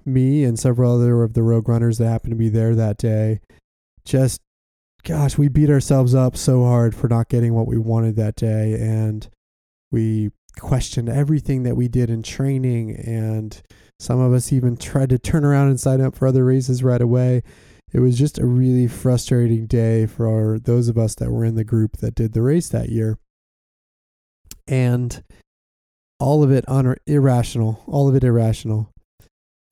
me 0.07 0.44
and 0.44 0.59
several 0.59 0.94
other 0.94 1.22
of 1.22 1.34
the 1.34 1.42
rogue 1.42 1.68
runners 1.68 1.98
that 1.98 2.09
happened 2.09 2.32
to 2.32 2.36
be 2.36 2.48
there 2.48 2.74
that 2.74 2.98
day, 2.98 3.40
just 4.05 4.40
gosh, 5.05 5.36
we 5.38 5.48
beat 5.48 5.70
ourselves 5.70 6.14
up 6.14 6.36
so 6.36 6.64
hard 6.64 6.94
for 6.94 7.09
not 7.09 7.28
getting 7.28 7.55
what 7.55 7.66
we 7.66 7.78
wanted 7.78 8.16
that 8.16 8.36
day. 8.36 8.74
And 8.74 9.28
we 9.92 10.30
questioned 10.59 11.09
everything 11.09 11.62
that 11.64 11.76
we 11.76 11.88
did 11.88 12.11
in 12.11 12.22
training. 12.22 12.96
And 12.96 13.61
some 14.00 14.18
of 14.18 14.32
us 14.32 14.52
even 14.52 14.76
tried 14.76 15.11
to 15.11 15.18
turn 15.18 15.44
around 15.44 15.68
and 15.68 15.78
sign 15.78 16.00
up 16.00 16.16
for 16.16 16.26
other 16.26 16.44
races 16.44 16.82
right 16.82 17.00
away. 17.00 17.42
It 17.92 18.00
was 18.00 18.18
just 18.18 18.38
a 18.38 18.46
really 18.46 18.88
frustrating 18.88 19.66
day 19.66 20.07
for 20.07 20.59
those 20.59 20.88
of 20.88 20.98
us 20.98 21.14
that 21.16 21.30
were 21.30 21.44
in 21.44 21.55
the 21.55 21.64
group 21.64 21.98
that 21.98 22.14
did 22.14 22.32
the 22.32 22.42
race 22.42 22.68
that 22.70 22.88
year. 22.88 23.18
And 24.66 25.22
all 26.18 26.42
of 26.42 26.50
it 26.50 26.64
un- 26.66 26.96
irrational, 27.07 27.82
all 27.86 28.09
of 28.09 28.16
it 28.16 28.24
irrational. 28.24 28.90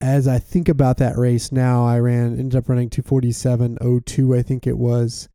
As 0.01 0.27
I 0.27 0.37
think 0.37 0.67
about 0.67 0.97
that 0.97 1.17
race 1.17 1.51
now, 1.51 1.85
I 1.85 1.99
ran, 1.99 2.37
ended 2.37 2.55
up 2.55 2.67
running 2.67 2.89
247.02, 2.89 4.37
I 4.37 4.41
think 4.41 4.67
it 4.67 4.77
was. 4.77 5.29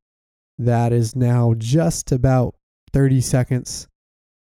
That 0.58 0.92
is 0.92 1.16
now 1.16 1.54
just 1.56 2.12
about 2.12 2.54
30 2.92 3.20
seconds, 3.20 3.88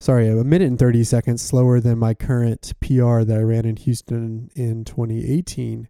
sorry, 0.01 0.27
a 0.27 0.43
minute 0.43 0.67
and 0.67 0.79
30 0.79 1.03
seconds 1.03 1.41
slower 1.41 1.79
than 1.79 1.97
my 1.97 2.13
current 2.13 2.73
PR 2.81 3.21
that 3.21 3.37
I 3.37 3.43
ran 3.43 3.65
in 3.65 3.77
Houston 3.77 4.49
in 4.55 4.83
2018. 4.83 5.87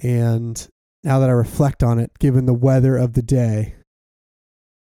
And 0.00 0.68
now 1.04 1.18
that 1.18 1.28
I 1.28 1.32
reflect 1.32 1.82
on 1.82 1.98
it, 1.98 2.18
given 2.18 2.46
the 2.46 2.54
weather 2.54 2.96
of 2.96 3.12
the 3.12 3.22
day, 3.22 3.74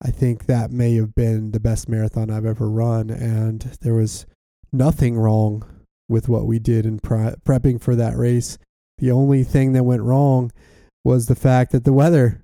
I 0.04 0.12
think 0.12 0.46
that 0.46 0.72
may 0.72 0.96
have 0.96 1.16
been 1.16 1.52
the 1.52 1.60
best 1.60 1.88
marathon 1.88 2.30
I've 2.30 2.46
ever 2.46 2.70
run. 2.70 3.10
And 3.10 3.62
there 3.82 3.94
was 3.94 4.26
nothing 4.72 5.16
wrong 5.18 5.64
with 6.08 6.30
what 6.30 6.46
we 6.46 6.60
did 6.60 6.86
in 6.86 7.00
pre- 7.00 7.36
prepping 7.46 7.82
for 7.82 7.96
that 7.96 8.18
race. 8.18 8.58
The 8.98 9.12
only 9.12 9.44
thing 9.44 9.74
that 9.74 9.84
went 9.84 10.04
wrong 10.04 10.52
was 11.04 11.26
the 11.26 11.36
fact 11.36 11.72
that 11.72 11.84
the 11.84 11.94
weather 11.94 12.42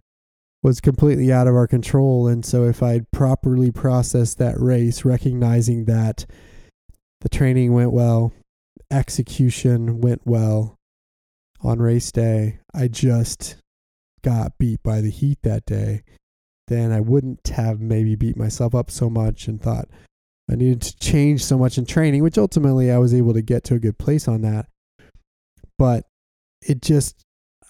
was 0.64 0.80
completely 0.80 1.32
out 1.32 1.47
of 1.47 1.55
our 1.55 1.68
control. 1.68 2.28
And 2.28 2.45
so, 2.45 2.66
if 2.66 2.84
I'd 2.84 3.09
properly 3.12 3.72
processed 3.72 4.38
that 4.38 4.59
race, 4.59 5.05
recognizing 5.05 5.86
that 5.86 6.26
the 7.22 7.30
training 7.30 7.74
went 7.74 7.91
well, 7.91 8.34
execution 8.91 10.01
went 10.01 10.22
well 10.26 10.76
on 11.62 11.80
race 11.80 12.12
day, 12.12 12.59
I 12.74 12.88
just 12.88 13.57
got 14.24 14.57
beat 14.57 14.82
by 14.84 15.01
the 15.01 15.09
heat 15.09 15.39
that 15.43 15.66
day. 15.66 16.03
Then 16.68 16.91
I 16.91 16.99
wouldn't 16.99 17.47
have 17.49 17.80
maybe 17.80 18.16
beat 18.16 18.38
myself 18.38 18.74
up 18.76 18.89
so 18.91 19.09
much 19.09 19.47
and 19.47 19.62
thought, 19.62 19.88
I 20.50 20.56
needed 20.56 20.82
to 20.82 20.98
change 20.98 21.44
so 21.44 21.58
much 21.58 21.78
in 21.78 21.86
training, 21.86 22.24
which 22.24 22.38
ultimately 22.38 22.92
I 22.92 22.98
was 22.98 23.14
able 23.14 23.34
to 23.34 23.42
get 23.42 23.64
to 23.66 23.76
a 23.76 23.80
good 23.80 23.98
place 23.98 24.28
on 24.28 24.42
that. 24.42 24.68
But 25.78 26.06
it 26.62 26.82
just, 26.82 27.24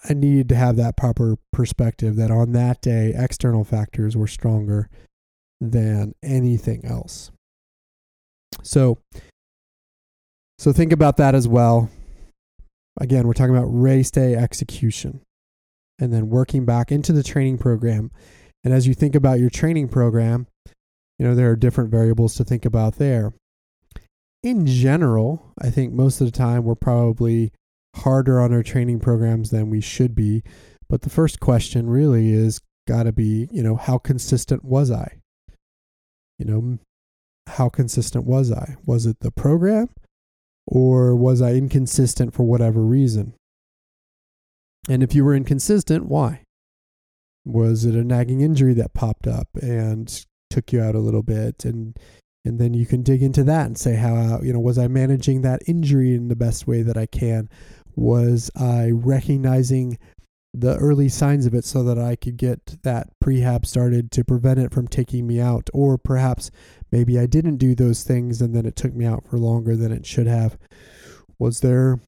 I 0.08 0.14
needed 0.14 0.48
to 0.50 0.56
have 0.56 0.76
that 0.76 0.96
proper 0.96 1.36
perspective 1.52 2.16
that 2.16 2.30
on 2.30 2.52
that 2.52 2.80
day, 2.82 3.12
external 3.16 3.64
factors 3.64 4.16
were 4.16 4.26
stronger 4.26 4.90
than 5.60 6.14
anything 6.22 6.84
else. 6.84 7.30
So, 8.62 8.98
so 10.58 10.72
think 10.72 10.92
about 10.92 11.16
that 11.18 11.34
as 11.34 11.46
well. 11.46 11.88
Again, 13.00 13.26
we're 13.26 13.32
talking 13.32 13.56
about 13.56 13.68
race 13.68 14.10
day 14.10 14.34
execution 14.34 15.22
and 15.98 16.12
then 16.12 16.28
working 16.28 16.64
back 16.64 16.90
into 16.92 17.12
the 17.12 17.22
training 17.22 17.58
program. 17.58 18.10
And 18.64 18.74
as 18.74 18.86
you 18.86 18.94
think 18.94 19.14
about 19.14 19.40
your 19.40 19.50
training 19.50 19.88
program, 19.88 20.46
you 21.22 21.28
know, 21.28 21.36
there 21.36 21.52
are 21.52 21.56
different 21.56 21.88
variables 21.88 22.34
to 22.34 22.42
think 22.42 22.64
about 22.64 22.96
there. 22.96 23.32
In 24.42 24.66
general, 24.66 25.52
I 25.56 25.70
think 25.70 25.92
most 25.92 26.20
of 26.20 26.26
the 26.26 26.36
time 26.36 26.64
we're 26.64 26.74
probably 26.74 27.52
harder 27.94 28.40
on 28.40 28.52
our 28.52 28.64
training 28.64 28.98
programs 28.98 29.50
than 29.50 29.70
we 29.70 29.80
should 29.80 30.16
be. 30.16 30.42
But 30.88 31.02
the 31.02 31.10
first 31.10 31.38
question 31.38 31.88
really 31.88 32.32
is 32.32 32.60
got 32.88 33.04
to 33.04 33.12
be, 33.12 33.48
you 33.52 33.62
know, 33.62 33.76
how 33.76 33.98
consistent 33.98 34.64
was 34.64 34.90
I? 34.90 35.20
You 36.40 36.46
know, 36.46 36.78
how 37.46 37.68
consistent 37.68 38.24
was 38.24 38.50
I? 38.50 38.74
Was 38.84 39.06
it 39.06 39.20
the 39.20 39.30
program 39.30 39.90
or 40.66 41.14
was 41.14 41.40
I 41.40 41.52
inconsistent 41.52 42.34
for 42.34 42.42
whatever 42.42 42.80
reason? 42.82 43.34
And 44.88 45.04
if 45.04 45.14
you 45.14 45.24
were 45.24 45.36
inconsistent, 45.36 46.06
why? 46.06 46.42
Was 47.44 47.84
it 47.84 47.94
a 47.94 48.02
nagging 48.02 48.40
injury 48.40 48.74
that 48.74 48.92
popped 48.92 49.28
up 49.28 49.46
and 49.62 50.26
took 50.52 50.72
you 50.72 50.82
out 50.82 50.94
a 50.94 51.00
little 51.00 51.22
bit 51.22 51.64
and 51.64 51.98
and 52.44 52.58
then 52.58 52.74
you 52.74 52.86
can 52.86 53.02
dig 53.02 53.22
into 53.22 53.44
that 53.44 53.66
and 53.66 53.78
say 53.78 53.94
how 53.94 54.40
you 54.42 54.52
know 54.52 54.60
was 54.60 54.78
I 54.78 54.88
managing 54.88 55.42
that 55.42 55.62
injury 55.66 56.14
in 56.14 56.28
the 56.28 56.36
best 56.36 56.66
way 56.66 56.82
that 56.82 56.96
I 56.96 57.06
can? 57.06 57.48
Was 57.94 58.50
I 58.56 58.90
recognizing 58.90 59.98
the 60.54 60.76
early 60.76 61.08
signs 61.08 61.46
of 61.46 61.54
it 61.54 61.64
so 61.64 61.82
that 61.84 61.98
I 61.98 62.16
could 62.16 62.36
get 62.36 62.82
that 62.82 63.08
prehab 63.24 63.64
started 63.64 64.10
to 64.10 64.24
prevent 64.24 64.58
it 64.58 64.74
from 64.74 64.88
taking 64.88 65.26
me 65.26 65.40
out? 65.40 65.70
Or 65.72 65.96
perhaps 65.96 66.50
maybe 66.90 67.18
I 67.18 67.26
didn't 67.26 67.56
do 67.56 67.74
those 67.74 68.02
things 68.02 68.42
and 68.42 68.54
then 68.54 68.66
it 68.66 68.76
took 68.76 68.92
me 68.92 69.06
out 69.06 69.24
for 69.24 69.38
longer 69.38 69.76
than 69.76 69.92
it 69.92 70.04
should 70.04 70.26
have. 70.26 70.58
Was 71.38 71.60
there 71.60 72.00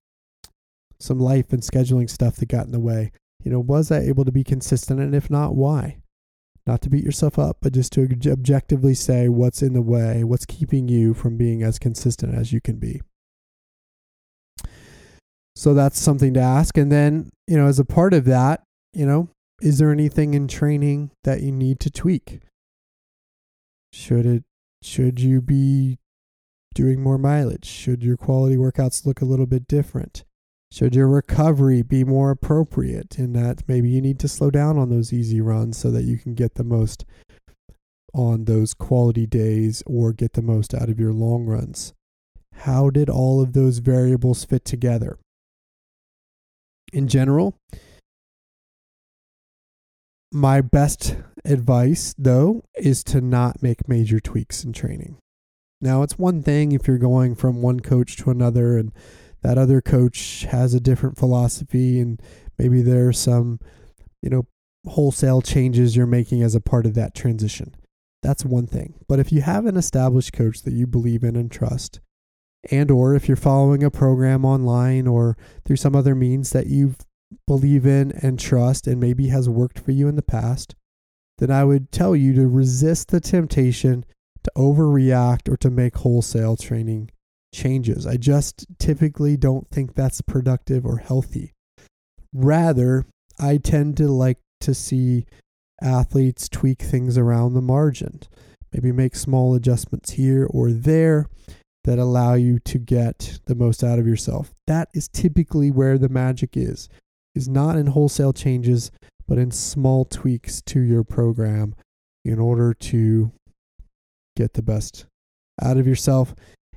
some 1.00 1.18
life 1.18 1.52
and 1.52 1.62
scheduling 1.62 2.10
stuff 2.10 2.36
that 2.36 2.48
got 2.48 2.66
in 2.66 2.72
the 2.72 2.80
way? 2.80 3.12
You 3.42 3.52
know 3.52 3.60
was 3.60 3.92
I 3.92 4.00
able 4.00 4.24
to 4.24 4.32
be 4.32 4.44
consistent? 4.44 5.00
And 5.00 5.14
if 5.14 5.30
not 5.30 5.54
why 5.54 5.98
not 6.66 6.80
to 6.82 6.90
beat 6.90 7.04
yourself 7.04 7.38
up, 7.38 7.58
but 7.60 7.72
just 7.72 7.92
to 7.92 8.08
objectively 8.30 8.94
say 8.94 9.28
what's 9.28 9.62
in 9.62 9.74
the 9.74 9.82
way, 9.82 10.24
what's 10.24 10.46
keeping 10.46 10.88
you 10.88 11.12
from 11.12 11.36
being 11.36 11.62
as 11.62 11.78
consistent 11.78 12.34
as 12.34 12.52
you 12.52 12.60
can 12.60 12.76
be. 12.76 13.02
So 15.56 15.74
that's 15.74 16.00
something 16.00 16.34
to 16.34 16.40
ask. 16.40 16.76
And 16.76 16.90
then, 16.90 17.30
you 17.46 17.56
know, 17.56 17.66
as 17.66 17.78
a 17.78 17.84
part 17.84 18.14
of 18.14 18.24
that, 18.24 18.62
you 18.92 19.06
know, 19.06 19.28
is 19.60 19.78
there 19.78 19.92
anything 19.92 20.34
in 20.34 20.48
training 20.48 21.10
that 21.22 21.42
you 21.42 21.52
need 21.52 21.80
to 21.80 21.90
tweak? 21.90 22.40
Should 23.92 24.26
it 24.26 24.44
should 24.82 25.20
you 25.20 25.40
be 25.40 25.98
doing 26.74 27.00
more 27.00 27.16
mileage? 27.16 27.64
Should 27.64 28.02
your 28.02 28.16
quality 28.16 28.56
workouts 28.56 29.06
look 29.06 29.20
a 29.20 29.24
little 29.24 29.46
bit 29.46 29.66
different? 29.66 30.24
Should 30.74 30.96
your 30.96 31.06
recovery 31.06 31.82
be 31.82 32.02
more 32.02 32.32
appropriate 32.32 33.16
in 33.16 33.32
that 33.34 33.62
maybe 33.68 33.88
you 33.88 34.00
need 34.00 34.18
to 34.18 34.26
slow 34.26 34.50
down 34.50 34.76
on 34.76 34.90
those 34.90 35.12
easy 35.12 35.40
runs 35.40 35.78
so 35.78 35.92
that 35.92 36.02
you 36.02 36.18
can 36.18 36.34
get 36.34 36.56
the 36.56 36.64
most 36.64 37.04
on 38.12 38.46
those 38.46 38.74
quality 38.74 39.24
days 39.24 39.84
or 39.86 40.12
get 40.12 40.32
the 40.32 40.42
most 40.42 40.74
out 40.74 40.88
of 40.88 40.98
your 40.98 41.12
long 41.12 41.44
runs? 41.44 41.94
How 42.54 42.90
did 42.90 43.08
all 43.08 43.40
of 43.40 43.52
those 43.52 43.78
variables 43.78 44.44
fit 44.44 44.64
together? 44.64 45.16
In 46.92 47.06
general, 47.06 47.56
my 50.32 50.60
best 50.60 51.14
advice, 51.44 52.16
though, 52.18 52.64
is 52.76 53.04
to 53.04 53.20
not 53.20 53.62
make 53.62 53.88
major 53.88 54.18
tweaks 54.18 54.64
in 54.64 54.72
training. 54.72 55.18
Now, 55.80 56.02
it's 56.02 56.18
one 56.18 56.42
thing 56.42 56.72
if 56.72 56.88
you're 56.88 56.98
going 56.98 57.36
from 57.36 57.62
one 57.62 57.78
coach 57.78 58.16
to 58.16 58.30
another 58.30 58.76
and 58.76 58.90
that 59.44 59.58
other 59.58 59.82
coach 59.82 60.46
has 60.50 60.72
a 60.72 60.80
different 60.80 61.18
philosophy 61.18 62.00
and 62.00 62.20
maybe 62.58 62.80
there 62.80 63.06
are 63.06 63.12
some, 63.12 63.60
you 64.22 64.30
know, 64.30 64.46
wholesale 64.86 65.42
changes 65.42 65.94
you're 65.94 66.06
making 66.06 66.42
as 66.42 66.54
a 66.54 66.60
part 66.60 66.86
of 66.86 66.94
that 66.94 67.14
transition. 67.14 67.76
That's 68.22 68.44
one 68.44 68.66
thing. 68.66 68.94
But 69.06 69.18
if 69.18 69.30
you 69.30 69.42
have 69.42 69.66
an 69.66 69.76
established 69.76 70.32
coach 70.32 70.62
that 70.62 70.72
you 70.72 70.86
believe 70.86 71.22
in 71.22 71.36
and 71.36 71.50
trust, 71.50 72.00
and 72.70 72.90
or 72.90 73.14
if 73.14 73.28
you're 73.28 73.36
following 73.36 73.84
a 73.84 73.90
program 73.90 74.46
online 74.46 75.06
or 75.06 75.36
through 75.66 75.76
some 75.76 75.94
other 75.94 76.14
means 76.14 76.50
that 76.50 76.68
you 76.68 76.94
believe 77.46 77.84
in 77.84 78.12
and 78.22 78.38
trust 78.38 78.86
and 78.86 78.98
maybe 78.98 79.28
has 79.28 79.46
worked 79.46 79.78
for 79.78 79.90
you 79.90 80.08
in 80.08 80.16
the 80.16 80.22
past, 80.22 80.74
then 81.36 81.50
I 81.50 81.64
would 81.64 81.92
tell 81.92 82.16
you 82.16 82.32
to 82.34 82.48
resist 82.48 83.08
the 83.08 83.20
temptation 83.20 84.06
to 84.44 84.52
overreact 84.56 85.52
or 85.52 85.58
to 85.58 85.68
make 85.68 85.96
wholesale 85.96 86.56
training 86.56 87.10
changes. 87.54 88.06
I 88.06 88.16
just 88.16 88.66
typically 88.78 89.36
don't 89.36 89.68
think 89.70 89.94
that's 89.94 90.20
productive 90.20 90.84
or 90.84 90.98
healthy. 90.98 91.52
Rather, 92.32 93.06
I 93.40 93.56
tend 93.56 93.96
to 93.98 94.08
like 94.08 94.38
to 94.60 94.74
see 94.74 95.26
athletes 95.80 96.48
tweak 96.48 96.82
things 96.82 97.16
around 97.16 97.54
the 97.54 97.62
margin, 97.62 98.20
maybe 98.72 98.92
make 98.92 99.16
small 99.16 99.54
adjustments 99.54 100.12
here 100.12 100.46
or 100.50 100.70
there 100.70 101.28
that 101.84 101.98
allow 101.98 102.34
you 102.34 102.58
to 102.58 102.78
get 102.78 103.38
the 103.46 103.54
most 103.54 103.84
out 103.84 103.98
of 103.98 104.06
yourself. 104.06 104.52
That 104.66 104.88
is 104.94 105.08
typically 105.08 105.70
where 105.70 105.98
the 105.98 106.08
magic 106.08 106.56
is. 106.56 106.88
Is 107.34 107.48
not 107.48 107.76
in 107.76 107.88
wholesale 107.88 108.32
changes, 108.32 108.92
but 109.26 109.38
in 109.38 109.50
small 109.50 110.04
tweaks 110.04 110.62
to 110.62 110.80
your 110.80 111.02
program 111.02 111.74
in 112.24 112.38
order 112.38 112.72
to 112.72 113.32
get 114.36 114.54
the 114.54 114.62
best 114.62 115.06
out 115.60 115.76
of 115.76 115.86
yourself 115.86 116.34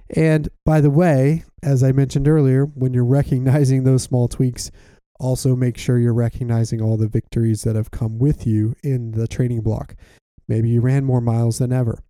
and 0.10 0.50
by 0.66 0.82
the 0.82 0.90
way, 0.90 1.44
as 1.64 1.84
I 1.84 1.92
mentioned 1.92 2.28
earlier, 2.28 2.66
when 2.66 2.94
you're 2.94 3.06
recognizing 3.20 3.84
those 3.84 4.04
small 4.04 4.28
tweaks, 4.28 4.72
also 5.20 5.56
make 5.56 5.78
sure 5.78 5.98
you're 5.98 6.14
recognizing 6.14 6.82
all 6.82 6.98
the 6.98 7.08
victories 7.08 7.64
that 7.64 7.76
have 7.76 7.92
come 7.92 8.20
with 8.20 8.46
you 8.46 8.76
in 8.84 9.12
the 9.12 9.28
training 9.28 9.62
block. 9.62 9.96
Maybe 10.48 10.70
you 10.70 10.82
ran 10.82 11.04
more 11.04 11.22
miles 11.22 11.58
than 11.58 11.74
ever. 11.74 12.04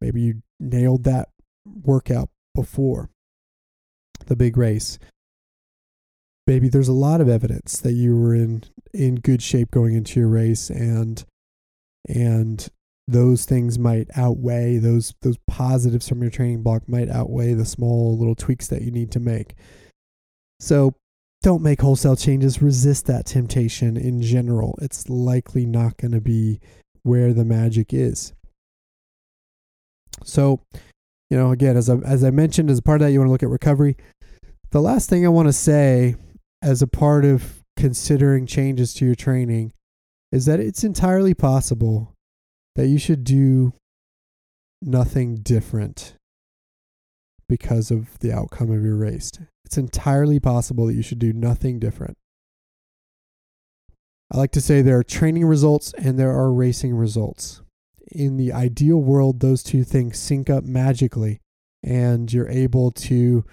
Maybe 0.00 0.20
you 0.20 0.42
nailed 0.60 1.04
that 1.04 1.28
workout 1.64 2.30
before 2.54 3.10
the 4.26 4.36
big 4.36 4.56
race. 4.56 4.98
maybe 6.46 6.68
there's 6.68 6.88
a 6.88 6.92
lot 6.92 7.20
of 7.20 7.28
evidence 7.28 7.78
that 7.80 7.92
you 7.92 8.16
were 8.16 8.34
in 8.34 8.64
in 8.94 9.16
good 9.16 9.42
shape 9.42 9.70
going 9.70 9.94
into 9.94 10.18
your 10.18 10.28
race 10.28 10.70
and 10.70 11.24
and 12.08 12.68
those 13.08 13.46
things 13.46 13.78
might 13.78 14.06
outweigh 14.16 14.76
those 14.76 15.14
those 15.22 15.38
positives 15.48 16.06
from 16.06 16.20
your 16.20 16.30
training 16.30 16.62
block 16.62 16.86
might 16.86 17.08
outweigh 17.08 17.54
the 17.54 17.64
small 17.64 18.16
little 18.16 18.34
tweaks 18.34 18.68
that 18.68 18.82
you 18.82 18.90
need 18.90 19.10
to 19.10 19.18
make. 19.18 19.54
So 20.60 20.94
don't 21.42 21.62
make 21.62 21.80
wholesale 21.80 22.16
changes. 22.16 22.60
Resist 22.60 23.06
that 23.06 23.24
temptation 23.24 23.96
in 23.96 24.20
general. 24.20 24.78
It's 24.82 25.08
likely 25.08 25.64
not 25.64 25.96
going 25.96 26.12
to 26.12 26.20
be 26.20 26.60
where 27.02 27.32
the 27.32 27.44
magic 27.44 27.94
is. 27.94 28.34
So, 30.24 30.60
you 31.30 31.38
know, 31.38 31.52
again, 31.52 31.76
as 31.76 31.88
I, 31.88 31.96
as 31.98 32.24
I 32.24 32.30
mentioned, 32.30 32.70
as 32.70 32.78
a 32.78 32.82
part 32.82 33.00
of 33.00 33.06
that, 33.06 33.12
you 33.12 33.20
want 33.20 33.28
to 33.28 33.32
look 33.32 33.42
at 33.42 33.48
recovery. 33.48 33.96
The 34.70 34.82
last 34.82 35.08
thing 35.08 35.24
I 35.24 35.30
want 35.30 35.48
to 35.48 35.52
say 35.52 36.16
as 36.60 36.82
a 36.82 36.86
part 36.86 37.24
of 37.24 37.62
considering 37.76 38.44
changes 38.44 38.92
to 38.94 39.06
your 39.06 39.14
training 39.14 39.72
is 40.32 40.44
that 40.44 40.60
it's 40.60 40.84
entirely 40.84 41.32
possible 41.32 42.14
that 42.78 42.86
you 42.86 42.96
should 42.96 43.24
do 43.24 43.72
nothing 44.80 45.34
different 45.34 46.14
because 47.48 47.90
of 47.90 48.16
the 48.20 48.32
outcome 48.32 48.70
of 48.70 48.84
your 48.84 48.94
race. 48.94 49.32
It's 49.64 49.76
entirely 49.76 50.38
possible 50.38 50.86
that 50.86 50.94
you 50.94 51.02
should 51.02 51.18
do 51.18 51.32
nothing 51.32 51.80
different. 51.80 52.16
I 54.32 54.36
like 54.36 54.52
to 54.52 54.60
say 54.60 54.80
there 54.80 54.98
are 54.98 55.02
training 55.02 55.44
results 55.44 55.92
and 55.98 56.16
there 56.16 56.30
are 56.30 56.52
racing 56.52 56.94
results. 56.94 57.62
In 58.12 58.36
the 58.36 58.52
ideal 58.52 58.98
world, 58.98 59.40
those 59.40 59.64
two 59.64 59.82
things 59.82 60.16
sync 60.16 60.48
up 60.48 60.62
magically, 60.62 61.40
and 61.82 62.32
you're 62.32 62.48
able 62.48 62.92
to 62.92 63.44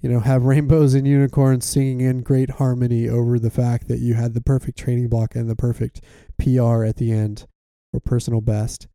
you 0.00 0.08
know, 0.08 0.20
have 0.20 0.44
rainbows 0.46 0.94
and 0.94 1.06
unicorns 1.06 1.66
singing 1.66 2.00
in 2.00 2.22
great 2.22 2.52
harmony 2.52 3.10
over 3.10 3.38
the 3.38 3.50
fact 3.50 3.88
that 3.88 3.98
you 3.98 4.14
had 4.14 4.32
the 4.32 4.40
perfect 4.40 4.78
training 4.78 5.10
block 5.10 5.34
and 5.34 5.50
the 5.50 5.56
perfect 5.56 6.00
PR 6.38 6.82
at 6.82 6.96
the 6.96 7.12
end 7.12 7.44
or 7.92 8.00
personal 8.00 8.40
best. 8.40 8.88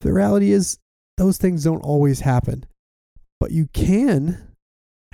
The 0.00 0.12
reality 0.12 0.52
is, 0.52 0.78
those 1.16 1.38
things 1.38 1.64
don't 1.64 1.80
always 1.80 2.20
happen, 2.20 2.64
but 3.40 3.50
you 3.50 3.66
can 3.72 4.54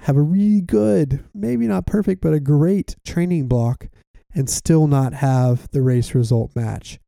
have 0.00 0.16
a 0.16 0.22
really 0.22 0.60
good, 0.60 1.24
maybe 1.34 1.66
not 1.66 1.86
perfect, 1.86 2.20
but 2.20 2.34
a 2.34 2.40
great 2.40 2.96
training 3.06 3.48
block 3.48 3.88
and 4.34 4.50
still 4.50 4.86
not 4.86 5.14
have 5.14 5.70
the 5.70 5.80
race 5.80 6.14
result 6.14 6.54
match. 6.54 6.98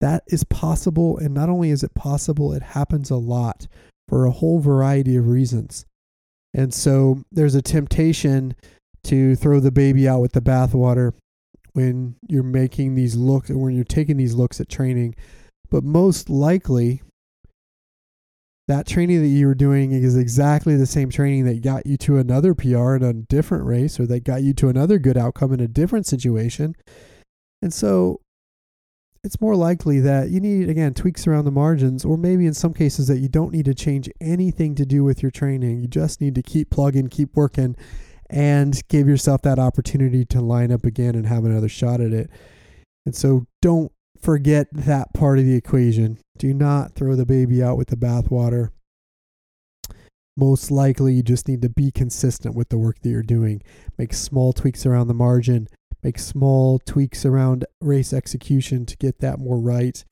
That 0.00 0.24
is 0.26 0.44
possible, 0.44 1.16
and 1.16 1.32
not 1.32 1.48
only 1.48 1.70
is 1.70 1.82
it 1.82 1.94
possible, 1.94 2.52
it 2.52 2.62
happens 2.62 3.10
a 3.10 3.16
lot 3.16 3.66
for 4.08 4.26
a 4.26 4.32
whole 4.32 4.58
variety 4.58 5.16
of 5.16 5.28
reasons. 5.28 5.86
And 6.52 6.74
so 6.74 7.22
there's 7.30 7.54
a 7.54 7.62
temptation 7.62 8.54
to 9.04 9.36
throw 9.36 9.60
the 9.60 9.70
baby 9.70 10.08
out 10.08 10.20
with 10.20 10.32
the 10.32 10.40
bathwater 10.40 11.12
when 11.72 12.16
you're 12.28 12.42
making 12.42 12.94
these 12.94 13.16
looks 13.16 13.48
when 13.48 13.74
you're 13.74 13.84
taking 13.84 14.16
these 14.16 14.34
looks 14.34 14.60
at 14.60 14.68
training. 14.68 15.14
But 15.72 15.84
most 15.84 16.28
likely, 16.28 17.00
that 18.68 18.86
training 18.86 19.22
that 19.22 19.28
you 19.28 19.46
were 19.46 19.54
doing 19.54 19.92
is 19.92 20.18
exactly 20.18 20.76
the 20.76 20.84
same 20.84 21.08
training 21.08 21.46
that 21.46 21.62
got 21.62 21.86
you 21.86 21.96
to 21.96 22.18
another 22.18 22.54
PR 22.54 22.94
in 22.94 23.02
a 23.02 23.14
different 23.14 23.64
race 23.64 23.98
or 23.98 24.04
that 24.08 24.22
got 24.22 24.42
you 24.42 24.52
to 24.52 24.68
another 24.68 24.98
good 24.98 25.16
outcome 25.16 25.50
in 25.54 25.60
a 25.60 25.66
different 25.66 26.06
situation. 26.06 26.74
And 27.62 27.72
so 27.72 28.20
it's 29.24 29.40
more 29.40 29.56
likely 29.56 29.98
that 30.00 30.28
you 30.28 30.40
need, 30.40 30.68
again, 30.68 30.92
tweaks 30.92 31.26
around 31.26 31.46
the 31.46 31.50
margins, 31.50 32.04
or 32.04 32.18
maybe 32.18 32.44
in 32.44 32.52
some 32.52 32.74
cases 32.74 33.06
that 33.06 33.20
you 33.20 33.28
don't 33.28 33.52
need 33.52 33.64
to 33.64 33.74
change 33.74 34.10
anything 34.20 34.74
to 34.74 34.84
do 34.84 35.02
with 35.02 35.22
your 35.22 35.30
training. 35.30 35.80
You 35.80 35.88
just 35.88 36.20
need 36.20 36.34
to 36.34 36.42
keep 36.42 36.68
plugging, 36.68 37.08
keep 37.08 37.34
working, 37.34 37.76
and 38.28 38.78
give 38.88 39.08
yourself 39.08 39.40
that 39.42 39.58
opportunity 39.58 40.26
to 40.26 40.42
line 40.42 40.70
up 40.70 40.84
again 40.84 41.14
and 41.14 41.26
have 41.26 41.46
another 41.46 41.70
shot 41.70 42.02
at 42.02 42.12
it. 42.12 42.28
And 43.06 43.16
so 43.16 43.46
don't 43.62 43.90
forget 44.22 44.68
that 44.72 45.12
part 45.12 45.38
of 45.38 45.44
the 45.44 45.54
equation. 45.54 46.18
Do 46.38 46.54
not 46.54 46.94
throw 46.94 47.16
the 47.16 47.26
baby 47.26 47.62
out 47.62 47.76
with 47.76 47.88
the 47.88 47.96
bathwater. 47.96 48.70
Most 50.36 50.70
likely, 50.70 51.14
you 51.14 51.22
just 51.22 51.46
need 51.46 51.60
to 51.62 51.68
be 51.68 51.90
consistent 51.90 52.54
with 52.54 52.70
the 52.70 52.78
work 52.78 53.00
that 53.00 53.10
you're 53.10 53.22
doing. 53.22 53.62
Make 53.98 54.14
small 54.14 54.52
tweaks 54.52 54.86
around 54.86 55.08
the 55.08 55.14
margin 55.14 55.68
make 56.02 56.18
small 56.18 56.78
tweaks 56.80 57.24
around 57.24 57.64
race 57.80 58.12
execution 58.12 58.84
to 58.86 58.96
get 58.96 59.20
that 59.20 59.38
more 59.38 59.58
right, 59.58 60.04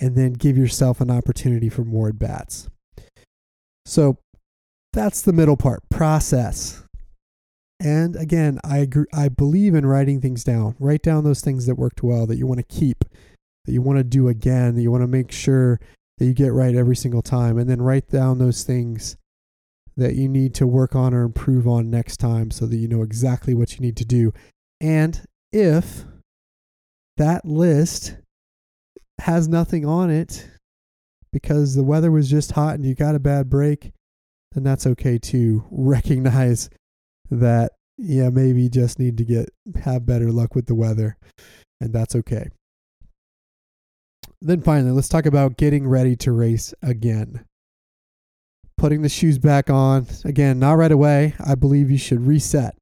and 0.00 0.16
then 0.16 0.32
give 0.32 0.56
yourself 0.56 1.00
an 1.00 1.10
opportunity 1.10 1.68
for 1.68 1.84
more 1.84 2.08
at 2.08 2.18
bats. 2.18 2.68
So 3.86 4.18
that's 4.92 5.22
the 5.22 5.32
middle 5.32 5.56
part 5.56 5.82
process. 5.90 6.82
And 7.80 8.16
again, 8.16 8.58
I 8.64 8.78
agree, 8.78 9.06
I 9.12 9.28
believe 9.28 9.74
in 9.74 9.84
writing 9.84 10.20
things 10.20 10.42
down. 10.42 10.74
Write 10.78 11.02
down 11.02 11.24
those 11.24 11.42
things 11.42 11.66
that 11.66 11.74
worked 11.74 12.02
well 12.02 12.26
that 12.26 12.36
you 12.36 12.46
want 12.46 12.58
to 12.58 12.74
keep, 12.74 13.04
that 13.64 13.72
you 13.72 13.82
want 13.82 13.98
to 13.98 14.04
do 14.04 14.28
again, 14.28 14.74
that 14.74 14.82
you 14.82 14.90
want 14.90 15.02
to 15.02 15.08
make 15.08 15.32
sure 15.32 15.80
that 16.18 16.26
you 16.26 16.34
get 16.34 16.52
right 16.52 16.74
every 16.74 16.96
single 16.96 17.22
time, 17.22 17.58
and 17.58 17.68
then 17.68 17.82
write 17.82 18.08
down 18.08 18.38
those 18.38 18.62
things 18.62 19.16
that 19.96 20.14
you 20.14 20.28
need 20.28 20.54
to 20.54 20.66
work 20.66 20.94
on 20.94 21.14
or 21.14 21.22
improve 21.22 21.68
on 21.68 21.90
next 21.90 22.16
time 22.16 22.50
so 22.50 22.66
that 22.66 22.76
you 22.76 22.88
know 22.88 23.02
exactly 23.02 23.54
what 23.54 23.74
you 23.74 23.80
need 23.80 23.96
to 23.96 24.04
do. 24.04 24.32
And 24.80 25.24
if 25.52 26.04
that 27.16 27.44
list 27.44 28.16
has 29.20 29.46
nothing 29.46 29.86
on 29.86 30.10
it 30.10 30.48
because 31.32 31.74
the 31.74 31.84
weather 31.84 32.10
was 32.10 32.28
just 32.28 32.52
hot 32.52 32.74
and 32.74 32.84
you 32.84 32.94
got 32.94 33.14
a 33.14 33.20
bad 33.20 33.48
break, 33.48 33.92
then 34.52 34.64
that's 34.64 34.86
okay 34.86 35.18
too. 35.18 35.64
Recognize 35.70 36.70
that 37.30 37.72
yeah, 37.96 38.28
maybe 38.30 38.62
you 38.62 38.68
just 38.68 38.98
need 38.98 39.16
to 39.18 39.24
get 39.24 39.48
have 39.84 40.04
better 40.04 40.32
luck 40.32 40.56
with 40.56 40.66
the 40.66 40.74
weather 40.74 41.16
and 41.80 41.92
that's 41.92 42.16
okay. 42.16 42.48
Then 44.44 44.60
finally, 44.60 44.90
let's 44.90 45.08
talk 45.08 45.24
about 45.24 45.56
getting 45.56 45.88
ready 45.88 46.16
to 46.16 46.30
race 46.30 46.74
again. 46.82 47.46
Putting 48.76 49.00
the 49.00 49.08
shoes 49.08 49.38
back 49.38 49.70
on, 49.70 50.06
again, 50.22 50.58
not 50.58 50.74
right 50.74 50.92
away. 50.92 51.34
I 51.42 51.54
believe 51.54 51.90
you 51.90 51.96
should 51.96 52.26
reset. 52.26 52.76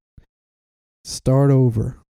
Start 1.04 1.52
over 1.52 2.02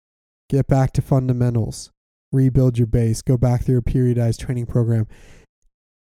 get 0.50 0.68
back 0.68 0.92
to 0.92 1.02
fundamentals, 1.02 1.92
rebuild 2.34 2.78
your 2.78 2.88
base, 2.88 3.22
go 3.22 3.38
back 3.38 3.64
through 3.64 3.78
a 3.78 3.82
periodized 3.82 4.40
training 4.40 4.66
program 4.66 5.08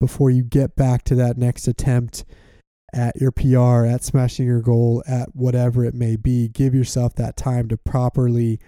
before 0.01 0.31
you 0.31 0.45
get 0.45 0.77
back 0.77 1.03
to 1.03 1.17
that 1.17 1.37
next 1.37 1.67
attempt 1.67 2.25
at 2.95 3.17
your 3.17 3.33
PR, 3.33 3.85
at 3.85 4.05
smashing 4.05 4.47
your 4.47 4.61
goal, 4.61 5.03
at 5.07 5.35
whatever 5.35 5.85
it 5.85 5.95
may 5.95 6.15
be. 6.15 6.49
Give 6.49 6.75
yourself 6.75 7.15
that 7.15 7.37
time 7.37 7.69
to 7.69 7.77
properly 7.77 8.61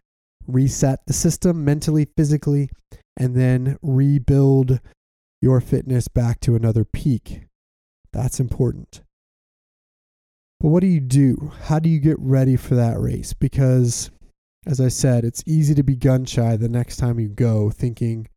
reset 0.48 1.00
the 1.06 1.12
system 1.12 1.64
mentally, 1.64 2.06
physically, 2.16 2.70
and 3.16 3.36
then 3.36 3.76
rebuild 3.82 4.80
your 5.40 5.60
fitness 5.60 6.08
back 6.08 6.40
to 6.40 6.56
another 6.56 6.84
peak. 6.84 7.44
That's 8.12 8.40
important. 8.40 9.02
But 10.60 10.68
what 10.68 10.80
do 10.80 10.88
you 10.88 11.00
do? 11.00 11.52
How 11.64 11.78
do 11.78 11.88
you 11.88 12.00
get 12.00 12.18
ready 12.18 12.56
for 12.56 12.74
that 12.74 12.98
race? 12.98 13.32
Because 13.32 14.10
as 14.66 14.80
I 14.80 14.88
said, 14.88 15.24
it's 15.24 15.44
easy 15.46 15.74
to 15.74 15.82
be 15.82 15.94
gun 15.94 16.24
shy 16.24 16.56
the 16.56 16.68
next 16.68 16.96
time 16.96 17.20
you 17.20 17.28
go, 17.28 17.70
thinking, 17.70 18.28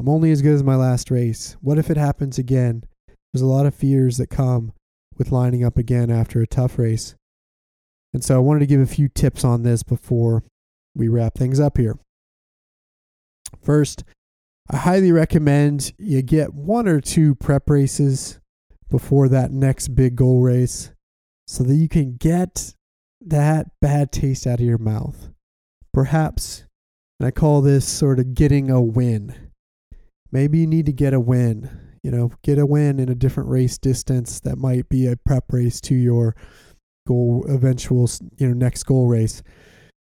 I'm 0.00 0.08
only 0.08 0.32
as 0.32 0.42
good 0.42 0.54
as 0.54 0.64
my 0.64 0.74
last 0.74 1.10
race. 1.10 1.56
What 1.60 1.78
if 1.78 1.90
it 1.90 1.96
happens 1.96 2.38
again? 2.38 2.84
There's 3.32 3.42
a 3.42 3.46
lot 3.46 3.66
of 3.66 3.74
fears 3.74 4.16
that 4.18 4.28
come 4.28 4.72
with 5.16 5.30
lining 5.30 5.64
up 5.64 5.78
again 5.78 6.10
after 6.10 6.40
a 6.40 6.46
tough 6.46 6.78
race. 6.78 7.14
And 8.12 8.24
so 8.24 8.34
I 8.34 8.38
wanted 8.38 8.60
to 8.60 8.66
give 8.66 8.80
a 8.80 8.86
few 8.86 9.08
tips 9.08 9.44
on 9.44 9.62
this 9.62 9.82
before 9.82 10.42
we 10.94 11.08
wrap 11.08 11.34
things 11.34 11.60
up 11.60 11.76
here. 11.76 11.98
First, 13.62 14.04
I 14.70 14.78
highly 14.78 15.12
recommend 15.12 15.92
you 15.98 16.22
get 16.22 16.54
one 16.54 16.88
or 16.88 17.00
two 17.00 17.34
prep 17.34 17.68
races 17.68 18.40
before 18.90 19.28
that 19.28 19.50
next 19.50 19.88
big 19.88 20.16
goal 20.16 20.40
race 20.40 20.92
so 21.46 21.64
that 21.64 21.74
you 21.74 21.88
can 21.88 22.16
get 22.16 22.74
that 23.20 23.66
bad 23.80 24.12
taste 24.12 24.46
out 24.46 24.60
of 24.60 24.66
your 24.66 24.78
mouth. 24.78 25.30
Perhaps, 25.92 26.64
and 27.18 27.26
I 27.26 27.30
call 27.30 27.60
this 27.60 27.86
sort 27.86 28.18
of 28.18 28.34
getting 28.34 28.70
a 28.70 28.80
win. 28.80 29.50
Maybe 30.32 30.58
you 30.58 30.66
need 30.66 30.86
to 30.86 30.92
get 30.92 31.14
a 31.14 31.20
win, 31.20 31.70
you 32.02 32.10
know, 32.10 32.32
get 32.42 32.58
a 32.58 32.66
win 32.66 32.98
in 32.98 33.08
a 33.08 33.14
different 33.14 33.48
race 33.48 33.78
distance 33.78 34.40
that 34.40 34.58
might 34.58 34.88
be 34.88 35.06
a 35.06 35.16
prep 35.16 35.52
race 35.52 35.80
to 35.82 35.94
your 35.94 36.34
goal, 37.06 37.44
eventual, 37.48 38.08
you 38.36 38.48
know, 38.48 38.54
next 38.54 38.82
goal 38.84 39.06
race. 39.06 39.42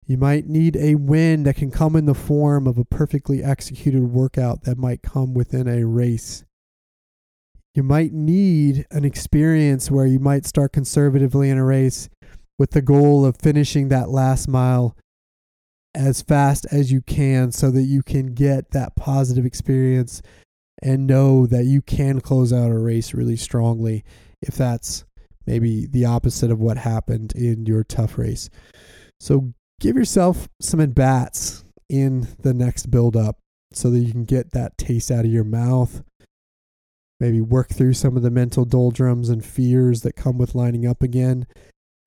You 0.08 0.18
might 0.18 0.48
need 0.48 0.76
a 0.76 0.96
win 0.96 1.44
that 1.44 1.56
can 1.56 1.72
come 1.72 1.96
in 1.96 2.06
the 2.06 2.14
form 2.14 2.68
of 2.68 2.78
a 2.78 2.86
perfectly 2.86 3.44
executed 3.44 4.04
workout 4.04 4.64
that 4.64 4.78
might 4.78 5.02
come 5.02 5.34
within 5.34 5.68
a 5.68 5.84
race. 5.84 6.46
You 7.74 7.84
might 7.84 8.14
need 8.14 8.86
an 8.92 9.04
experience 9.04 9.90
where 9.90 10.06
you 10.06 10.20
might 10.20 10.46
start 10.46 10.74
conservatively 10.74 11.50
in 11.50 11.58
a 11.58 11.66
race 11.66 12.10
with 12.58 12.72
the 12.72 12.82
goal 12.82 13.26
of 13.26 13.38
finishing 13.42 13.90
that 13.90 14.10
last 14.10 14.48
mile 14.48 14.96
as 15.96 16.22
fast 16.22 16.68
as 16.72 16.92
you 16.92 17.02
can 17.02 17.52
so 17.52 17.72
that 17.72 17.84
you 17.84 18.04
can 18.04 18.28
get 18.28 18.72
that 18.72 18.96
positive 18.96 19.46
experience 19.46 20.22
and 20.84 21.08
know 21.08 21.48
that 21.48 21.66
you 21.66 21.82
can 21.82 22.22
close 22.22 22.54
out 22.54 22.72
a 22.72 22.78
race 22.78 23.14
really 23.14 23.38
strongly 23.38 24.04
if 24.42 24.56
that's 24.56 25.06
maybe 25.48 25.88
the 25.88 26.06
opposite 26.06 26.52
of 26.52 26.60
what 26.60 26.78
happened 26.78 27.34
in 27.34 27.66
your 27.66 27.84
tough 27.84 28.18
race. 28.18 28.50
So 29.20 29.54
give 29.86 29.96
yourself 29.96 30.50
some 30.60 30.82
at 30.82 30.96
bats 30.96 31.64
in 31.90 32.28
the 32.40 32.56
next 32.56 32.90
build 32.90 33.16
up 33.16 33.38
so 33.72 33.92
that 33.92 34.00
you 34.00 34.12
can 34.12 34.26
get 34.26 34.50
that 34.50 34.76
taste 34.80 35.12
out 35.12 35.26
of 35.26 35.32
your 35.32 35.44
mouth. 35.44 36.02
Maybe 37.20 37.40
work 37.40 37.70
through 37.70 37.94
some 37.94 38.18
of 38.18 38.24
the 38.24 38.32
mental 38.32 38.66
doldrums 38.66 39.30
and 39.30 39.46
fears 39.46 40.02
that 40.02 40.16
come 40.16 40.40
with 40.40 40.56
lining 40.56 40.88
up 40.88 41.04
again. 41.04 41.46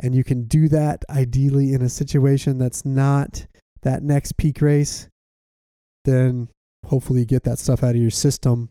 And 0.03 0.13
you 0.13 0.25
can 0.25 0.49
do 0.49 0.69
that 0.71 1.05
ideally 1.09 1.73
in 1.73 1.81
a 1.81 1.89
situation 1.89 2.59
that's 2.59 2.85
not 2.85 3.47
that 3.83 4.03
next 4.03 4.37
peak 4.37 4.61
race. 4.61 5.09
Then 6.05 6.49
hopefully 6.85 7.21
you 7.21 7.27
get 7.27 7.45
that 7.45 7.61
stuff 7.61 7.85
out 7.85 7.95
of 7.95 8.03
your 8.03 8.11
system 8.11 8.71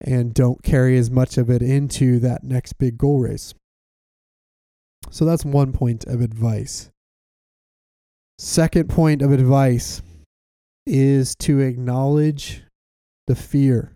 and 0.00 0.32
don't 0.32 0.62
carry 0.62 0.96
as 0.96 1.10
much 1.10 1.36
of 1.36 1.50
it 1.50 1.60
into 1.60 2.18
that 2.20 2.44
next 2.44 2.78
big 2.78 2.96
goal 2.96 3.18
race. 3.18 3.52
So 5.10 5.26
that's 5.26 5.44
one 5.44 5.72
point 5.72 6.04
of 6.06 6.22
advice. 6.22 6.91
Second 8.44 8.88
point 8.88 9.22
of 9.22 9.30
advice 9.30 10.02
is 10.84 11.36
to 11.36 11.60
acknowledge 11.60 12.64
the 13.28 13.36
fear. 13.36 13.94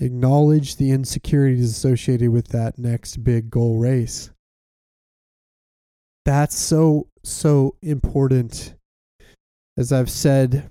Acknowledge 0.00 0.76
the 0.76 0.90
insecurities 0.90 1.70
associated 1.70 2.30
with 2.30 2.48
that 2.48 2.78
next 2.78 3.22
big 3.22 3.50
goal 3.50 3.76
race. 3.76 4.30
That's 6.24 6.56
so, 6.56 7.08
so 7.22 7.76
important. 7.82 8.74
As 9.76 9.92
I've 9.92 10.10
said 10.10 10.70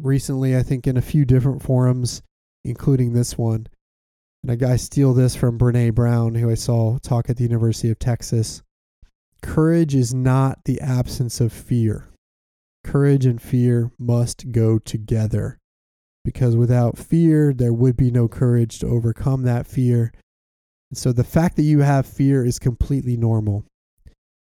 recently, 0.00 0.56
I 0.56 0.62
think 0.62 0.86
in 0.86 0.96
a 0.96 1.02
few 1.02 1.24
different 1.24 1.60
forums, 1.60 2.22
including 2.64 3.14
this 3.14 3.36
one. 3.36 3.66
And 4.44 4.62
I 4.62 4.76
steal 4.76 5.12
this 5.12 5.34
from 5.34 5.58
Brene 5.58 5.92
Brown, 5.92 6.36
who 6.36 6.52
I 6.52 6.54
saw 6.54 6.98
talk 6.98 7.28
at 7.28 7.36
the 7.36 7.42
University 7.42 7.90
of 7.90 7.98
Texas. 7.98 8.62
Courage 9.42 9.94
is 9.94 10.12
not 10.12 10.64
the 10.64 10.80
absence 10.80 11.40
of 11.40 11.52
fear. 11.52 12.08
Courage 12.84 13.26
and 13.26 13.40
fear 13.40 13.90
must 13.98 14.50
go 14.52 14.78
together 14.78 15.58
because 16.24 16.56
without 16.56 16.98
fear, 16.98 17.52
there 17.54 17.72
would 17.72 17.96
be 17.96 18.10
no 18.10 18.28
courage 18.28 18.78
to 18.78 18.86
overcome 18.86 19.42
that 19.42 19.66
fear. 19.66 20.12
And 20.90 20.98
so 20.98 21.12
the 21.12 21.24
fact 21.24 21.56
that 21.56 21.62
you 21.62 21.80
have 21.80 22.06
fear 22.06 22.44
is 22.44 22.58
completely 22.58 23.16
normal. 23.16 23.64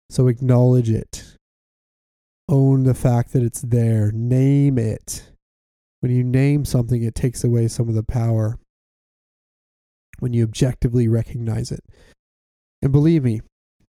So 0.09 0.27
acknowledge 0.27 0.89
it. 0.89 1.35
Own 2.49 2.83
the 2.83 2.93
fact 2.93 3.33
that 3.33 3.43
it's 3.43 3.61
there. 3.61 4.11
Name 4.11 4.77
it. 4.77 5.31
When 6.01 6.11
you 6.11 6.23
name 6.23 6.65
something, 6.65 7.01
it 7.01 7.15
takes 7.15 7.43
away 7.43 7.67
some 7.67 7.87
of 7.87 7.95
the 7.95 8.03
power. 8.03 8.59
When 10.19 10.33
you 10.33 10.43
objectively 10.43 11.07
recognize 11.07 11.71
it. 11.71 11.83
And 12.81 12.91
believe 12.91 13.23
me, 13.23 13.41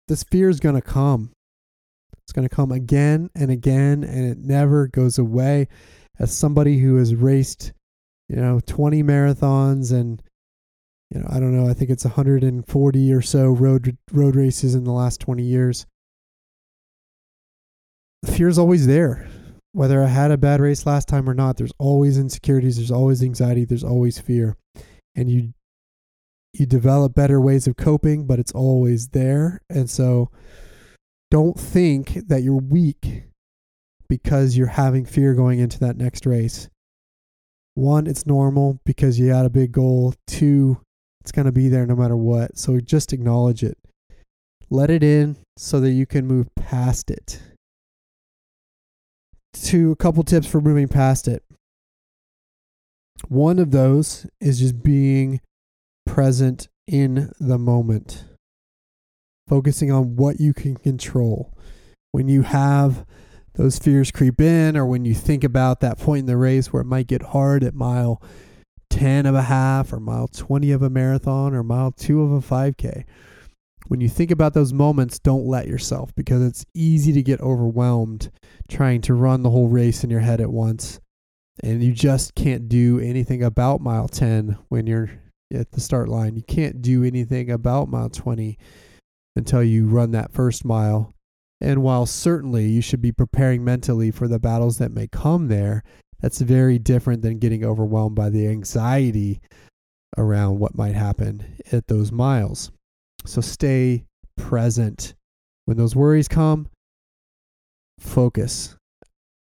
this 0.08 0.22
fear 0.24 0.48
is 0.48 0.60
going 0.60 0.74
to 0.74 0.82
come. 0.82 1.32
It's 2.22 2.32
going 2.32 2.48
to 2.48 2.54
come 2.54 2.72
again 2.72 3.30
and 3.34 3.50
again, 3.50 4.02
and 4.02 4.26
it 4.26 4.38
never 4.38 4.88
goes 4.88 5.18
away. 5.18 5.68
As 6.18 6.36
somebody 6.36 6.78
who 6.78 6.96
has 6.96 7.14
raced, 7.14 7.72
you 8.28 8.36
know, 8.36 8.60
20 8.66 9.02
marathons 9.02 9.92
and, 9.92 10.22
you 11.10 11.20
know, 11.20 11.26
I 11.28 11.38
don't 11.38 11.56
know, 11.56 11.68
I 11.68 11.74
think 11.74 11.90
it's 11.90 12.04
140 12.04 13.12
or 13.12 13.22
so 13.22 13.50
road 13.50 13.96
road 14.10 14.34
races 14.34 14.74
in 14.74 14.84
the 14.84 14.92
last 14.92 15.20
20 15.20 15.42
years. 15.42 15.86
Fear 18.24 18.48
is 18.48 18.58
always 18.58 18.86
there. 18.86 19.28
Whether 19.72 20.02
I 20.02 20.06
had 20.06 20.30
a 20.30 20.38
bad 20.38 20.60
race 20.60 20.86
last 20.86 21.06
time 21.06 21.28
or 21.28 21.34
not, 21.34 21.58
there's 21.58 21.72
always 21.78 22.18
insecurities, 22.18 22.76
there's 22.76 22.90
always 22.90 23.22
anxiety, 23.22 23.64
there's 23.66 23.84
always 23.84 24.18
fear. 24.18 24.56
And 25.14 25.30
you 25.30 25.52
you 26.58 26.66
develop 26.66 27.14
better 27.14 27.40
ways 27.40 27.66
of 27.66 27.76
coping, 27.76 28.26
but 28.26 28.38
it's 28.38 28.52
always 28.52 29.08
there. 29.08 29.60
And 29.68 29.88
so 29.90 30.30
don't 31.30 31.58
think 31.58 32.14
that 32.28 32.42
you're 32.42 32.56
weak 32.56 33.24
because 34.08 34.56
you're 34.56 34.68
having 34.68 35.04
fear 35.04 35.34
going 35.34 35.58
into 35.58 35.78
that 35.80 35.96
next 35.96 36.26
race. 36.26 36.68
One, 37.74 38.06
it's 38.06 38.26
normal 38.26 38.80
because 38.86 39.18
you 39.18 39.28
had 39.28 39.44
a 39.44 39.50
big 39.50 39.72
goal. 39.72 40.14
Two, 40.26 40.80
it's 41.20 41.32
going 41.32 41.46
to 41.46 41.52
be 41.52 41.68
there 41.68 41.86
no 41.86 41.96
matter 41.96 42.16
what. 42.16 42.56
So 42.56 42.80
just 42.80 43.12
acknowledge 43.12 43.62
it. 43.62 43.76
Let 44.70 44.90
it 44.90 45.02
in 45.02 45.36
so 45.56 45.80
that 45.80 45.90
you 45.90 46.06
can 46.06 46.26
move 46.26 46.48
past 46.54 47.10
it. 47.10 47.40
To 49.64 49.90
a 49.92 49.96
couple 49.96 50.22
tips 50.22 50.46
for 50.46 50.60
moving 50.60 50.88
past 50.88 51.28
it. 51.28 51.42
One 53.28 53.58
of 53.58 53.70
those 53.70 54.26
is 54.40 54.60
just 54.60 54.82
being 54.82 55.40
present 56.06 56.68
in 56.86 57.32
the 57.38 57.58
moment, 57.58 58.24
focusing 59.48 59.90
on 59.92 60.16
what 60.16 60.40
you 60.40 60.54
can 60.54 60.76
control. 60.76 61.52
When 62.12 62.28
you 62.28 62.42
have 62.42 63.04
those 63.54 63.78
fears 63.78 64.10
creep 64.10 64.40
in, 64.40 64.76
or 64.76 64.86
when 64.86 65.04
you 65.04 65.14
think 65.14 65.44
about 65.44 65.80
that 65.80 65.98
point 65.98 66.20
in 66.20 66.26
the 66.26 66.36
race 66.36 66.72
where 66.72 66.82
it 66.82 66.86
might 66.86 67.06
get 67.06 67.22
hard 67.22 67.62
at 67.62 67.74
mile 67.74 68.22
10 68.90 69.26
of 69.26 69.34
a 69.34 69.42
half, 69.42 69.92
or 69.92 70.00
mile 70.00 70.28
20 70.28 70.72
of 70.72 70.82
a 70.82 70.88
marathon, 70.88 71.54
or 71.54 71.62
mile 71.62 71.92
2 71.92 72.22
of 72.22 72.32
a 72.32 72.40
5K, 72.40 73.04
when 73.88 74.00
you 74.00 74.08
think 74.08 74.30
about 74.30 74.54
those 74.54 74.72
moments, 74.72 75.18
don't 75.18 75.46
let 75.46 75.68
yourself 75.68 76.14
because 76.14 76.42
it's 76.42 76.64
easy 76.74 77.12
to 77.12 77.22
get 77.22 77.40
overwhelmed 77.40 78.30
trying 78.68 79.00
to 79.02 79.14
run 79.14 79.42
the 79.42 79.50
whole 79.50 79.68
race 79.68 80.02
in 80.02 80.10
your 80.10 80.20
head 80.20 80.40
at 80.40 80.50
once. 80.50 81.00
And 81.62 81.82
you 81.82 81.92
just 81.92 82.34
can't 82.34 82.68
do 82.68 82.98
anything 83.00 83.42
about 83.42 83.80
mile 83.80 84.08
10 84.08 84.58
when 84.68 84.86
you're 84.86 85.10
at 85.52 85.72
the 85.72 85.80
start 85.80 86.08
line. 86.08 86.36
You 86.36 86.42
can't 86.42 86.82
do 86.82 87.04
anything 87.04 87.50
about 87.50 87.88
mile 87.88 88.10
20 88.10 88.58
until 89.36 89.62
you 89.62 89.86
run 89.86 90.12
that 90.12 90.32
first 90.32 90.64
mile. 90.64 91.14
And 91.60 91.82
while 91.82 92.06
certainly 92.06 92.66
you 92.66 92.80
should 92.82 93.00
be 93.00 93.12
preparing 93.12 93.64
mentally 93.64 94.10
for 94.10 94.28
the 94.28 94.38
battles 94.38 94.78
that 94.78 94.92
may 94.92 95.06
come 95.06 95.48
there, 95.48 95.82
that's 96.20 96.40
very 96.40 96.78
different 96.78 97.22
than 97.22 97.38
getting 97.38 97.64
overwhelmed 97.64 98.16
by 98.16 98.30
the 98.30 98.48
anxiety 98.48 99.40
around 100.16 100.58
what 100.58 100.76
might 100.76 100.94
happen 100.94 101.44
at 101.72 101.86
those 101.86 102.12
miles. 102.12 102.70
So 103.24 103.40
stay 103.40 104.04
present. 104.36 105.14
When 105.64 105.76
those 105.76 105.96
worries 105.96 106.28
come, 106.28 106.68
focus 107.98 108.76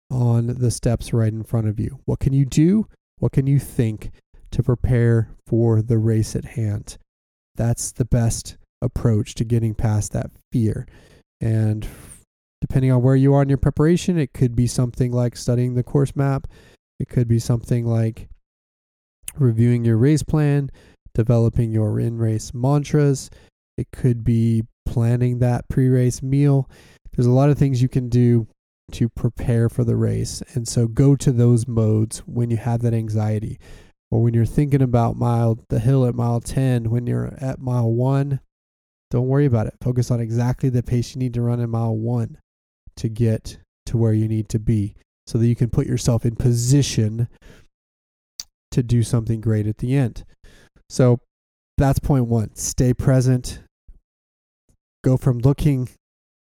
on 0.09 0.47
the 0.47 0.71
steps 0.71 1.13
right 1.13 1.31
in 1.31 1.43
front 1.43 1.67
of 1.67 1.79
you. 1.79 1.99
What 2.05 2.19
can 2.19 2.33
you 2.33 2.45
do? 2.45 2.87
What 3.19 3.31
can 3.31 3.47
you 3.47 3.59
think 3.59 4.11
to 4.55 4.63
prepare 4.63 5.29
for 5.45 5.81
the 5.81 5.97
race 5.97 6.33
at 6.33 6.45
hand. 6.45 6.97
That's 7.55 7.91
the 7.91 8.05
best 8.05 8.55
approach 8.81 9.35
to 9.35 9.43
getting 9.43 9.75
past 9.75 10.13
that 10.13 10.31
fear. 10.49 10.87
And 11.41 11.85
depending 12.61 12.89
on 12.89 13.01
where 13.01 13.17
you 13.17 13.33
are 13.33 13.41
in 13.41 13.49
your 13.49 13.57
preparation, 13.57 14.17
it 14.17 14.33
could 14.33 14.55
be 14.55 14.65
something 14.65 15.11
like 15.11 15.35
studying 15.35 15.75
the 15.75 15.83
course 15.83 16.15
map, 16.15 16.47
it 17.01 17.09
could 17.09 17.27
be 17.27 17.37
something 17.37 17.85
like 17.85 18.29
reviewing 19.37 19.83
your 19.83 19.97
race 19.97 20.23
plan, 20.23 20.69
developing 21.13 21.73
your 21.73 21.99
in 21.99 22.17
race 22.17 22.53
mantras, 22.53 23.29
it 23.77 23.87
could 23.91 24.23
be 24.23 24.63
planning 24.85 25.39
that 25.39 25.67
pre 25.67 25.89
race 25.89 26.23
meal. 26.23 26.69
There's 27.11 27.27
a 27.27 27.31
lot 27.31 27.49
of 27.49 27.57
things 27.57 27.81
you 27.81 27.89
can 27.89 28.07
do 28.07 28.47
to 28.93 29.09
prepare 29.09 29.67
for 29.67 29.83
the 29.83 29.97
race. 29.97 30.41
And 30.53 30.65
so 30.65 30.87
go 30.87 31.17
to 31.17 31.33
those 31.33 31.67
modes 31.67 32.19
when 32.19 32.49
you 32.49 32.57
have 32.57 32.81
that 32.83 32.93
anxiety 32.93 33.59
or 34.11 34.21
when 34.21 34.33
you're 34.33 34.45
thinking 34.45 34.81
about 34.81 35.15
mile 35.15 35.59
the 35.69 35.79
hill 35.79 36.05
at 36.05 36.15
mile 36.15 36.39
10 36.39 36.89
when 36.89 37.07
you're 37.07 37.33
at 37.39 37.59
mile 37.59 37.91
1 37.91 38.39
don't 39.11 39.27
worry 39.27 39.45
about 39.45 39.67
it. 39.67 39.75
Focus 39.81 40.11
on 40.11 40.19
exactly 40.19 40.69
the 40.69 40.83
pace 40.83 41.15
you 41.15 41.19
need 41.19 41.33
to 41.35 41.41
run 41.41 41.59
in 41.59 41.69
mile 41.69 41.95
1 41.95 42.37
to 42.97 43.09
get 43.09 43.59
to 43.85 43.97
where 43.97 44.13
you 44.13 44.27
need 44.27 44.49
to 44.49 44.59
be 44.59 44.95
so 45.27 45.37
that 45.37 45.47
you 45.47 45.55
can 45.55 45.69
put 45.69 45.87
yourself 45.87 46.25
in 46.25 46.35
position 46.35 47.27
to 48.71 48.83
do 48.83 49.03
something 49.03 49.39
great 49.41 49.67
at 49.67 49.77
the 49.77 49.95
end. 49.95 50.25
So 50.89 51.19
that's 51.77 51.99
point 51.99 52.25
1 52.25 52.55
stay 52.55 52.93
present. 52.93 53.61
Go 55.03 55.17
from 55.17 55.39
looking 55.39 55.87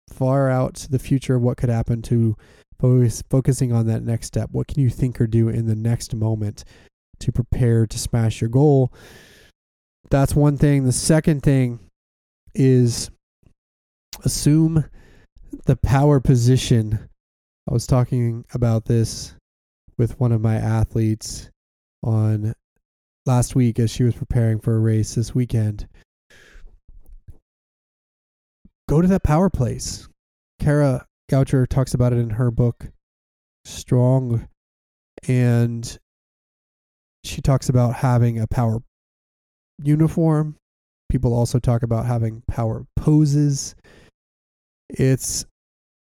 far 0.08 0.48
out 0.48 0.74
to 0.76 0.90
the 0.90 0.98
future 0.98 1.34
of 1.34 1.42
what 1.42 1.56
could 1.56 1.70
happen 1.70 2.02
to 2.02 2.36
focus, 2.80 3.22
focusing 3.28 3.72
on 3.72 3.86
that 3.88 4.02
next 4.02 4.28
step. 4.28 4.50
What 4.52 4.68
can 4.68 4.80
you 4.80 4.90
think 4.90 5.20
or 5.20 5.26
do 5.26 5.48
in 5.48 5.66
the 5.66 5.76
next 5.76 6.14
moment 6.14 6.64
to 7.20 7.32
prepare 7.32 7.86
to 7.86 7.98
smash 7.98 8.40
your 8.40 8.50
goal. 8.50 8.92
That's 10.10 10.34
one 10.34 10.56
thing. 10.56 10.84
The 10.84 10.92
second 10.92 11.42
thing 11.42 11.80
is 12.54 13.10
assume 14.24 14.84
the 15.66 15.76
power 15.76 16.20
position. 16.20 17.08
I 17.68 17.72
was 17.72 17.86
talking 17.86 18.44
about 18.52 18.84
this 18.84 19.34
with 19.96 20.18
one 20.20 20.32
of 20.32 20.40
my 20.40 20.56
athletes 20.56 21.50
on 22.02 22.54
last 23.26 23.54
week 23.54 23.78
as 23.78 23.90
she 23.90 24.02
was 24.02 24.14
preparing 24.14 24.60
for 24.60 24.76
a 24.76 24.80
race 24.80 25.14
this 25.14 25.34
weekend. 25.34 25.88
Go 28.88 29.00
to 29.00 29.08
that 29.08 29.24
power 29.24 29.48
place. 29.48 30.08
Kara 30.60 31.06
Goucher 31.30 31.66
talks 31.66 31.94
about 31.94 32.12
it 32.12 32.18
in 32.18 32.30
her 32.30 32.50
book, 32.50 32.88
Strong. 33.64 34.46
And 35.26 35.98
she 37.24 37.40
talks 37.40 37.68
about 37.68 37.96
having 37.96 38.38
a 38.38 38.46
power 38.46 38.82
uniform. 39.82 40.56
People 41.08 41.34
also 41.34 41.58
talk 41.58 41.82
about 41.82 42.06
having 42.06 42.42
power 42.48 42.86
poses. 42.96 43.74
It's 44.90 45.44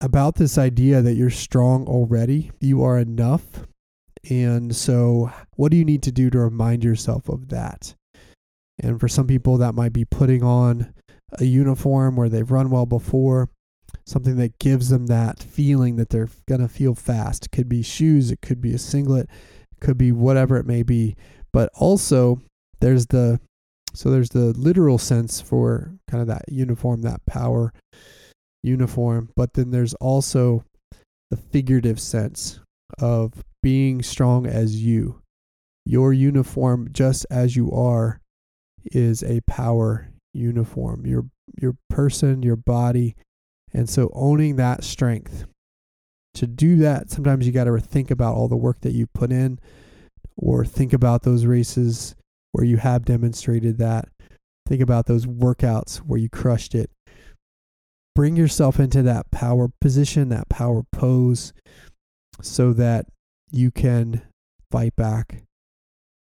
about 0.00 0.36
this 0.36 0.58
idea 0.58 1.02
that 1.02 1.14
you're 1.14 1.30
strong 1.30 1.86
already, 1.86 2.50
you 2.60 2.82
are 2.82 2.98
enough. 2.98 3.66
And 4.28 4.74
so, 4.74 5.30
what 5.54 5.70
do 5.70 5.76
you 5.76 5.84
need 5.84 6.02
to 6.02 6.12
do 6.12 6.30
to 6.30 6.38
remind 6.38 6.82
yourself 6.82 7.28
of 7.28 7.48
that? 7.48 7.94
And 8.78 9.00
for 9.00 9.08
some 9.08 9.26
people, 9.26 9.56
that 9.58 9.74
might 9.74 9.92
be 9.92 10.04
putting 10.04 10.42
on 10.42 10.92
a 11.38 11.44
uniform 11.44 12.16
where 12.16 12.28
they've 12.28 12.50
run 12.50 12.70
well 12.70 12.86
before, 12.86 13.48
something 14.04 14.36
that 14.36 14.58
gives 14.58 14.88
them 14.88 15.06
that 15.06 15.42
feeling 15.42 15.96
that 15.96 16.10
they're 16.10 16.28
going 16.48 16.60
to 16.60 16.68
feel 16.68 16.94
fast. 16.94 17.46
It 17.46 17.52
could 17.52 17.68
be 17.68 17.82
shoes, 17.82 18.30
it 18.30 18.42
could 18.42 18.60
be 18.60 18.74
a 18.74 18.78
singlet, 18.78 19.28
could 19.80 19.98
be 19.98 20.12
whatever 20.12 20.56
it 20.56 20.66
may 20.66 20.82
be. 20.82 21.16
But 21.52 21.70
also, 21.74 22.40
there's 22.80 23.06
the 23.06 23.40
so 23.94 24.10
there's 24.10 24.30
the 24.30 24.52
literal 24.52 24.98
sense 24.98 25.40
for 25.40 25.94
kind 26.08 26.20
of 26.20 26.28
that 26.28 26.44
uniform, 26.48 27.00
that 27.02 27.24
power 27.24 27.72
uniform, 28.62 29.30
but 29.36 29.54
then 29.54 29.70
there's 29.70 29.94
also 29.94 30.64
the 31.30 31.36
figurative 31.36 31.98
sense 31.98 32.60
of 32.98 33.42
being 33.62 34.02
strong 34.02 34.46
as 34.46 34.82
you. 34.82 35.22
Your 35.86 36.12
uniform, 36.12 36.88
just 36.92 37.24
as 37.30 37.56
you 37.56 37.72
are, 37.72 38.20
is 38.84 39.22
a 39.22 39.40
power 39.46 40.08
uniform. 40.34 41.06
Your 41.06 41.26
your 41.60 41.76
person, 41.88 42.42
your 42.42 42.56
body, 42.56 43.16
and 43.72 43.88
so 43.88 44.10
owning 44.12 44.56
that 44.56 44.84
strength. 44.84 45.46
To 46.36 46.46
do 46.46 46.76
that, 46.76 47.10
sometimes 47.10 47.46
you 47.46 47.52
got 47.52 47.64
to 47.64 47.78
think 47.78 48.10
about 48.10 48.34
all 48.34 48.46
the 48.46 48.56
work 48.56 48.82
that 48.82 48.92
you 48.92 49.06
put 49.06 49.32
in, 49.32 49.58
or 50.36 50.66
think 50.66 50.92
about 50.92 51.22
those 51.22 51.46
races 51.46 52.14
where 52.52 52.66
you 52.66 52.76
have 52.76 53.06
demonstrated 53.06 53.78
that. 53.78 54.10
Think 54.66 54.82
about 54.82 55.06
those 55.06 55.24
workouts 55.24 55.98
where 55.98 56.18
you 56.18 56.28
crushed 56.28 56.74
it. 56.74 56.90
Bring 58.14 58.36
yourself 58.36 58.78
into 58.78 59.02
that 59.02 59.30
power 59.30 59.70
position, 59.80 60.28
that 60.28 60.50
power 60.50 60.82
pose, 60.92 61.54
so 62.42 62.74
that 62.74 63.06
you 63.50 63.70
can 63.70 64.20
fight 64.70 64.94
back 64.94 65.42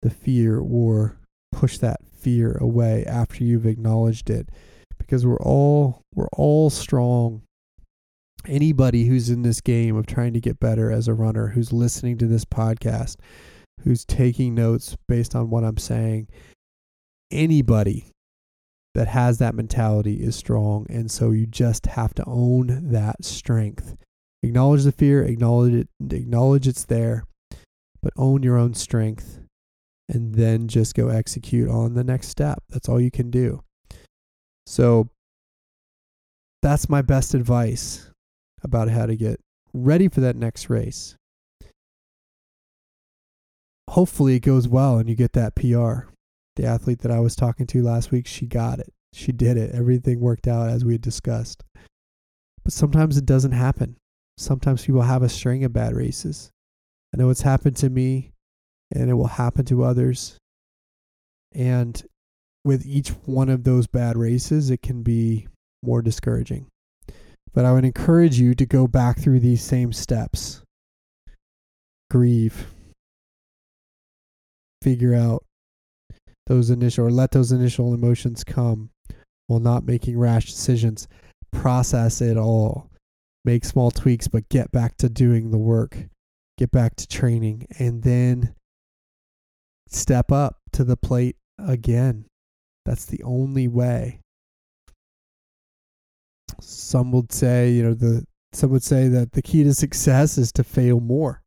the 0.03 0.11
fear 0.11 0.59
or 0.59 1.17
push 1.51 1.79
that 1.79 1.99
fear 2.15 2.57
away 2.61 3.03
after 3.05 3.43
you've 3.43 3.65
acknowledged 3.65 4.29
it 4.29 4.49
because 4.99 5.25
we're 5.25 5.41
all 5.41 6.01
we're 6.13 6.29
all 6.33 6.69
strong 6.69 7.41
anybody 8.47 9.05
who's 9.05 9.29
in 9.29 9.41
this 9.41 9.61
game 9.61 9.95
of 9.95 10.05
trying 10.05 10.33
to 10.33 10.41
get 10.41 10.59
better 10.59 10.91
as 10.91 11.07
a 11.07 11.13
runner 11.13 11.47
who's 11.47 11.73
listening 11.73 12.17
to 12.17 12.27
this 12.27 12.45
podcast 12.45 13.17
who's 13.83 14.05
taking 14.05 14.55
notes 14.55 14.97
based 15.07 15.35
on 15.35 15.49
what 15.49 15.63
I'm 15.63 15.77
saying. 15.77 16.27
Anybody 17.31 18.07
that 18.95 19.07
has 19.09 19.37
that 19.39 19.55
mentality 19.55 20.23
is 20.23 20.35
strong. 20.35 20.87
And 20.89 21.11
so 21.11 21.31
you 21.31 21.45
just 21.45 21.85
have 21.85 22.13
to 22.15 22.23
own 22.25 22.91
that 22.91 23.23
strength. 23.23 23.95
Acknowledge 24.41 24.83
the 24.83 24.91
fear, 24.91 25.23
acknowledge 25.23 25.73
it, 25.73 25.87
acknowledge 26.11 26.67
it's 26.67 26.85
there, 26.85 27.25
but 28.01 28.13
own 28.15 28.43
your 28.43 28.57
own 28.57 28.73
strength 28.73 29.39
and 30.07 30.35
then 30.35 30.67
just 30.67 30.95
go 30.95 31.09
execute 31.09 31.69
on 31.69 31.93
the 31.93 32.03
next 32.03 32.29
step. 32.29 32.63
That's 32.69 32.87
all 32.87 33.01
you 33.01 33.11
can 33.11 33.31
do. 33.31 33.63
So 34.67 35.09
that's 36.61 36.89
my 36.89 37.01
best 37.01 37.33
advice 37.33 38.09
about 38.65 38.89
how 38.89 39.05
to 39.05 39.15
get 39.15 39.39
ready 39.73 40.07
for 40.07 40.19
that 40.19 40.35
next 40.35 40.69
race 40.69 41.15
hopefully 43.89 44.35
it 44.35 44.41
goes 44.41 44.67
well 44.67 44.97
and 44.97 45.09
you 45.09 45.15
get 45.15 45.33
that 45.33 45.55
PR. 45.55 46.09
The 46.55 46.65
athlete 46.65 46.99
that 46.99 47.11
I 47.11 47.19
was 47.19 47.35
talking 47.35 47.67
to 47.67 47.81
last 47.81 48.11
week, 48.11 48.27
she 48.27 48.45
got 48.45 48.79
it. 48.79 48.93
She 49.13 49.31
did 49.31 49.57
it. 49.57 49.73
Everything 49.73 50.19
worked 50.19 50.47
out 50.47 50.69
as 50.69 50.83
we 50.83 50.93
had 50.93 51.01
discussed. 51.01 51.63
But 52.63 52.73
sometimes 52.73 53.17
it 53.17 53.25
doesn't 53.25 53.51
happen. 53.51 53.97
Sometimes 54.37 54.85
people 54.85 55.01
have 55.01 55.23
a 55.23 55.29
string 55.29 55.63
of 55.63 55.73
bad 55.73 55.93
races. 55.93 56.51
I 57.13 57.17
know 57.17 57.29
it's 57.29 57.43
happened 57.43 57.77
to 57.77 57.89
me 57.89 58.31
and 58.93 59.09
it 59.09 59.13
will 59.13 59.27
happen 59.27 59.65
to 59.65 59.83
others. 59.83 60.37
And 61.53 62.01
with 62.65 62.85
each 62.85 63.09
one 63.09 63.49
of 63.49 63.63
those 63.63 63.87
bad 63.87 64.17
races, 64.17 64.69
it 64.69 64.81
can 64.81 65.03
be 65.03 65.47
more 65.83 66.01
discouraging. 66.01 66.67
But 67.55 67.63
I 67.63 67.71
would 67.71 67.85
encourage 67.85 68.37
you 68.37 68.53
to 68.53 68.65
go 68.65 68.85
back 68.85 69.17
through 69.17 69.39
these 69.39 69.63
same 69.63 69.93
steps 69.93 70.61
grieve, 72.11 72.67
figure 74.81 75.15
out 75.15 75.43
those 76.47 76.69
initial 76.69 77.07
or 77.07 77.11
let 77.11 77.31
those 77.31 77.51
initial 77.51 77.93
emotions 77.93 78.43
come 78.43 78.89
while 79.47 79.59
not 79.59 79.85
making 79.85 80.19
rash 80.19 80.45
decisions. 80.45 81.07
Process 81.51 82.21
it 82.21 82.37
all. 82.37 82.91
Make 83.45 83.63
small 83.63 83.89
tweaks, 83.89 84.27
but 84.27 84.49
get 84.49 84.71
back 84.71 84.97
to 84.97 85.07
doing 85.07 85.51
the 85.51 85.57
work. 85.57 85.97
Get 86.57 86.71
back 86.71 86.95
to 86.97 87.07
training 87.07 87.67
and 87.79 88.03
then 88.03 88.53
step 89.87 90.31
up 90.31 90.57
to 90.73 90.83
the 90.83 90.97
plate 90.97 91.37
again. 91.57 92.25
That's 92.85 93.05
the 93.05 93.23
only 93.23 93.67
way. 93.67 94.19
Some 96.61 97.11
would 97.11 97.31
say, 97.31 97.71
you 97.71 97.83
know, 97.83 97.93
the 97.93 98.25
some 98.53 98.69
would 98.71 98.83
say 98.83 99.07
that 99.09 99.33
the 99.33 99.41
key 99.41 99.63
to 99.63 99.73
success 99.73 100.37
is 100.37 100.51
to 100.53 100.63
fail 100.63 100.99
more. 100.99 101.41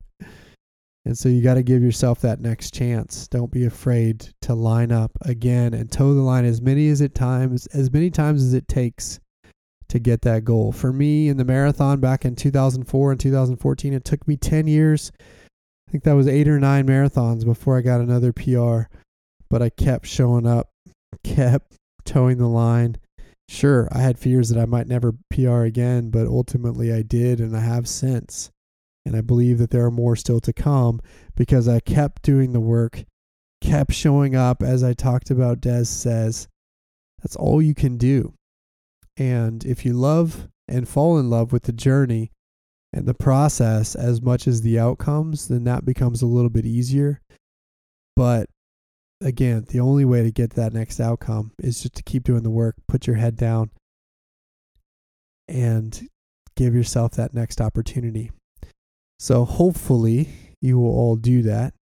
And 1.04 1.16
so 1.16 1.30
you 1.30 1.42
got 1.42 1.54
to 1.54 1.62
give 1.62 1.82
yourself 1.82 2.20
that 2.20 2.38
next 2.38 2.74
chance. 2.74 3.26
Don't 3.28 3.50
be 3.50 3.64
afraid 3.64 4.28
to 4.42 4.54
line 4.54 4.92
up 4.92 5.12
again 5.22 5.72
and 5.72 5.90
toe 5.90 6.12
the 6.12 6.20
line 6.20 6.44
as 6.44 6.60
many 6.60 6.90
as 6.90 7.00
it 7.00 7.14
times 7.14 7.66
as 7.68 7.90
many 7.90 8.10
times 8.10 8.42
as 8.42 8.52
it 8.52 8.68
takes 8.68 9.18
to 9.88 9.98
get 9.98 10.20
that 10.22 10.44
goal. 10.44 10.70
For 10.70 10.92
me 10.92 11.28
in 11.28 11.38
the 11.38 11.46
marathon 11.46 12.00
back 12.00 12.24
in 12.24 12.36
2004 12.36 13.12
and 13.12 13.20
2014, 13.20 13.92
it 13.94 14.04
took 14.04 14.28
me 14.28 14.36
10 14.36 14.66
years. 14.66 15.10
I 15.16 15.90
think 15.90 16.04
that 16.04 16.12
was 16.12 16.28
8 16.28 16.46
or 16.46 16.60
9 16.60 16.86
marathons 16.86 17.44
before 17.44 17.78
I 17.78 17.80
got 17.80 18.02
another 18.02 18.32
PR, 18.32 18.94
but 19.48 19.62
I 19.62 19.70
kept 19.70 20.06
showing 20.06 20.46
up, 20.46 20.68
kept 21.24 21.74
toeing 22.04 22.36
the 22.36 22.48
line. 22.48 22.98
Sure, 23.48 23.88
I 23.90 24.00
had 24.00 24.18
fears 24.18 24.50
that 24.50 24.60
I 24.60 24.66
might 24.66 24.86
never 24.86 25.14
PR 25.30 25.62
again, 25.62 26.10
but 26.10 26.26
ultimately 26.26 26.92
I 26.92 27.02
did 27.02 27.40
and 27.40 27.56
I 27.56 27.60
have 27.60 27.88
since. 27.88 28.50
And 29.06 29.16
I 29.16 29.22
believe 29.22 29.56
that 29.58 29.70
there 29.70 29.86
are 29.86 29.90
more 29.90 30.16
still 30.16 30.40
to 30.40 30.52
come 30.52 31.00
because 31.34 31.66
I 31.66 31.80
kept 31.80 32.22
doing 32.22 32.52
the 32.52 32.60
work, 32.60 33.04
kept 33.62 33.94
showing 33.94 34.36
up, 34.36 34.62
as 34.62 34.84
I 34.84 34.92
talked 34.92 35.30
about, 35.30 35.62
Des 35.62 35.84
says. 35.84 36.46
That's 37.22 37.36
all 37.36 37.62
you 37.62 37.74
can 37.74 37.96
do. 37.96 38.34
And 39.16 39.64
if 39.64 39.84
you 39.84 39.94
love 39.94 40.48
and 40.68 40.86
fall 40.86 41.18
in 41.18 41.30
love 41.30 41.50
with 41.50 41.62
the 41.62 41.72
journey 41.72 42.30
and 42.92 43.06
the 43.06 43.14
process 43.14 43.94
as 43.94 44.20
much 44.20 44.46
as 44.46 44.60
the 44.60 44.78
outcomes, 44.78 45.48
then 45.48 45.64
that 45.64 45.86
becomes 45.86 46.20
a 46.20 46.26
little 46.26 46.50
bit 46.50 46.66
easier. 46.66 47.22
But 48.14 48.50
again, 49.20 49.66
the 49.68 49.80
only 49.80 50.04
way 50.04 50.22
to 50.22 50.30
get 50.30 50.50
that 50.50 50.72
next 50.72 51.00
outcome 51.00 51.52
is 51.58 51.82
just 51.82 51.94
to 51.96 52.02
keep 52.02 52.24
doing 52.24 52.42
the 52.42 52.50
work, 52.50 52.76
put 52.86 53.06
your 53.06 53.16
head 53.16 53.36
down, 53.36 53.70
and 55.48 56.08
give 56.56 56.74
yourself 56.74 57.12
that 57.12 57.34
next 57.34 57.60
opportunity. 57.60 58.30
So 59.18 59.44
hopefully 59.44 60.28
you 60.60 60.78
will 60.78 60.90
all 60.90 61.16
do 61.16 61.42
that. 61.42 61.74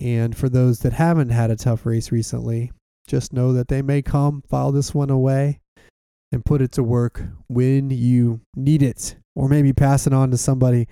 And 0.00 0.36
for 0.36 0.48
those 0.48 0.80
that 0.80 0.92
haven't 0.94 1.30
had 1.30 1.50
a 1.50 1.56
tough 1.56 1.86
race 1.86 2.10
recently, 2.10 2.72
just 3.06 3.32
know 3.32 3.52
that 3.52 3.68
they 3.68 3.82
may 3.82 4.02
come, 4.02 4.42
file 4.48 4.72
this 4.72 4.92
one 4.92 5.10
away, 5.10 5.60
and 6.32 6.44
put 6.44 6.60
it 6.60 6.72
to 6.72 6.82
work 6.82 7.22
when 7.48 7.90
you 7.90 8.40
need 8.56 8.82
it, 8.82 9.16
or 9.36 9.48
maybe 9.48 9.72
pass 9.72 10.06
it 10.06 10.12
on 10.12 10.30
to 10.32 10.36
somebody 10.36 10.88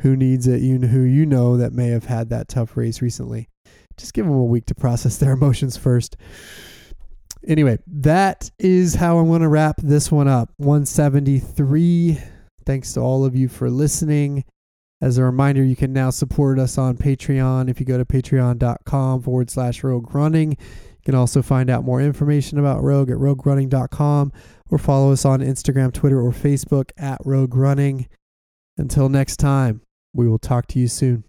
who 0.00 0.14
needs 0.14 0.46
it, 0.46 0.60
you 0.60 0.78
who 0.78 1.00
you 1.00 1.26
know 1.26 1.56
that 1.56 1.72
may 1.72 1.88
have 1.88 2.04
had 2.04 2.28
that 2.28 2.48
tough 2.48 2.76
race 2.76 3.02
recently. 3.02 3.48
Just 3.96 4.14
give 4.14 4.26
them 4.26 4.34
a 4.34 4.44
week 4.44 4.66
to 4.66 4.74
process 4.74 5.16
their 5.18 5.32
emotions 5.32 5.76
first. 5.76 6.16
Anyway, 7.46 7.78
that 7.86 8.50
is 8.58 8.96
how 8.96 9.18
I'm 9.18 9.28
going 9.28 9.42
to 9.42 9.48
wrap 9.48 9.76
this 9.78 10.10
one 10.10 10.28
up. 10.28 10.50
173. 10.56 12.18
Thanks 12.64 12.92
to 12.94 13.00
all 13.00 13.24
of 13.24 13.36
you 13.36 13.48
for 13.48 13.70
listening. 13.70 14.44
As 15.00 15.18
a 15.18 15.24
reminder, 15.24 15.62
you 15.62 15.76
can 15.76 15.92
now 15.92 16.10
support 16.10 16.58
us 16.58 16.78
on 16.78 16.96
Patreon 16.96 17.68
if 17.68 17.78
you 17.78 17.86
go 17.86 17.98
to 17.98 18.04
patreon.com 18.04 19.22
forward 19.22 19.50
slash 19.50 19.84
rogue 19.84 20.14
running. 20.14 20.52
You 20.52 21.02
can 21.04 21.14
also 21.14 21.42
find 21.42 21.70
out 21.70 21.84
more 21.84 22.00
information 22.00 22.58
about 22.58 22.82
Rogue 22.82 23.10
at 23.10 23.18
roguerunning.com 23.18 24.32
or 24.70 24.78
follow 24.78 25.12
us 25.12 25.24
on 25.24 25.40
Instagram, 25.40 25.92
Twitter, 25.92 26.20
or 26.20 26.32
Facebook 26.32 26.90
at 26.96 27.20
Rogue 27.24 27.54
Running. 27.54 28.08
Until 28.76 29.08
next 29.08 29.36
time, 29.36 29.82
we 30.12 30.26
will 30.26 30.38
talk 30.38 30.66
to 30.68 30.80
you 30.80 30.88
soon. 30.88 31.24